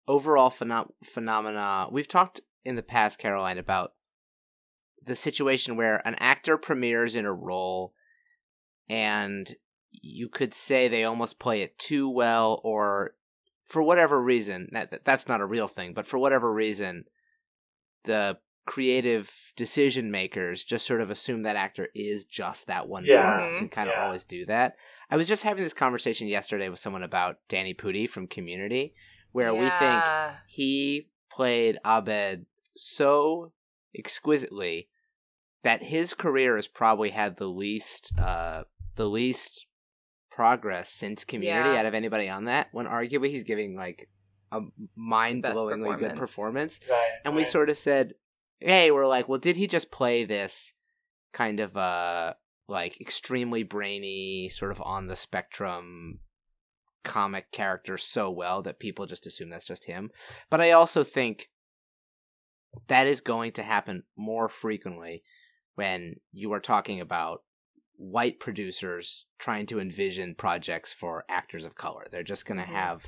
[0.07, 1.89] overall phenom- phenomena.
[1.91, 3.93] We've talked in the past, Caroline, about
[5.03, 7.93] the situation where an actor premieres in a role,
[8.89, 9.55] and
[9.91, 13.15] you could say they almost play it too well, or
[13.65, 17.05] for whatever reason, that that's not a real thing, but for whatever reason,
[18.05, 23.23] the creative decision makers just sort of assume that actor is just that one Yeah.
[23.23, 23.59] part Mhm.
[23.61, 24.03] and kind of Yeah.
[24.03, 24.77] always do that.
[25.11, 28.95] I was just having this conversation yesterday with someone about Danny Pudi from Community,
[29.33, 30.05] where we think
[30.47, 32.45] he played Abed
[32.77, 33.53] so
[33.97, 34.91] exquisitely
[35.63, 38.65] that his career has probably had the least uh
[38.97, 39.67] the least
[40.39, 41.81] progress since community Yeah.
[41.81, 44.09] out of anybody on that when arguably he's giving like
[44.53, 44.61] a
[44.95, 46.79] mind-blowingly good performance.
[46.79, 47.11] performance Right.
[47.25, 48.15] and we sort of said
[48.61, 50.75] hey we're like well did he just play this
[51.33, 52.35] kind of uh
[52.69, 56.21] like extremely brainy sort of on the spectrum
[57.03, 60.09] comic character so well that people just assume that's just him
[60.51, 61.51] but i also think
[62.87, 65.25] that is going to happen more frequently
[65.75, 67.43] when you are talking about
[67.99, 72.73] white producers trying to envision projects for actors of color they're just going to Mhm.
[72.73, 73.07] have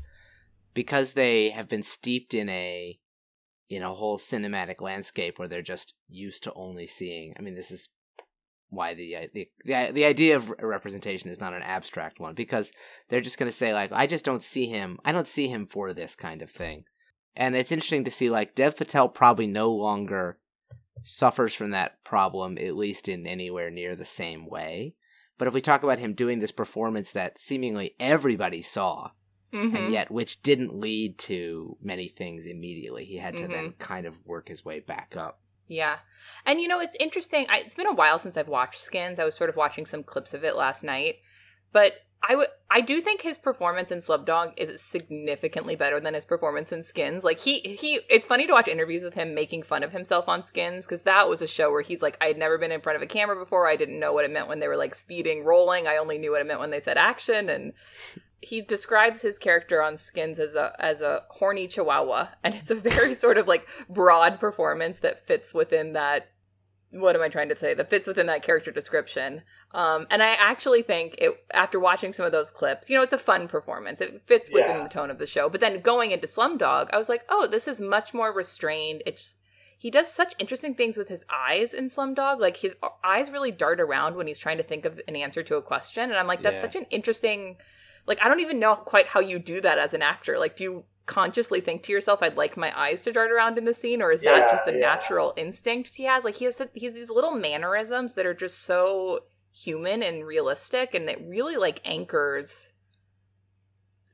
[0.75, 2.99] because they have been steeped in a
[3.69, 7.71] in a whole cinematic landscape where they're just used to only seeing i mean this
[7.71, 7.89] is
[8.69, 12.73] why the uh, the the, the idea of representation is not an abstract one because
[13.09, 15.67] they're just going to say like i just don't see him i don't see him
[15.67, 16.83] for this kind of thing
[17.37, 20.40] and it's interesting to see like dev patel probably no longer
[21.03, 24.95] suffers from that problem at least in anywhere near the same way
[25.39, 29.11] but if we talk about him doing this performance that seemingly everybody saw
[29.53, 29.75] Mhm.
[29.77, 34.25] and yet which didn't lead to many things immediately he had to then kind of
[34.25, 35.99] work his way back up Yeah.
[36.45, 37.47] And you know, it's interesting.
[37.49, 39.21] I, it's been a while since I've watched Skins.
[39.21, 41.17] I was sort of watching some clips of it last night.
[41.73, 41.93] But
[42.23, 46.71] I would I do think his performance in Slumdog is significantly better than his performance
[46.71, 47.25] in Skins.
[47.25, 50.43] Like he he it's funny to watch interviews with him making fun of himself on
[50.43, 52.97] Skins cuz that was a show where he's like I had never been in front
[52.97, 53.67] of a camera before.
[53.67, 55.87] I didn't know what it meant when they were like speeding, rolling.
[55.87, 57.73] I only knew what it meant when they said action and
[58.43, 62.75] he describes his character on Skins as a as a horny chihuahua, and it's a
[62.75, 66.31] very sort of like broad performance that fits within that.
[66.91, 67.73] What am I trying to say?
[67.75, 69.43] That fits within that character description.
[69.73, 73.13] Um, and I actually think it after watching some of those clips, you know, it's
[73.13, 74.01] a fun performance.
[74.01, 74.83] It fits within Yeah.
[74.83, 75.49] the tone of the show.
[75.49, 79.03] But then going into Slumdog, I was like, oh, this is much more restrained.
[79.07, 79.37] It's
[79.79, 82.41] he does such interesting things with his eyes in Slumdog.
[82.41, 85.57] Like his eyes really dart around when he's trying to think of an answer to
[85.57, 86.69] a question, and I'm like, that's Yeah.
[86.69, 87.57] such an interesting
[88.07, 90.65] like i don't even know quite how you do that as an actor like do
[90.65, 94.01] you consciously think to yourself i'd like my eyes to dart around in the scene
[94.01, 97.11] or is that Yeah, just a natural instinct he has like he has he's these
[97.11, 99.21] little mannerisms that are just so
[99.53, 102.73] human and realistic and it really like anchors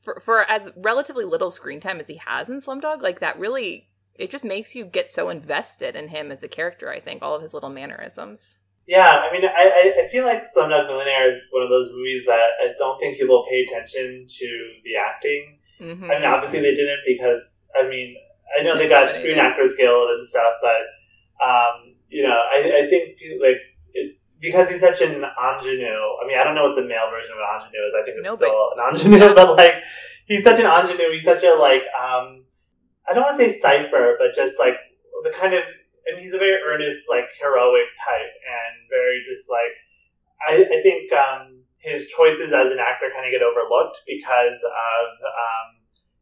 [0.01, 3.89] for for as relatively little screen time as he has in slumdog like that really
[4.14, 7.37] it just makes you get so invested in him as a character i think all
[7.37, 11.64] of his little mannerisms Yeah, I mean, I, I, feel like Slumdog Millionaire is one
[11.64, 14.47] of those movies that I don't think people pay attention to
[14.84, 15.59] the acting.
[15.80, 16.05] mm-hmm.
[16.05, 18.14] I mean, obviously they didn't because I mean,
[18.57, 20.82] I know they got Screen Actors Guild and stuff, but
[21.45, 23.59] um, you know, I, I think like
[23.97, 26.07] it's because he's such an ingenue.
[26.22, 27.94] I mean, I don't know what the male version of an ingenue is.
[27.97, 29.82] I think it's No, still an ingenue, but like
[30.26, 31.12] he's such an ingenue.
[31.12, 32.44] He's such a like um,
[33.09, 34.76] I don't want to say cipher, but just like
[35.24, 35.62] the kind of.
[36.07, 39.74] I mean, he's a very earnest, like heroic type, and very just like
[40.47, 45.07] I, I think um, his choices as an actor kind of get overlooked because of
[45.26, 45.66] um,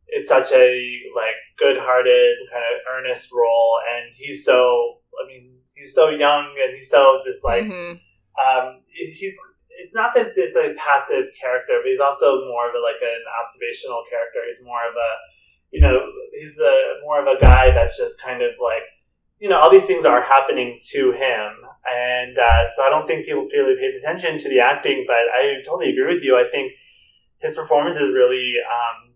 [0.07, 5.95] it's such a like good-hearted kind of earnest role, and he's so I mean he's
[5.95, 8.01] so young and he's so just like Mhm.
[8.45, 9.37] um, he's.
[9.77, 13.23] It's not that it's a passive character, but he's also more of a, like an
[13.43, 14.41] observational character.
[14.47, 15.11] He's more of a,
[15.73, 15.99] you know,
[16.33, 18.85] he's the more of a guy that's just kind of like,
[19.41, 21.51] you know, all these things are happening to him,
[21.91, 25.05] and uh, so I don't think people really paid attention to the acting.
[25.09, 26.37] But I totally agree with you.
[26.39, 26.73] I think
[27.41, 29.13] his performance is really, um,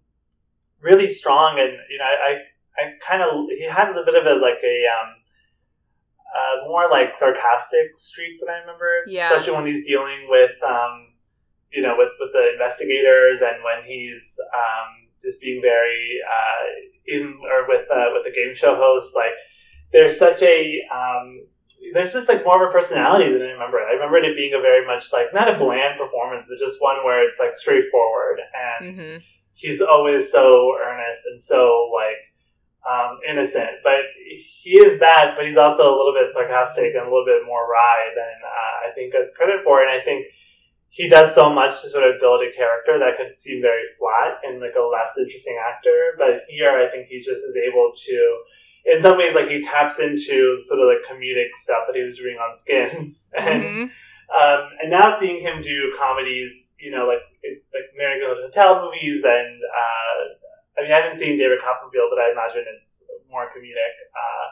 [0.81, 2.33] really strong, and you know, I,
[2.77, 4.77] I kind of he had a little bit of a like a.
[4.97, 5.15] Um,
[6.39, 9.27] uh, more like sarcastic streak that I remember, Yeah.
[9.35, 10.95] especially when he's dealing with, um,
[11.73, 14.89] you know, with, with the investigators and when he's um,
[15.21, 16.65] just being very, uh,
[17.15, 19.33] even or with uh, with the game show host, like
[19.93, 21.47] there's such a um,
[21.95, 23.79] there's just like more of a personality than I remember.
[23.81, 27.05] I remember it being a very much like not a bland performance, but just one
[27.05, 29.23] where it's like straightforward and Mhm.
[29.55, 32.19] he's always so earnest and so like
[32.91, 33.83] um, innocent.
[33.85, 34.01] But
[34.63, 37.71] he is that, but he's also a little bit sarcastic and a little bit more
[37.71, 39.83] wry than uh, I think gets credit for.
[39.83, 40.27] And I think
[40.91, 44.41] he does so much to sort of build a character that could seem very flat
[44.45, 46.15] and like a less interesting actor.
[46.17, 48.39] But here, I think he just is able to,
[48.87, 52.17] in some ways, like he taps into sort of like comedic stuff that he was
[52.17, 53.83] doing on Skins, and Mhm.
[54.33, 59.61] um, and now seeing him do comedies, you know, like like Marigold Hotel movies, and
[59.63, 60.19] uh,
[60.79, 63.95] I mean, I haven't seen David Copperfield, but I imagine it's more comedic.
[64.15, 64.47] Uh,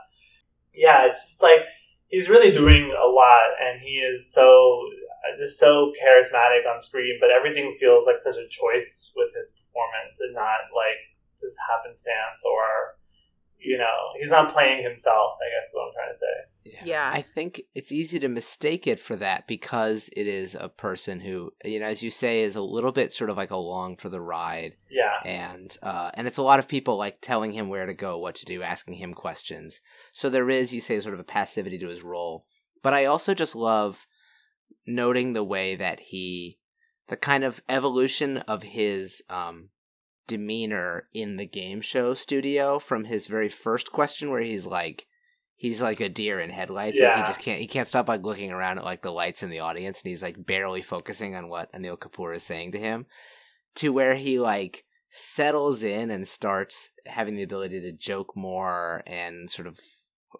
[0.74, 1.60] yeah, it's just like
[2.08, 4.82] he's really doing a lot, and he is so
[5.38, 7.18] just so charismatic on screen.
[7.20, 10.98] But everything feels like such a choice with his performance, and not like
[11.40, 12.96] just happenstance or
[13.58, 15.36] you know, he's not playing himself.
[15.40, 16.82] I guess is what I'm trying to say.
[16.84, 17.10] Yeah.
[17.12, 21.52] I think it's easy to mistake it for that because it is a person who,
[21.64, 24.20] you know, as you say, is a little bit sort of like along for the
[24.20, 27.94] ride, Yeah, and uh, and it's a lot of people like telling him where to
[27.94, 29.80] go, what to do, asking him questions.
[30.12, 32.44] So there is, you say, sort of a passivity to his role.
[32.82, 34.06] But I also just love
[34.86, 36.58] noting the way that he,
[37.08, 39.70] the kind of evolution of his um,
[40.26, 45.06] demeanor in the game show studio from his very first question, where he's like,
[45.54, 47.00] he's like a deer in headlights.
[47.00, 49.50] Like he just can't, he can't stop like looking around at like the lights in
[49.50, 53.06] the audience, and he's like barely focusing on what Anil Kapoor is saying to him,
[53.76, 59.50] to where he like settles in and starts having the ability to joke more and
[59.50, 59.78] sort of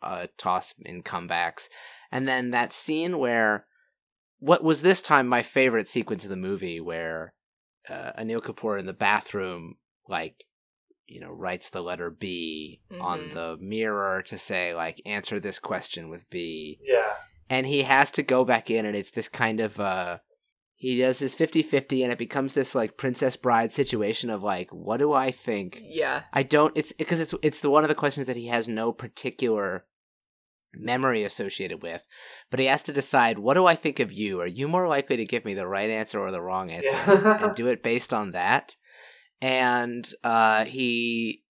[0.02, 1.68] uh, toss in comebacks.
[2.12, 3.66] And then that scene where
[4.38, 7.32] what was this time my favorite sequence of the movie where
[7.88, 9.76] uh, Anil Kapoor in the bathroom
[10.08, 10.44] like
[11.06, 13.32] you know writes the letter B on Mhm.
[13.34, 17.14] the mirror to say like answer this question with B yeah,
[17.48, 20.18] and he has to go back in and it's this kind of uh
[20.78, 24.98] he does his 50-50 and it becomes this like princess bride situation of like what
[24.98, 26.24] do i think yeah.
[26.34, 28.92] i don't it's because it's it's the one of the questions that he has no
[28.92, 29.86] particular
[30.78, 32.06] memory associated with
[32.50, 34.40] but he has to decide what do i think of you?
[34.40, 36.94] Are you more likely to give me the right answer or the wrong answer?
[36.94, 37.44] Yeah.
[37.46, 38.76] and do it based on that.
[39.40, 41.42] And uh he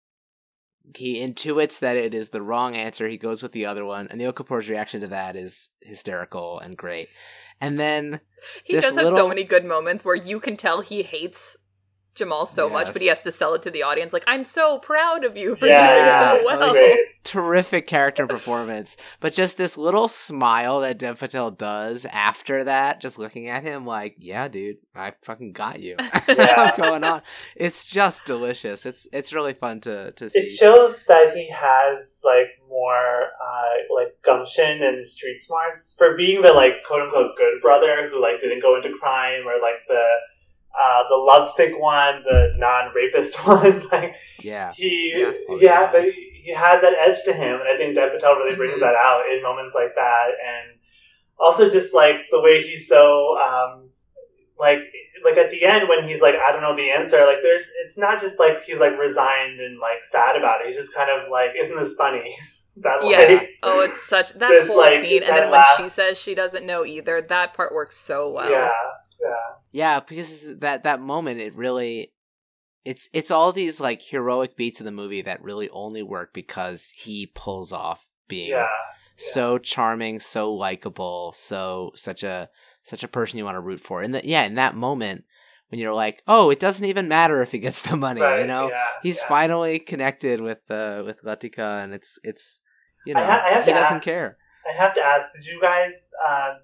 [0.94, 3.08] he intuits that it is the wrong answer.
[3.08, 4.08] He goes with the other one.
[4.08, 7.08] Anil kapoor's reaction to that is hysterical and great.
[7.60, 8.20] And then
[8.64, 11.56] He This does have so many good moments where you can tell he hates
[12.16, 14.12] Jamal so much, but he has to sell it to the audience.
[14.12, 16.72] Like, I'm so proud of you for yeah, doing so it's well.
[16.72, 16.98] great.
[17.24, 18.96] terrific character performance.
[19.20, 23.84] But just this little smile that dev patel does after that just looking at him
[23.84, 25.96] like yeah dude i fucking got you.
[26.28, 26.72] Yeah.
[26.74, 27.22] i'm going on?
[27.54, 28.84] It's just delicious.
[28.86, 30.40] It's it's really fun to to see.
[30.40, 35.94] It shows that he has like more uh, like gumption and street smarts.
[35.96, 39.60] For being the like quote unquote good brother who like didn't go into crime or
[39.60, 40.04] like the
[40.80, 43.86] uh, the lovesick one, the non rapist one.
[43.92, 45.32] like yeah he Yeah.
[45.48, 45.92] Oh, yeah, yeah.
[45.92, 48.80] but he has that edge to him, and I think Dev Patel really brings Mhm.
[48.80, 50.78] that out in moments like that, and
[51.38, 53.90] also just like the way he's so um,
[54.58, 54.80] like
[55.24, 57.24] like at the end when he's like I don't know the answer.
[57.26, 60.68] Like there's it's not just like he's like resigned and like sad about it.
[60.68, 62.36] He's just kind of like isn't this funny?
[62.78, 63.40] that Yes.
[63.40, 66.16] like, Oh, it's such that This, whole like, scene, and that then when she says
[66.18, 68.50] she doesn't know either, that part works so well.
[68.50, 68.70] yeah
[69.20, 72.12] yeah Yeah, because that that moment it really
[72.84, 76.92] it's it's all these like heroic beats of the movie that really only work because
[76.96, 78.66] he pulls off being yeah
[79.18, 82.48] so charming, so likable, so such a
[82.82, 84.02] such a person you want to root for.
[84.02, 85.24] And that yeah, in that moment
[85.68, 88.46] when you're like, "Oh, it doesn't even matter if he gets the money," right, you
[88.46, 88.68] know?
[88.68, 89.28] yeah, He's yeah.
[89.28, 92.60] finally connected with uh with Latika and it's it's
[93.06, 94.36] you know, I ha- I he doesn't ask- care.
[94.68, 96.08] I have to ask, did you guys?
[96.28, 96.56] Um,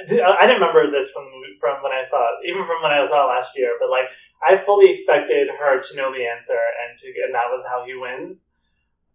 [0.00, 2.66] I did- I didn't remember this from the movie, from when I saw it, even
[2.66, 3.72] from when I saw it last year.
[3.80, 4.06] But like,
[4.46, 7.94] I fully expected her to know the answer, and to and that was how he
[7.94, 8.46] wins.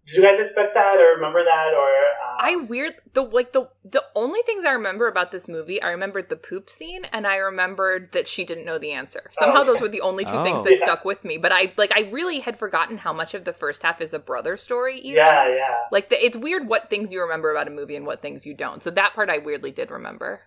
[0.07, 1.87] Did you guys expect that, or remember that, or?
[1.87, 5.89] Um, I weird the like the the only things I remember about this movie, I
[5.91, 9.29] remembered the poop scene and I remembered that she didn't know the answer.
[9.33, 9.71] Somehow Oh, okay.
[9.73, 10.63] those were the only two things Oh.
[10.63, 10.77] that Yeah.
[10.77, 11.37] stuck with me.
[11.37, 14.19] But I like I really had forgotten how much of the first half is a
[14.19, 14.97] brother story.
[14.97, 15.17] Even.
[15.17, 15.77] yeah, yeah.
[15.91, 18.55] Like the, it's weird what things you remember about a movie and what things you
[18.55, 18.81] don't.
[18.83, 20.41] So that part I weirdly did remember.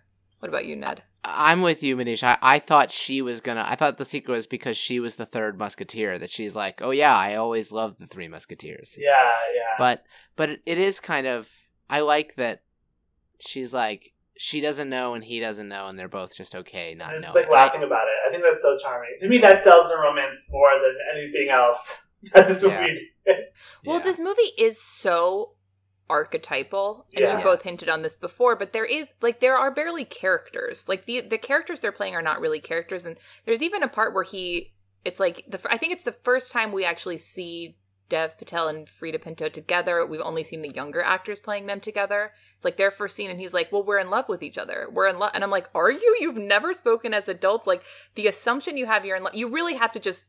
[0.45, 1.03] What about you, Ned?
[1.25, 2.23] I'm with you, Manish.
[2.23, 3.65] I, I thought she was gonna.
[3.67, 6.19] I thought the secret was because she was the third musketeer.
[6.19, 8.95] That she's like, oh yeah, I always loved the three musketeers.
[8.99, 9.63] It's- Yeah, yeah.
[9.79, 10.05] But
[10.37, 11.49] but it, it is kind of.
[11.89, 12.61] I like that.
[13.41, 17.09] She's like she doesn't know and he doesn't know, and they're both just okay not
[17.09, 17.47] And it's just knowing.
[17.47, 18.29] like laughing about it.
[18.29, 19.15] I think that's so charming.
[19.21, 21.95] To me, that sells the romance more than anything else
[22.35, 22.87] that this movie Yeah.
[23.25, 23.37] did.
[23.87, 24.05] Well, Yeah.
[24.05, 25.53] this movie is so
[26.11, 27.39] archetypal and Yeah.
[27.39, 31.07] you both hinted on this before but there is like there are barely characters like
[31.07, 34.23] the the characters they're playing are not really characters and there's even a part where
[34.23, 34.75] he
[35.05, 37.77] it's like the i think it's the first time we actually see
[38.11, 40.05] Dev Patel and Freida Pinto together.
[40.05, 42.33] We've only seen the younger actors playing them together.
[42.55, 44.89] It's like their first scene, and he's like, "Well, we're in love with each other.
[44.93, 46.17] We're in love." And I'm like, "Are you?
[46.21, 47.67] You've never spoken as adults.
[47.67, 47.83] Like
[48.15, 49.35] the assumption you have you're in love.
[49.35, 50.27] You really have to just.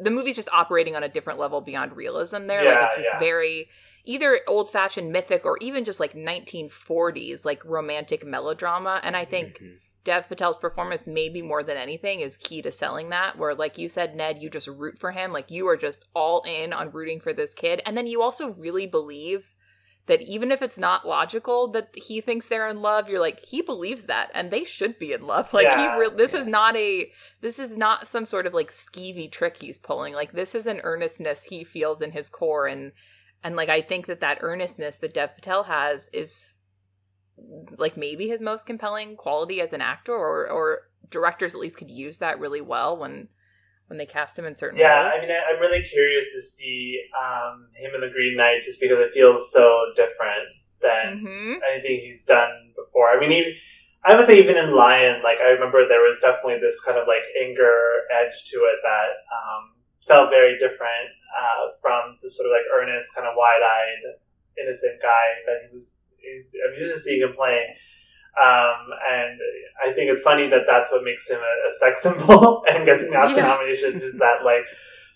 [0.00, 2.46] The movie's just operating on a different level beyond realism.
[2.46, 3.18] There, like it's this yeah.
[3.18, 3.68] very
[4.04, 9.00] either old fashioned mythic or even just like 1940s like romantic melodrama.
[9.02, 9.78] And I think Mhm.
[10.02, 13.36] Dev Patel's performance, maybe more than anything, is key to selling that.
[13.36, 15.32] Where, like you said, Ned, you just root for him.
[15.32, 17.82] Like you are just all in on rooting for this kid.
[17.84, 19.52] And then you also really believe
[20.06, 23.60] that even if it's not logical that he thinks they're in love, you're like, he
[23.60, 25.52] believes that and they should be in love.
[25.54, 28.70] Like Yeah, he re- this is not a this is not some sort of like
[28.70, 30.14] skeevy trick he's pulling.
[30.14, 32.92] Like this is an earnestness he feels in his core and
[33.42, 36.56] and like I think that that earnestness that Dev Patel has is
[37.78, 41.90] like maybe his most compelling quality as an actor or or directors at least could
[41.90, 43.28] use that really well when
[43.88, 45.12] when they cast him in certain Yeah, roles.
[45.12, 49.00] I mean, I'm really curious to see um, him in the Green Knight, just because
[49.00, 50.46] it feels so different
[50.80, 53.10] than hmm anything he's done before.
[53.10, 53.52] I mean, even
[54.04, 57.08] I would say even in Lion, like I remember there was definitely this kind of
[57.08, 59.72] like anger edge to it that um,
[60.10, 61.08] felt very different
[61.38, 64.02] uh, from the sort of like earnest, kind of wide-eyed,
[64.60, 65.92] innocent guy that he was.
[66.18, 67.70] He's, I'm used to seeing him playing.
[68.40, 68.76] Um,
[69.10, 69.38] and
[69.84, 73.02] I think it's funny that that's what makes him a, a sex symbol and gets
[73.04, 73.46] Oscar Yeah.
[73.54, 74.62] nominations is that like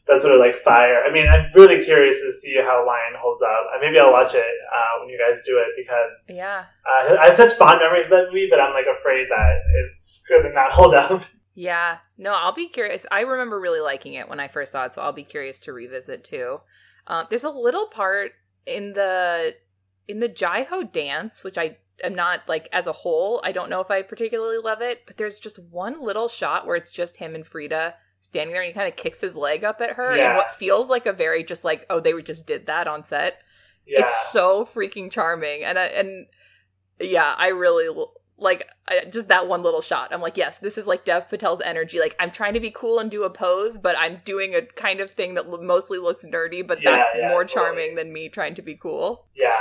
[0.09, 1.03] that sort of like fire.
[1.07, 3.64] I mean, I'm really curious to see how Lion holds up.
[3.74, 6.64] Uh, Maybe I'll watch it uh, when you guys do it because Yeah.
[6.88, 10.22] uh, I have such fond memories of that movie, but I'm like afraid that it's
[10.28, 11.22] gonna not hold up.
[11.55, 11.98] Yeah.
[12.18, 13.07] No, I'll be curious.
[13.11, 15.72] I remember really liking it when I first saw it, so I'll be curious to
[15.72, 16.61] revisit too.
[17.07, 18.32] Um, there's a little part
[18.66, 19.55] in the
[20.09, 23.40] in the Jai Ho dance, which I am not like as a whole.
[23.44, 26.76] I don't know if I particularly love it, but there's just one little shot where
[26.76, 29.80] it's just him and Freida standing there, and he kind of kicks his leg up
[29.80, 32.88] at her, and what feels like a very just like oh they just did that
[32.88, 33.38] on set.
[33.86, 36.26] Yeah, It's so freaking charming, and I, and
[36.98, 37.88] yeah, I really
[38.37, 40.12] like I, just that one little shot.
[40.12, 42.01] I'm like, yes, this is like Dev Patel's energy.
[42.01, 45.01] Like I'm trying to be cool and do a pose, but I'm doing a kind
[45.01, 47.55] of thing that l- mostly looks nerdy, but Yeah, that's yeah, more totally.
[47.66, 49.26] charming than me trying to be cool.
[49.37, 49.57] yeah,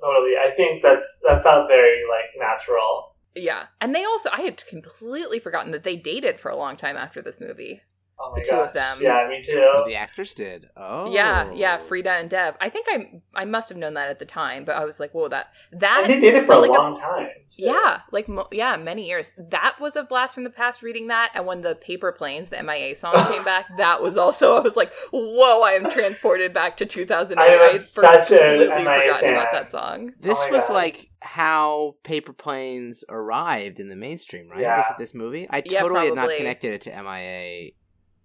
[0.00, 0.34] totally.
[0.36, 3.14] I think that's that felt very like natural.
[3.36, 6.96] Yeah, and they also I had completely forgotten that they dated for a long time
[6.96, 7.82] after this movie.
[8.22, 8.98] Oh The two of them.
[9.00, 9.58] Yeah, me too.
[9.74, 10.68] Oh, the actors did.
[10.76, 11.84] Oh, Yeah, yeah, oh.
[11.88, 12.54] Freida and Dev.
[12.60, 15.12] I think I I must have known that at the time, but I was like,
[15.12, 17.28] whoa, that that and they did it for a like long time.
[17.50, 17.62] too.
[17.62, 19.30] Yeah, like mo- yeah, many years.
[19.38, 20.82] That was a blast from the past.
[20.82, 24.54] Reading that, and when the Paper Planes, the MIA song came back, that was also.
[24.56, 27.42] I was like, "Whoa!" I am transported back to 2008.
[27.42, 29.52] I I had such a completely MIA forgotten about fan.
[29.62, 30.10] that song.
[30.12, 30.74] Oh this Oh was God.
[30.74, 34.60] like how paper planes arrived in the mainstream, right?
[34.60, 34.78] Yeah.
[34.78, 35.46] Was it this movie?
[35.50, 37.72] I Yeah, totally had not connected it to MIA,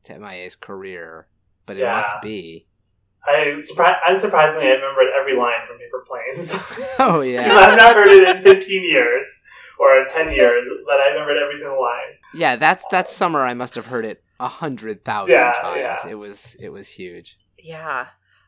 [0.06, 1.28] to MIA's career,
[1.66, 1.98] but it Yeah.
[1.98, 2.68] must be.
[3.28, 6.52] I surpri- unsurprisingly, I remembered every line from Paper Planes.
[7.00, 9.26] Oh yeah, I've not heard it in 15 years
[9.80, 12.14] or 10 years, but I remembered every single line.
[12.34, 12.56] yeah.
[12.56, 13.42] That's that summer.
[13.42, 16.02] I must have heard it a hundred thousand Yeah, times.
[16.06, 16.08] yeah.
[16.12, 17.38] It was it was huge.
[17.58, 18.08] Yeah.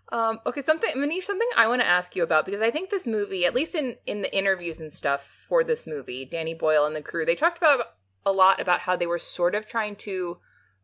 [0.09, 3.05] Um, okay, something Manish, something I want to ask you about because I think this
[3.07, 6.95] movie, at least in in the interviews and stuff for this movie, Danny Boyle and
[6.95, 7.79] the crew, they talked about
[8.25, 10.37] a lot about how they were sort of trying to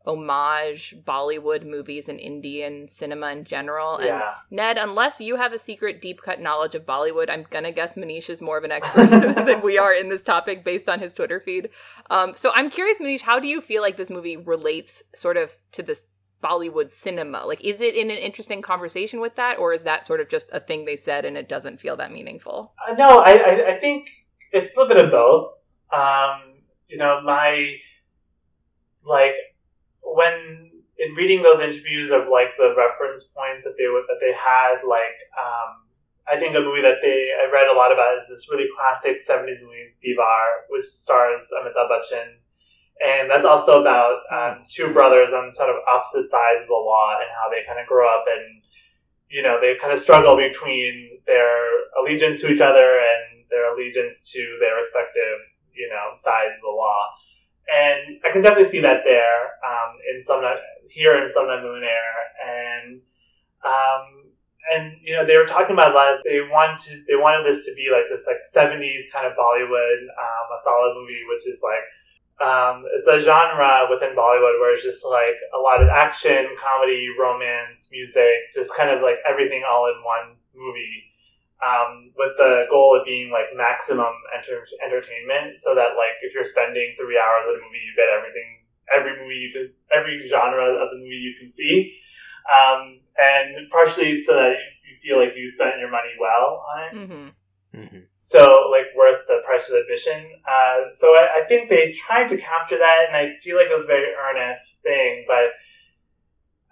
[0.05, 3.95] homage Bollywood movies and Indian cinema in general.
[3.97, 4.33] And Yeah.
[4.51, 8.29] Ned, unless you have a secret deep cut knowledge of Bollywood, I'm gonna guess Manish
[8.29, 9.07] is more of an expert
[9.45, 11.69] than we are in this topic based on his Twitter feed.
[12.09, 15.53] Um, so I'm curious, Manish, how do you feel like this movie relates sort of
[15.73, 16.05] to this
[16.43, 17.45] Bollywood cinema?
[17.45, 20.49] Like, is it in an interesting conversation with that, or is that sort of just
[20.51, 22.73] a thing they said and it doesn't feel that meaningful?
[22.85, 24.09] Uh, no, I, I, I think
[24.51, 25.53] it's a little bit of both.
[25.91, 26.41] Um,
[26.89, 27.75] you know, my,
[29.05, 29.35] like,
[30.03, 34.33] when, in reading those interviews of, like, the reference points that they would, that they
[34.33, 35.87] had, like, um,
[36.27, 39.19] I think a movie that they, I read a lot about is this really classic
[39.19, 42.39] 70s movie, Deewaar, which stars Amitabh Bachchan.
[43.03, 47.17] And that's also about um, two brothers on sort of opposite sides of the law
[47.19, 48.63] and how they kind of grow up and
[49.33, 54.21] you know, they kind of struggle between their allegiance to each other and their allegiance
[54.29, 55.41] to their respective,
[55.73, 57.09] you know, sides of the law.
[57.71, 60.43] And I can definitely see that there, um, in some
[60.89, 62.99] here in some millionaire, and
[63.63, 64.31] um,
[64.71, 67.89] and you know they were talking about like they wanted they wanted this to be
[67.91, 71.87] like this like seventies kind of Bollywood um, masala movie, which is like
[72.41, 77.07] um, it's a genre within Bollywood where it's just like a lot of action, comedy,
[77.19, 81.12] romance, music, just kind of like everything all in one movie.
[81.61, 86.43] Um, with the goal of being like maximum enter- entertainment, so that like if you're
[86.43, 88.49] spending three hours at a movie, you get everything,
[88.91, 91.95] every movie you could, every genre of the movie you can see.
[92.51, 97.07] Um, and partially so that you feel like you spent your money well on it.
[97.07, 97.27] hmm
[97.73, 100.31] hmm So, like, worth the price of admission.
[100.47, 103.75] Uh, so I, I think they tried to capture that, and I feel like it
[103.75, 105.51] was a very earnest thing, but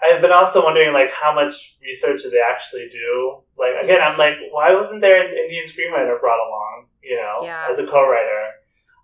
[0.04, 3.41] I've been also wondering, like, how much research did they actually do?
[3.58, 7.68] Like, again, I'm like, why wasn't there an Indian screenwriter brought along, you know, Yeah.
[7.70, 8.43] as a co-writer?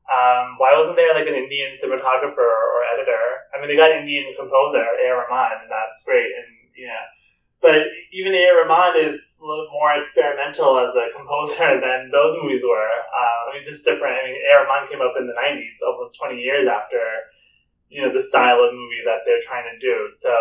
[0.10, 3.22] Um, why wasn't there, like, an Indian cinematographer or editor?
[3.54, 5.28] I mean, they got an Indian composer, A.R.
[5.30, 7.04] Rahman, and that's great, and, you know,
[7.62, 8.66] but even A.R.
[8.66, 12.90] Rahman is a little more experimental as a composer than those movies were.
[12.90, 14.18] Uh, I mean, just different.
[14.18, 14.66] I mean, A.R.
[14.66, 17.02] Rahman came up in the 90s, almost 20 years after,
[17.90, 20.10] you know, the style of movie that they're trying to do.
[20.18, 20.34] So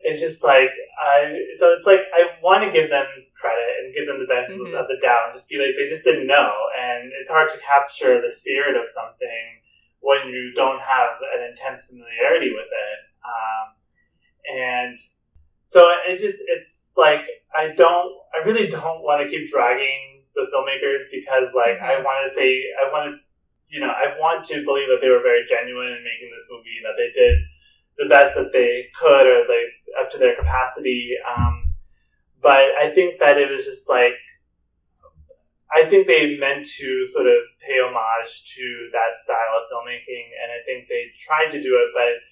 [0.00, 0.70] it's just like,
[1.00, 3.06] I, so it's like, I want to give them
[3.40, 4.74] credit and give them the benefit Mhm.
[4.74, 6.52] of the doubt and just be like, they just didn't know.
[6.78, 9.60] And it's hard to capture the spirit of something
[10.00, 12.98] when you don't have an intense familiarity with it.
[13.26, 13.74] Um,
[14.50, 14.98] and
[15.66, 17.22] so it's just it's like
[17.56, 22.04] I don't I really don't want to keep dragging the filmmakers because like I Mhm.
[22.04, 23.20] want to say I want to
[23.68, 26.80] you know I want to believe that they were very genuine in making this movie
[26.84, 27.38] that they did
[27.98, 31.72] the best that they could or like up to their capacity um,
[32.42, 34.14] but I think that it was just like
[35.74, 40.48] I think they meant to sort of pay homage to that style of filmmaking and
[40.50, 42.22] I think they tried to do it but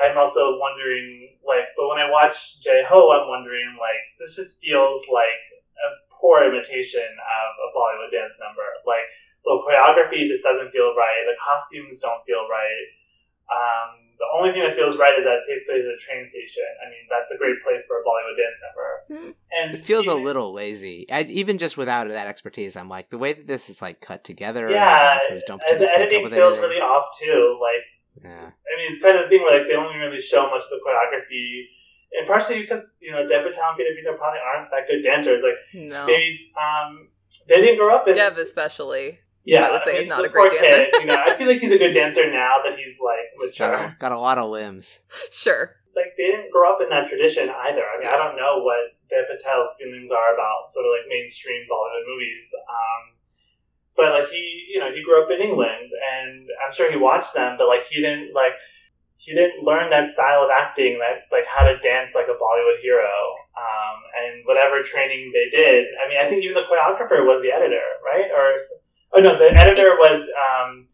[0.00, 4.58] I'm also wondering, like, but when I watch Jai Ho, I'm wondering, like, this just
[4.58, 5.42] feels like
[5.78, 8.64] a poor imitation of a Bollywood dance number.
[8.86, 9.06] Like,
[9.44, 11.22] the choreography just doesn't feel right.
[11.26, 12.86] The costumes don't feel right.
[13.52, 16.22] Um, the only thing that feels right is that it takes place at a train
[16.30, 16.62] station.
[16.80, 19.34] I mean, that's a great place for a Bollywood dance number.
[19.58, 21.10] And It feels a little lazy.
[21.10, 24.22] I, even just without that expertise, I'm like the way that this is like cut
[24.24, 24.70] together.
[24.70, 26.70] Yeah, the dance moves don't and the particularly sync up editing with feels anything.
[26.70, 27.58] really off too.
[27.60, 27.84] Like,
[28.24, 28.50] Yeah.
[28.50, 30.70] I mean, it's kind of the thing where like they don't really show much of
[30.70, 31.64] the choreography,
[32.18, 35.42] and partially because you know Dev Patel and Freida Pinto probably aren't that good dancers.
[35.42, 36.06] Like No.
[36.06, 37.08] they um
[37.48, 39.18] they didn't grow up in Dev especially.
[39.44, 39.66] Yeah.
[39.66, 40.90] I would say mean, is not a great dancer.
[40.90, 43.58] Kid, you know, I feel like he's a good dancer now that he's like He's
[43.58, 43.86] got, mature.
[43.86, 45.00] a, got a lot of limbs.
[45.30, 45.76] Sure.
[45.94, 47.84] Like they didn't grow up in that tradition either.
[47.84, 51.68] I mean, I don't know what Dev Patel's feelings are about sort of like mainstream
[51.68, 52.48] Bollywood movies.
[52.64, 53.02] Um,
[53.96, 57.34] but like he, you know, he grew up in England, and I'm sure he watched
[57.34, 58.56] them, but like he didn't like
[59.20, 62.80] he didn't learn that style of acting, that like how to dance like a Bollywood
[62.80, 63.12] hero.
[63.52, 67.52] Um, and whatever training they did, I mean, I think even the choreographer was the
[67.52, 68.32] editor, right?
[68.32, 68.56] Or
[69.14, 70.20] oh no, the editor was.
[70.20, 70.88] Um,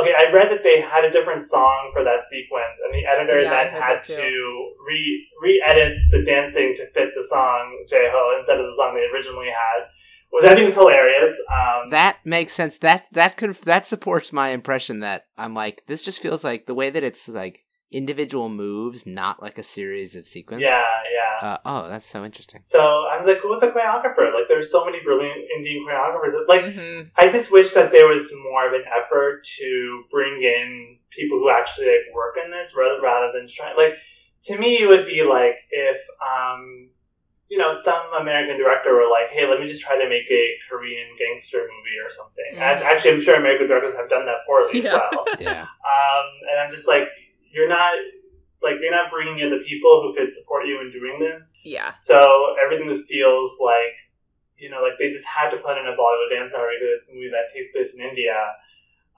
[0.00, 3.40] okay, I read that they had a different song for that sequence, and the editor
[3.40, 8.58] Yeah, then had to re re-edit the dancing to fit the song Jai Ho instead
[8.58, 9.86] of the song they originally had,
[10.30, 11.36] which I think is hilarious.
[11.52, 12.78] Um, That makes sense.
[12.78, 16.74] That that could that supports my impression that I'm like this just feels like the
[16.74, 20.68] way that it's like individual moves, not like a series of sequences.
[20.68, 20.82] yeah,
[21.12, 21.48] yeah.
[21.48, 22.60] Uh, oh, that's so interesting.
[22.60, 24.34] So I was like, who was the choreographer?
[24.34, 26.46] Like, there's so many brilliant Indian choreographers.
[26.48, 27.10] Like, Mhm.
[27.16, 31.48] I just wish that there was more of an effort to bring in people who
[31.50, 33.76] actually like work in this rather rather than trying.
[33.76, 33.94] Like,
[34.44, 36.90] to me, it would be like if, um,
[37.48, 40.54] you know, some American director were like, "Hey, let me just try to make a
[40.68, 42.84] Korean gangster movie or something." And Mhm.
[42.84, 44.96] actually, I'm sure American directors have done that poorly Yeah.
[44.96, 45.24] as well.
[45.40, 45.62] Yeah.
[45.62, 47.08] Um, and I'm just like,
[47.52, 47.94] you're not
[48.62, 51.52] like you're not bringing in the people who could support you in doing this.
[51.64, 51.92] Yeah.
[51.92, 53.94] So everything just feels like,
[54.56, 57.08] you know, like they just had to put in a Bollywood dance number because it's
[57.10, 58.34] a movie that takes place in India.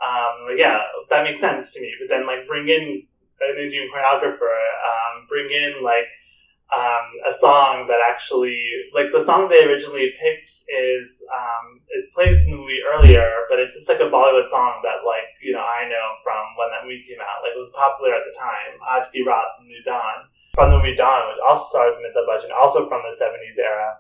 [0.01, 1.93] Um, like, yeah, that makes sense to me.
[2.01, 3.05] But then, like, bring in
[3.41, 6.05] an Indian choreographer, um, bring in like
[6.71, 8.62] um, a song that actually,
[8.95, 13.59] like, the song they originally picked is um, is placed in the movie earlier, but
[13.59, 16.87] it's just like a Bollywood song that, like, you know, I know from when that
[16.87, 17.42] movie came out.
[17.42, 18.79] Like, it was popular at the time.
[18.79, 22.88] Aaj Ki Raat New Dawn from the movie Don, which also stars Amitabh Bachchan, also
[22.88, 23.99] from the 70s era.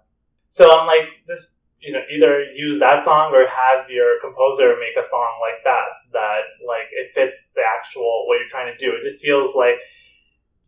[0.48, 1.46] So I'm like, this,
[1.80, 5.94] you know, either use that song or have your composer make a song like that
[6.02, 8.94] so that, like, it fits the actual, what you're trying to do.
[8.94, 9.78] It just feels like,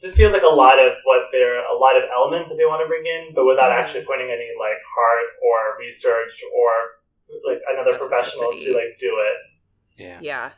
[0.02, 2.82] just feels like a lot of what they're, a lot of elements that they want
[2.82, 3.76] to bring in, but without Mhm.
[3.80, 6.70] actually putting any, like, heart or research or,
[7.46, 9.36] like, another professional to, like, do it.
[10.02, 10.18] Yeah.
[10.20, 10.50] Yeah.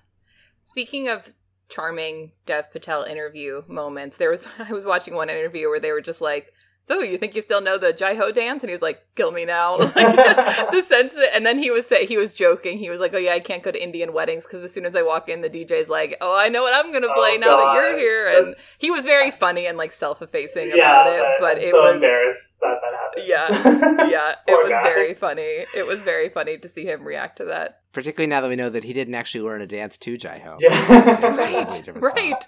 [0.63, 1.35] Speaking of
[1.69, 6.01] charming Dev Patel interview moments, there was I was watching one interview where they were
[6.01, 6.53] just like,
[6.85, 9.33] "So you think you still know the Jai Ho dance?" And he was like, "Kill
[9.33, 9.95] me now." Like,
[10.71, 12.79] the sense that, and then he was say he was joking.
[12.79, 14.95] He was like, "Oh yeah, I can't go to Indian weddings because as soon as
[14.95, 17.41] I walk in, the DJ's like, oh, I know what I'm gonna oh, play Oh,
[17.41, 21.07] now that you're here." And That's- he was very funny and like self-effacing yeah, about
[21.09, 23.27] it, but I'm it so was embarrassed that that happened.
[23.27, 24.09] Yeah.
[24.09, 24.83] yeah, it was guy.
[24.83, 25.67] very funny.
[25.75, 27.81] It was very funny to see him react to that.
[27.93, 30.57] Particularly now that we know that he didn't actually learn a dance to Jai Ho.
[30.61, 31.19] Yeah.
[31.23, 32.01] It's right song.
[32.01, 32.45] right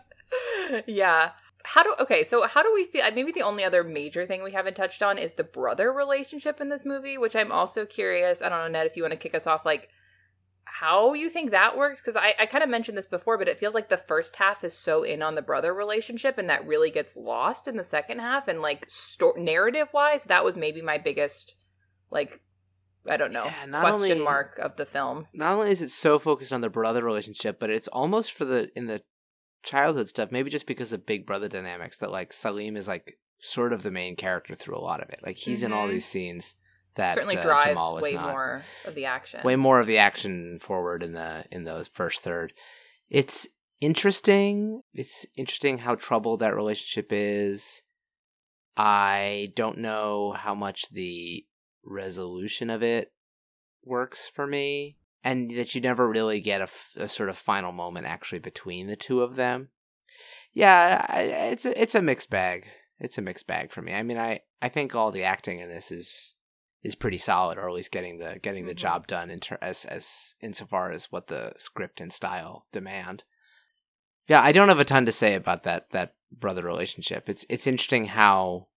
[0.86, 1.30] yeah
[1.66, 4.52] how do okay so how do we feel maybe the only other major thing we
[4.52, 8.48] haven't touched on is the brother relationship in this movie which i'm also curious i
[8.48, 9.88] don't know ned if you want to kick us off like
[10.68, 12.02] how you think that works?
[12.02, 14.62] Because i, I kind of mentioned this before but it feels like the first half
[14.64, 18.18] is so in on the brother relationship and that really gets lost in the second
[18.20, 21.56] half and like sto- narrative wise that was maybe my biggest
[22.10, 22.40] like
[23.08, 25.26] i don't know Yeah, question only- mark of the film.
[25.32, 28.70] not only is it so focused on the brother relationship, but it's almost for the
[28.76, 29.02] in the
[29.66, 33.72] childhood stuff, maybe just because of big brother dynamics that like Salim is like sort
[33.74, 35.20] of the main character through a lot of it.
[35.22, 35.90] Like he's in all Mhm.
[35.90, 36.54] these scenes
[36.94, 38.30] that certainly uh, drives Jamal way not.
[38.30, 42.22] more of the action way more of the action forward in the in those first
[42.22, 42.54] third.
[43.10, 43.46] It's
[43.80, 44.80] interesting.
[44.94, 47.82] It's interesting how troubled that relationship is.
[48.76, 51.46] I don't know how much the
[51.84, 53.12] resolution of it
[53.84, 54.96] works for me,
[55.26, 59.22] and that you never really get a sort of final moment actually between the two
[59.22, 59.70] of them.
[60.52, 61.04] Yeah,
[61.50, 62.68] it's a, it's a mixed bag.
[63.00, 63.92] It's a mixed bag for me.
[63.92, 66.34] I mean, I I think all the acting in this is
[66.82, 68.78] is pretty solid, or at least getting the getting the Mhm.
[68.78, 73.24] job done in ter- as as insofar as what the script and style demand.
[74.28, 77.28] Yeah, I don't have a ton to say about that that brother relationship.
[77.28, 78.68] It's it's interesting how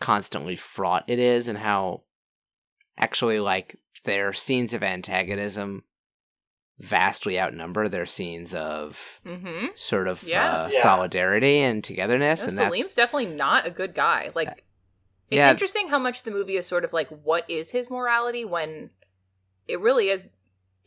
[0.00, 2.04] constantly fraught it is, and how
[2.98, 5.84] actually like their scenes of antagonism
[6.80, 10.46] vastly outnumber their scenes of mm-hmm sort of Yeah.
[10.64, 10.82] uh, Yeah.
[10.82, 14.30] solidarity and togetherness, No, and Salim's that's definitely not a good guy.
[14.34, 15.50] Like, it's yeah.
[15.50, 18.90] interesting how much the movie is sort of like, what is his morality when
[19.66, 20.28] it really is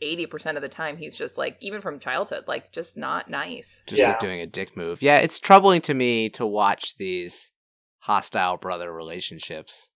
[0.02, 3.82] 80% of the time he's just like, even from childhood, like, just not nice.
[3.86, 4.08] just Yeah.
[4.08, 5.02] like doing a dick move.
[5.02, 7.52] Yeah, it's troubling to me to watch these
[7.98, 9.90] hostile brother relationships.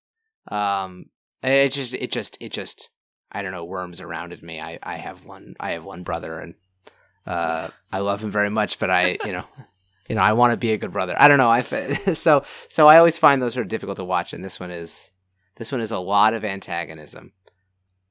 [0.48, 1.06] Um,
[1.42, 2.90] it just, it just, it just,
[3.30, 4.60] I don't know, worms around at me.
[4.60, 6.54] I, I have one, I have one brother, and
[7.26, 9.44] uh, I love him very much, but I, you know,
[10.08, 11.14] you know, I want to be a good brother.
[11.18, 11.50] I don't know.
[11.50, 14.60] I f- so, so I always find those sort of difficult to watch, and this
[14.60, 15.10] one is,
[15.56, 17.32] this one is a lot of antagonism.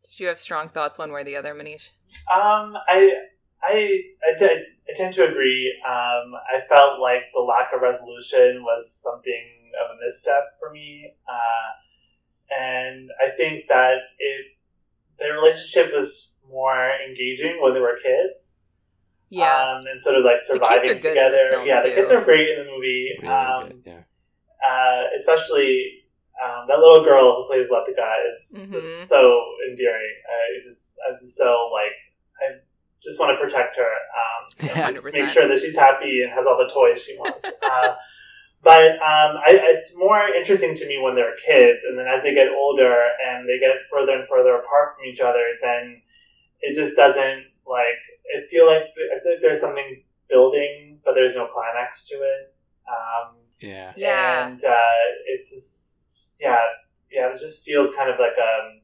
[0.04, 1.92] Did you have strong thoughts one way or the other, Manish?
[2.32, 3.18] Um, I,
[3.64, 5.74] I, I, t- I tend to agree.
[5.88, 11.14] Um, I felt like the lack of resolution was something of a misstep for me,
[11.28, 11.70] uh,
[12.52, 14.46] and I think that it,
[15.20, 18.62] their relationship was more engaging when they were kids.
[19.30, 19.52] Yeah.
[19.52, 21.50] um, and sort of like surviving good in this together.
[21.52, 21.96] film, yeah, the too.
[21.96, 23.10] kids are great in the movie.
[23.22, 23.82] Really um, good.
[23.86, 24.02] Yeah.
[24.66, 26.04] uh, especially
[26.44, 28.72] um, that little girl who plays Latika is Mhm.
[28.72, 30.16] just so endearing.
[30.30, 31.92] I just, I'm just so like,
[32.42, 32.60] I
[33.04, 33.92] just want to protect her.
[34.22, 37.44] Um, and just make sure that she's happy and has all the toys she wants.
[37.70, 37.96] uh,
[38.66, 42.34] but um, I, it's more interesting to me when they're kids, and then as they
[42.34, 42.98] get older
[43.28, 46.02] and they get further and further apart from each other, then
[46.62, 48.02] it just doesn't like.
[48.36, 48.84] I feel like
[49.14, 52.44] I feel like there's something building, but there's no climax to it.
[52.90, 53.94] Um, Yeah.
[53.96, 54.48] Yeah.
[54.48, 56.58] and uh, it's just, yeah,
[57.12, 57.30] yeah.
[57.30, 58.82] It just feels kind of like um,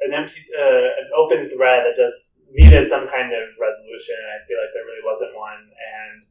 [0.00, 4.16] an empty, uh, an open thread that just needed some kind of resolution.
[4.18, 6.26] And I feel like there really wasn't one, and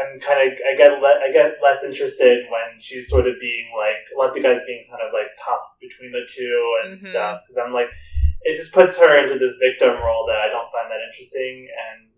[0.00, 3.68] I'm kind of I get le- I get less interested when she's sort of being
[3.76, 7.10] like let the guys being kind of like tossed between the two and Mhm.
[7.10, 7.88] stuff because I'm like
[8.42, 12.08] it just puts her into this victim role that I don't find that interesting, and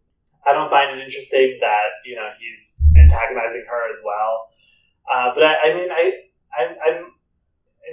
[0.47, 4.49] I don't find it interesting that you know he's antagonizing her as well.
[5.11, 6.13] Uh, but I, I mean, I,
[6.59, 7.05] I'm, I'm,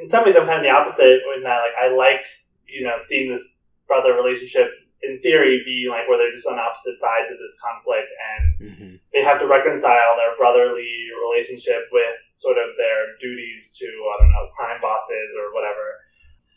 [0.02, 2.22] in some ways, I'm kind of the opposite in that, like, I like,
[2.66, 3.44] you know, seeing this
[3.86, 4.70] brother relationship
[5.04, 8.96] in theory be like where they're just on opposite sides of this conflict and hmm
[9.14, 10.88] they have to reconcile their brotherly
[11.20, 16.00] relationship with sort of their duties to, I don't know, crime bosses or whatever.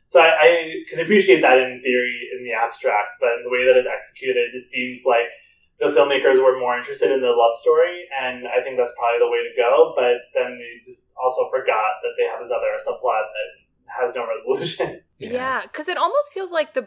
[0.06, 0.48] So I, I
[0.88, 4.38] can appreciate that in theory, in the abstract, but in the way that it's executed,
[4.38, 5.26] it just seems like
[5.80, 9.30] the filmmakers were more interested in the love story, and I think that's probably the
[9.30, 9.92] way to go.
[9.96, 13.50] But then they just also forgot that they have this other subplot that
[13.90, 15.00] has no resolution.
[15.18, 16.86] Yeah, because it almost feels like the,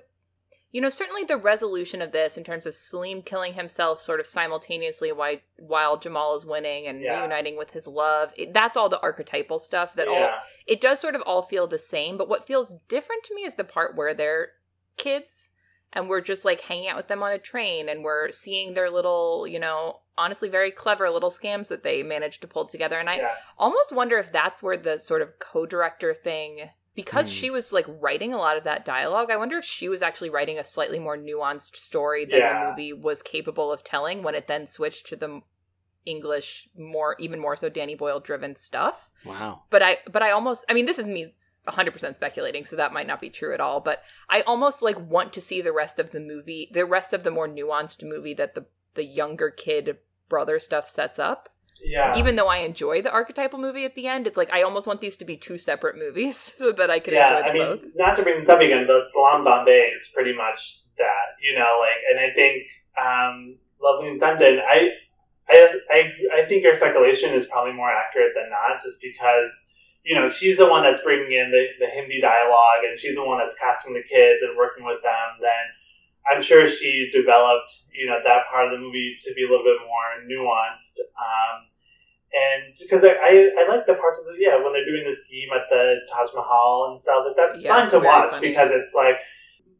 [0.72, 4.28] you know, certainly the resolution of this in terms of Salim killing himself sort of
[4.28, 7.20] simultaneously while while Jamal is winning and Yeah.
[7.20, 8.34] reuniting with his love.
[8.38, 10.30] It, that's all the archetypal stuff that all
[10.66, 12.18] it does sort of all feel the same.
[12.18, 14.50] But what feels different to me is the part where they're
[14.98, 15.52] kids
[15.94, 18.90] and we're just like hanging out with them on a train and we're seeing their
[18.90, 23.00] little, you know, honestly very clever little scams that they managed to pull together.
[23.00, 27.32] And I yeah, almost wonder if that's where the sort of co-director thing because Hmm.
[27.40, 30.30] she was like writing a lot of that dialogue i wonder if she was actually
[30.30, 32.64] writing a slightly more nuanced story than Yeah.
[32.66, 35.42] the movie was capable of telling when it then switched to the
[36.06, 39.64] english more even more so danny boyle driven stuff Wow.
[39.70, 41.28] but i but i almost i mean this is me
[41.68, 45.34] 100% speculating so that might not be true at all but i almost like want
[45.34, 48.56] to see the rest of the movie the rest of the more nuanced movie that
[48.56, 48.66] the
[48.96, 49.98] the younger kid
[50.30, 51.50] brother stuff sets up
[51.84, 52.18] Yeah.
[52.18, 55.02] Even though I enjoy the archetypal movie at the end, it's like I almost want
[55.02, 57.82] these to be two separate movies so that I can yeah, enjoy them I mean,
[57.84, 57.92] both.
[57.96, 61.80] not to bring this up again, but Salam Bombay is pretty much that, you know,
[61.80, 62.64] like, and I think
[63.00, 64.90] um, Loveleen Tandan, I,
[65.50, 69.50] I, I, I think your speculation is probably more accurate than not, just because,
[70.04, 73.26] you know, she's the one that's bringing in the, the Hindi dialogue, and she's the
[73.26, 75.66] one that's casting the kids and working with them, then
[76.32, 79.64] I'm sure she developed, you know, that part of the movie to be a little
[79.66, 81.00] bit more nuanced.
[81.18, 81.68] Um,
[82.34, 85.16] and because I, I, I like the parts of the yeah when they're doing the
[85.16, 88.50] scheme at the Taj Mahal and stuff like that's Yeah, fun to watch funny.
[88.50, 89.16] because it's like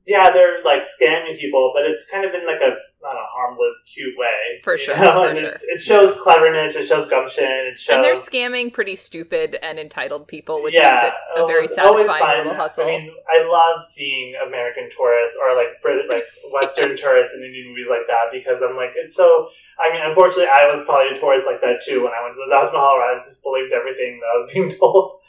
[0.08, 3.76] yeah they're like scamming people but it's kind of in like a not a harmless
[3.94, 5.54] cute way For sure, for sure.
[5.68, 10.28] it shows cleverness it shows gumption it shows And they're scamming pretty stupid and entitled
[10.28, 12.86] people, which yeah, makes it a very satisfying little hustle.
[12.86, 17.70] I mean, I love seeing American tourists or like Brit- like Western tourists in Indian
[17.70, 19.50] movies like that because I'm like, it's so.
[19.80, 22.42] I mean, unfortunately, I was probably a tourist like that too when I went to
[22.48, 22.98] the Taj Mahal.
[22.98, 25.20] I just believed everything that I was being told.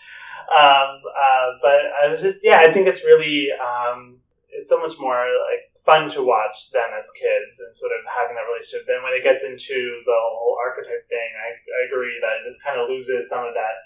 [0.49, 4.21] Um, uh, but I was just, yeah, I think it's really, um,
[4.59, 8.35] it's so much more like fun to watch them as kids and sort of having
[8.37, 8.85] that relationship.
[8.91, 12.63] Then when it gets into the whole archetype thing, I, I agree that it just
[12.67, 13.77] kind of loses some of that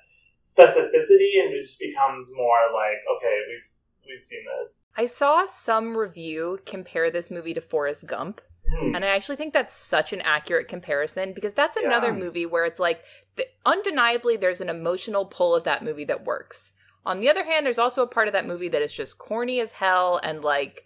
[0.46, 3.70] specificity and it just becomes more like, okay, we've
[4.08, 4.86] we've seen this.
[4.96, 8.40] I saw some review compare this movie to Forrest Gump.
[8.74, 8.94] Hmm.
[8.96, 11.86] And I actually think that's such an accurate comparison because that's Yeah.
[11.86, 13.02] another movie where it's like
[13.36, 16.72] the, undeniably there's an emotional pull of that movie that works.
[17.04, 19.60] On the other hand, there's also a part of that movie that is just corny
[19.60, 20.84] as hell and like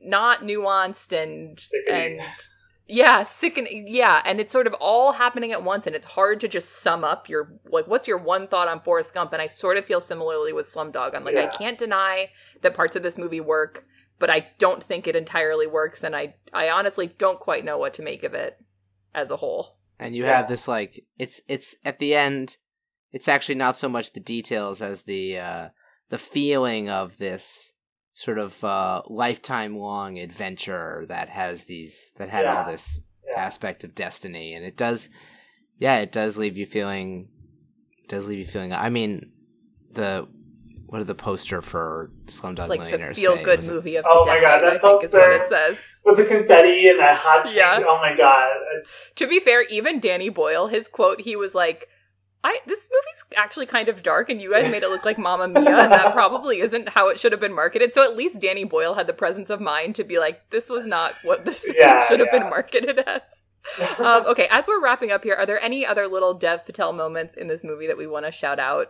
[0.00, 2.20] not nuanced and Sickening.
[2.20, 2.28] and
[2.88, 3.86] yeah, sickening.
[3.88, 7.04] Yeah, and it's sort of all happening at once, and it's hard to just sum
[7.04, 9.32] up your like what's your one thought on Forrest Gump.
[9.32, 11.14] And I sort of feel similarly with Slumdog.
[11.14, 12.30] I'm like, I can't deny
[12.62, 13.86] that parts of this movie work,
[14.18, 17.94] but I don't think it entirely works, and I I honestly don't quite know what
[17.94, 18.58] to make of it
[19.14, 19.76] as a whole.
[20.00, 20.38] and you Yeah.
[20.38, 22.56] have this like it's it's at the end
[23.12, 25.68] it's actually not so much the details as the uh
[26.08, 27.74] the feeling of this
[28.14, 33.40] sort of uh lifetime long adventure that has these that had all this Yeah.
[33.40, 35.08] aspect of destiny and it does
[35.78, 37.28] yeah it does leave you feeling
[38.08, 39.32] does leave you feeling i mean
[39.92, 40.26] the
[40.86, 43.96] what did the poster for Slumdog It's like Millionaire the feel good Was it- movie
[43.96, 44.40] of Oh the my.
[44.42, 45.32] God, that I think is what poster.
[45.32, 46.00] it says.
[46.04, 47.56] With the confetti and that hot thing.
[47.86, 48.50] Oh my god.
[49.16, 51.88] To be fair, even Danny Boyle, his quote, he was like,
[52.44, 55.48] I this movie's actually kind of dark and you guys made it look like Mamma
[55.48, 57.94] Mia and that probably isn't how it should have been marketed.
[57.94, 60.84] So at least Danny Boyle had the presence of mind to be like, this was
[60.86, 63.42] not what this Yeah, should have been marketed as.
[63.98, 67.34] Um, okay, as we're wrapping up here, are there any other little Dev Patel moments
[67.34, 68.88] in this movie that we want to shout out?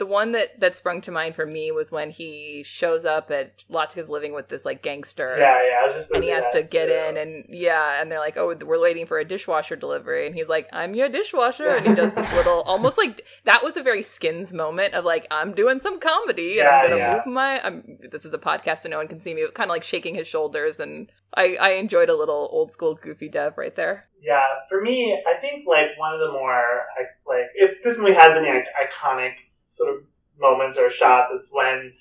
[0.00, 3.64] The one that that sprung to mind for me was when he shows up at
[3.68, 5.78] Latika's living with this like gangster yeah, yeah.
[5.82, 6.94] I was just and he has to get too.
[6.94, 10.48] in and yeah and they're like oh we're waiting for a dishwasher delivery and he's
[10.48, 14.02] like i'm your dishwasher and he does this little almost like that was a very
[14.02, 17.16] skins moment of like i'm doing some comedy and i'm gonna yeah.
[17.16, 19.74] move my i'm this is a podcast so no one can see me kind of
[19.74, 23.76] like shaking his shoulders and i i enjoyed a little old school goofy dev right
[23.76, 27.98] there Yeah, for me, I think like one of the more I- like if this
[27.98, 29.34] movie has any iconic
[29.70, 30.02] sort of
[30.38, 31.92] moments or shots, it's when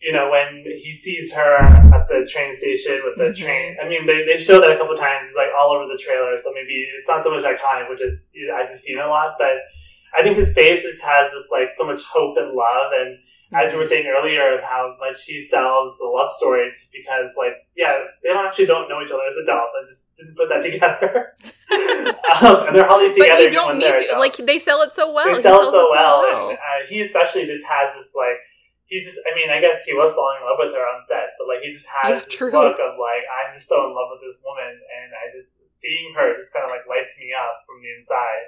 [0.00, 3.44] you know when he sees her at the train station with the Mhm.
[3.44, 3.76] train.
[3.82, 5.26] I mean, they, they show that a couple times.
[5.26, 8.28] It's like all over the trailer, so maybe it's not so much iconic, which is
[8.32, 9.56] you know, I've just seen it a lot, but
[10.16, 13.18] I think his face just has this like so much hope and love and
[13.52, 17.30] as we were saying earlier of how much she sells the love story just because
[17.36, 19.74] like yeah they don't actually don't know each other as adults.
[19.74, 21.34] I just didn't put that together.
[22.40, 24.20] Um, and they're hardly but together you don't need to adults.
[24.22, 25.26] like they sell it so well.
[25.28, 28.38] They He sell it so well, and uh, he especially just has this like
[28.86, 31.30] he just i mean i guess he was falling in love with her on set
[31.38, 32.50] but like he just has Yeah, this true.
[32.50, 36.10] look of like i'm just so in love with this woman and i just seeing
[36.18, 38.46] her just kind of like lights me up from the inside.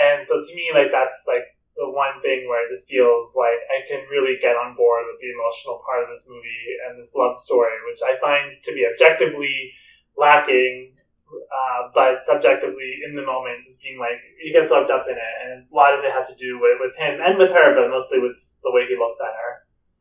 [0.00, 1.48] And so to me like that's like
[1.80, 5.16] the one thing where it just feels like I can really get on board with
[5.16, 8.84] the emotional part of this movie and this love story, which I find to be
[8.84, 9.72] objectively
[10.12, 10.92] lacking,
[11.32, 15.34] uh, but subjectively in the moment, just being like you get swept up in it,
[15.48, 17.88] and a lot of it has to do with, with him and with her, but
[17.88, 19.52] mostly with the way he looks at her.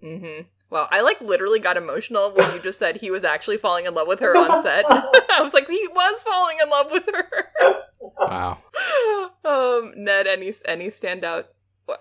[0.03, 0.41] Mm-hmm.
[0.69, 3.93] Well, I like literally got emotional when you just said he was actually falling in
[3.95, 4.83] love with her on set.
[4.89, 7.81] I was like, he was falling in love with her.
[8.19, 8.57] wow
[9.45, 11.45] um, Ned, any any standout?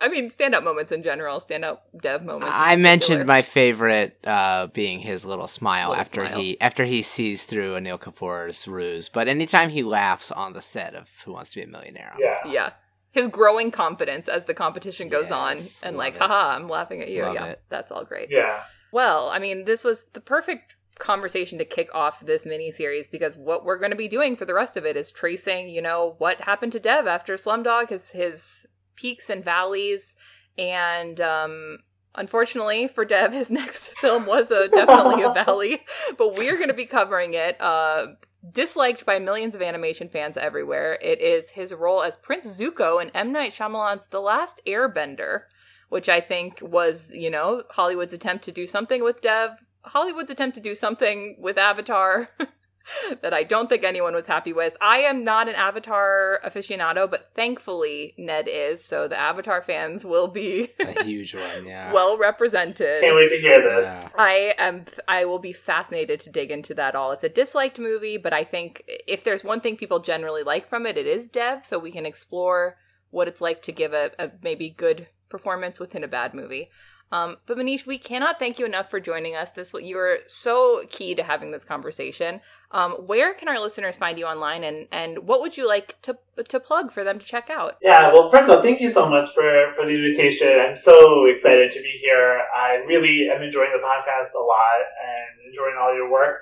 [0.00, 2.54] I mean, standout moments in general, standout dev moments.
[2.56, 6.38] I mentioned my favorite uh, being his little smile Little after smile.
[6.38, 9.08] he after he sees through Anil Kapoor's ruse.
[9.08, 12.38] But anytime he laughs on the set of Who Wants to Be a Millionaire, Yeah.
[12.46, 12.70] yeah.
[13.10, 16.20] His growing confidence as the competition goes Yes, on, and like, it.
[16.20, 17.22] haha, I'm laughing at you.
[17.22, 17.62] Love yeah, it.
[17.70, 18.28] that's all great.
[18.30, 18.62] Yeah.
[18.92, 23.36] Well, I mean, this was the perfect conversation to kick off this mini series because
[23.38, 26.16] what we're going to be doing for the rest of it is tracing, you know,
[26.18, 28.66] what happened to Dev after Slumdog, his his
[28.98, 30.16] peaks and valleys,
[30.56, 31.78] and um,
[32.14, 35.82] unfortunately for Dev, his next film was a definitely a valley,
[36.16, 37.60] but we're going to be covering it.
[37.60, 38.08] Uh,
[38.50, 40.96] disliked by millions of animation fans everywhere.
[41.02, 45.42] It is his role as Prince Zuko in M Night Shyamalan's The Last Airbender
[45.88, 49.50] which I think was, you know, Hollywood's attempt to do something with Dev,
[49.82, 52.30] Hollywood's attempt to do something with Avatar
[53.22, 54.76] that I don't think anyone was happy with.
[54.80, 60.28] I am not an Avatar aficionado, but thankfully Ned is, so the Avatar fans will
[60.28, 61.92] be a huge one, yeah.
[61.92, 63.02] well represented.
[63.02, 63.84] Can't wait to hear this.
[63.84, 64.08] Yeah.
[64.16, 67.12] I am I will be fascinated to dig into that all.
[67.12, 70.86] It's a disliked movie, but I think if there's one thing people generally like from
[70.86, 72.76] it, it is Dev, so we can explore
[73.10, 76.70] what it's like to give a, a maybe good performance within a bad movie.
[77.10, 79.50] Um, but Manish, we cannot thank you enough for joining us.
[79.50, 82.40] This you are so key to having this conversation.
[82.70, 86.18] Um, where can our listeners find you online, and and what would you like to
[86.48, 87.76] to plug for them to check out?
[87.80, 90.60] Yeah, well, first of all, thank you so much for for the invitation.
[90.60, 92.42] I'm so excited to be here.
[92.54, 96.40] I really am enjoying the podcast a lot and enjoying all your work.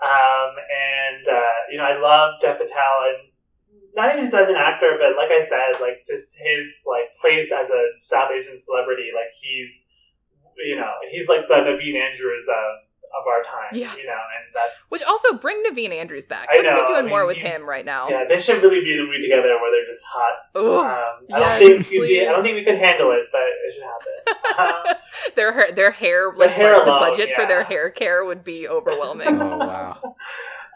[0.00, 3.28] Um, and uh, you know, I love Dev Patel and
[3.94, 7.50] not even just as an actor, but like I said, like just his like place
[7.50, 9.10] as a South Asian celebrity.
[9.12, 9.70] Like he's,
[10.66, 12.84] you know, he's like the Naveen Andrews of
[13.18, 13.72] of our time.
[13.72, 13.96] Yeah.
[13.96, 16.46] you know, and that's Which also bring Naveen Andrews back.
[16.52, 18.08] I Let's know, be doing I mean, more with him right now.
[18.10, 18.24] yeah.
[18.28, 20.34] They should really be in a movie together where they're just hot.
[20.60, 20.80] Ooh.
[20.80, 20.84] Um,
[21.32, 23.82] I yes, don't think be, I don't think we could handle it, but it should
[23.82, 24.92] happen.
[24.92, 24.96] Um,
[25.36, 28.44] their hair, their hair, like hair bu- the alone, budget for their hair care would
[28.44, 29.40] be overwhelming.
[29.40, 30.14] Oh wow.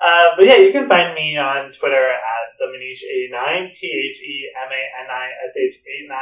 [0.04, 4.50] Uh, but yeah, you can find me on Twitter at the Manish89, T H E
[4.60, 6.18] M A N I S H 89.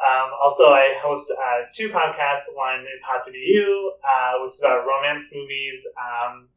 [0.00, 2.48] Um, also, I host uh, two podcasts.
[2.54, 5.86] One is Hot to Be You, uh, which is about romance movies.
[6.00, 6.48] Um,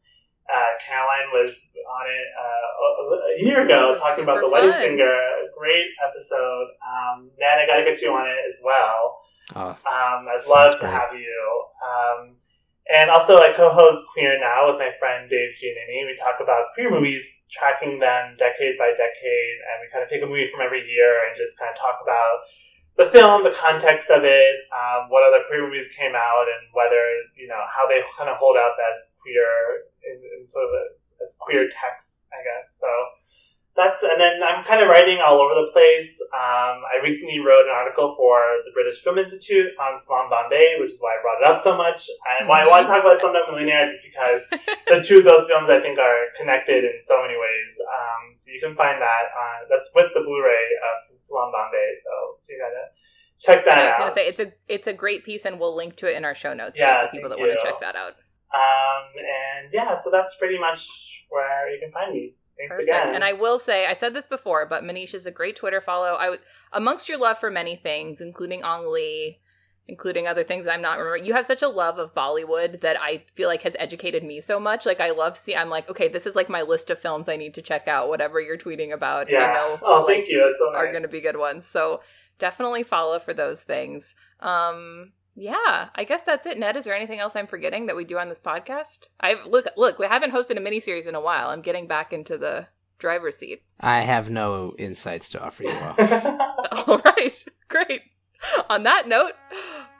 [0.47, 4.51] uh, Caroline was on it uh, a- a year ago That's talking about super The
[4.51, 4.81] Wedding fun.
[4.81, 5.19] Singer.
[5.57, 6.67] Great episode.
[6.83, 9.19] Um, then I got to get you on it as well.
[9.55, 11.65] Oh, Um, I'd Sounds love to have you.
[11.83, 12.35] Um,
[12.91, 16.03] and also, I co-host Queer Now with my friend Dave Giannini.
[16.07, 20.21] We talk about queer movies, tracking them decade by decade, and we kind of pick
[20.23, 22.43] a movie from every year and just kind of talk about
[22.97, 27.01] the film, the context of it, um, what other queer movies came out, and whether
[27.35, 31.15] you know how they kind of hold up as queer in, in sort of as,
[31.21, 32.77] as queer texts, I guess.
[32.77, 32.87] So
[33.75, 36.21] that's and then I'm kind of writing all over the place.
[36.29, 40.91] Um, I recently wrote an article for the British Film Institute on Salam Bombay, which
[40.93, 42.05] is why I brought it up so much.
[42.39, 44.41] And why I want to talk about Slumdog Millionaire is because
[44.87, 47.71] the two of those films I think are connected in so many ways.
[47.81, 51.89] Um, so you can find that on that's with the Blu-ray of Salam Bombay.
[51.97, 52.11] So
[52.49, 52.93] you gotta
[53.41, 53.99] check that And I was out.
[53.99, 56.35] gonna say it's a it's a great piece, and we'll link to it in our
[56.35, 58.13] show notes Yeah, for people that want to check that out.
[58.53, 60.85] Um, and yeah, so that's pretty much
[61.29, 62.35] where you can find me.
[62.57, 62.89] Thanks Perfect.
[62.89, 63.15] again.
[63.15, 66.15] And I will say, I said this before, but Manish is a great Twitter follow.
[66.19, 66.39] I would,
[66.71, 69.39] amongst your love for many things, including Ang Lee,
[69.87, 71.25] including other things I'm not remembering.
[71.25, 74.59] You have such a love of Bollywood that I feel like has educated me so
[74.59, 74.85] much.
[74.85, 77.35] Like I love see, I'm like, okay, this is like my list of films I
[77.35, 78.07] need to check out.
[78.07, 79.53] Whatever you're tweeting about, yeah.
[79.53, 79.79] Know.
[79.83, 80.39] oh, like, thank you.
[80.39, 81.65] That's so Are going to be good ones.
[81.65, 82.01] So
[82.39, 84.15] definitely follow for those things.
[84.39, 86.59] Um, yeah, I guess that's it.
[86.59, 89.07] Ned, is there anything else I'm forgetting that we do on this podcast?
[89.19, 91.49] I've look, look, we haven't hosted a miniseries in a while.
[91.49, 92.67] I'm getting back into the
[92.99, 93.63] driver's seat.
[93.79, 95.95] I have no insights to offer you all.
[96.87, 98.01] All right, great.
[98.69, 99.33] On that note,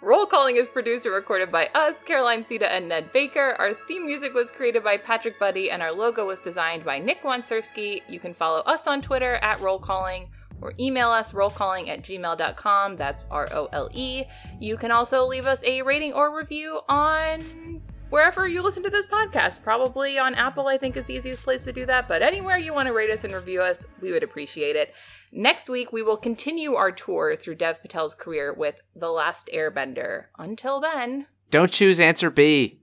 [0.01, 3.55] Role Calling is produced and recorded by us, Caroline Siede and Ned Baker.
[3.57, 7.23] Our theme music was created by Patrick Buddy, and our logo was designed by Nick
[7.23, 8.01] Wansurski.
[8.09, 10.27] You can follow us on Twitter at Role Calling
[10.63, 12.95] or email us rolecalling at gmail.com.
[12.95, 14.23] That's R O L E.
[14.59, 19.05] You can also leave us a rating or review on wherever you listen to this
[19.05, 19.61] podcast.
[19.63, 22.07] Probably on Apple, I think, is the easiest place to do that.
[22.07, 24.93] But anywhere you want to rate us and review us, we would appreciate it.
[25.31, 30.25] Next week, we will continue our tour through Dev Patel's career with The Last Airbender.
[30.37, 32.71] Until then, Don't choose answer B.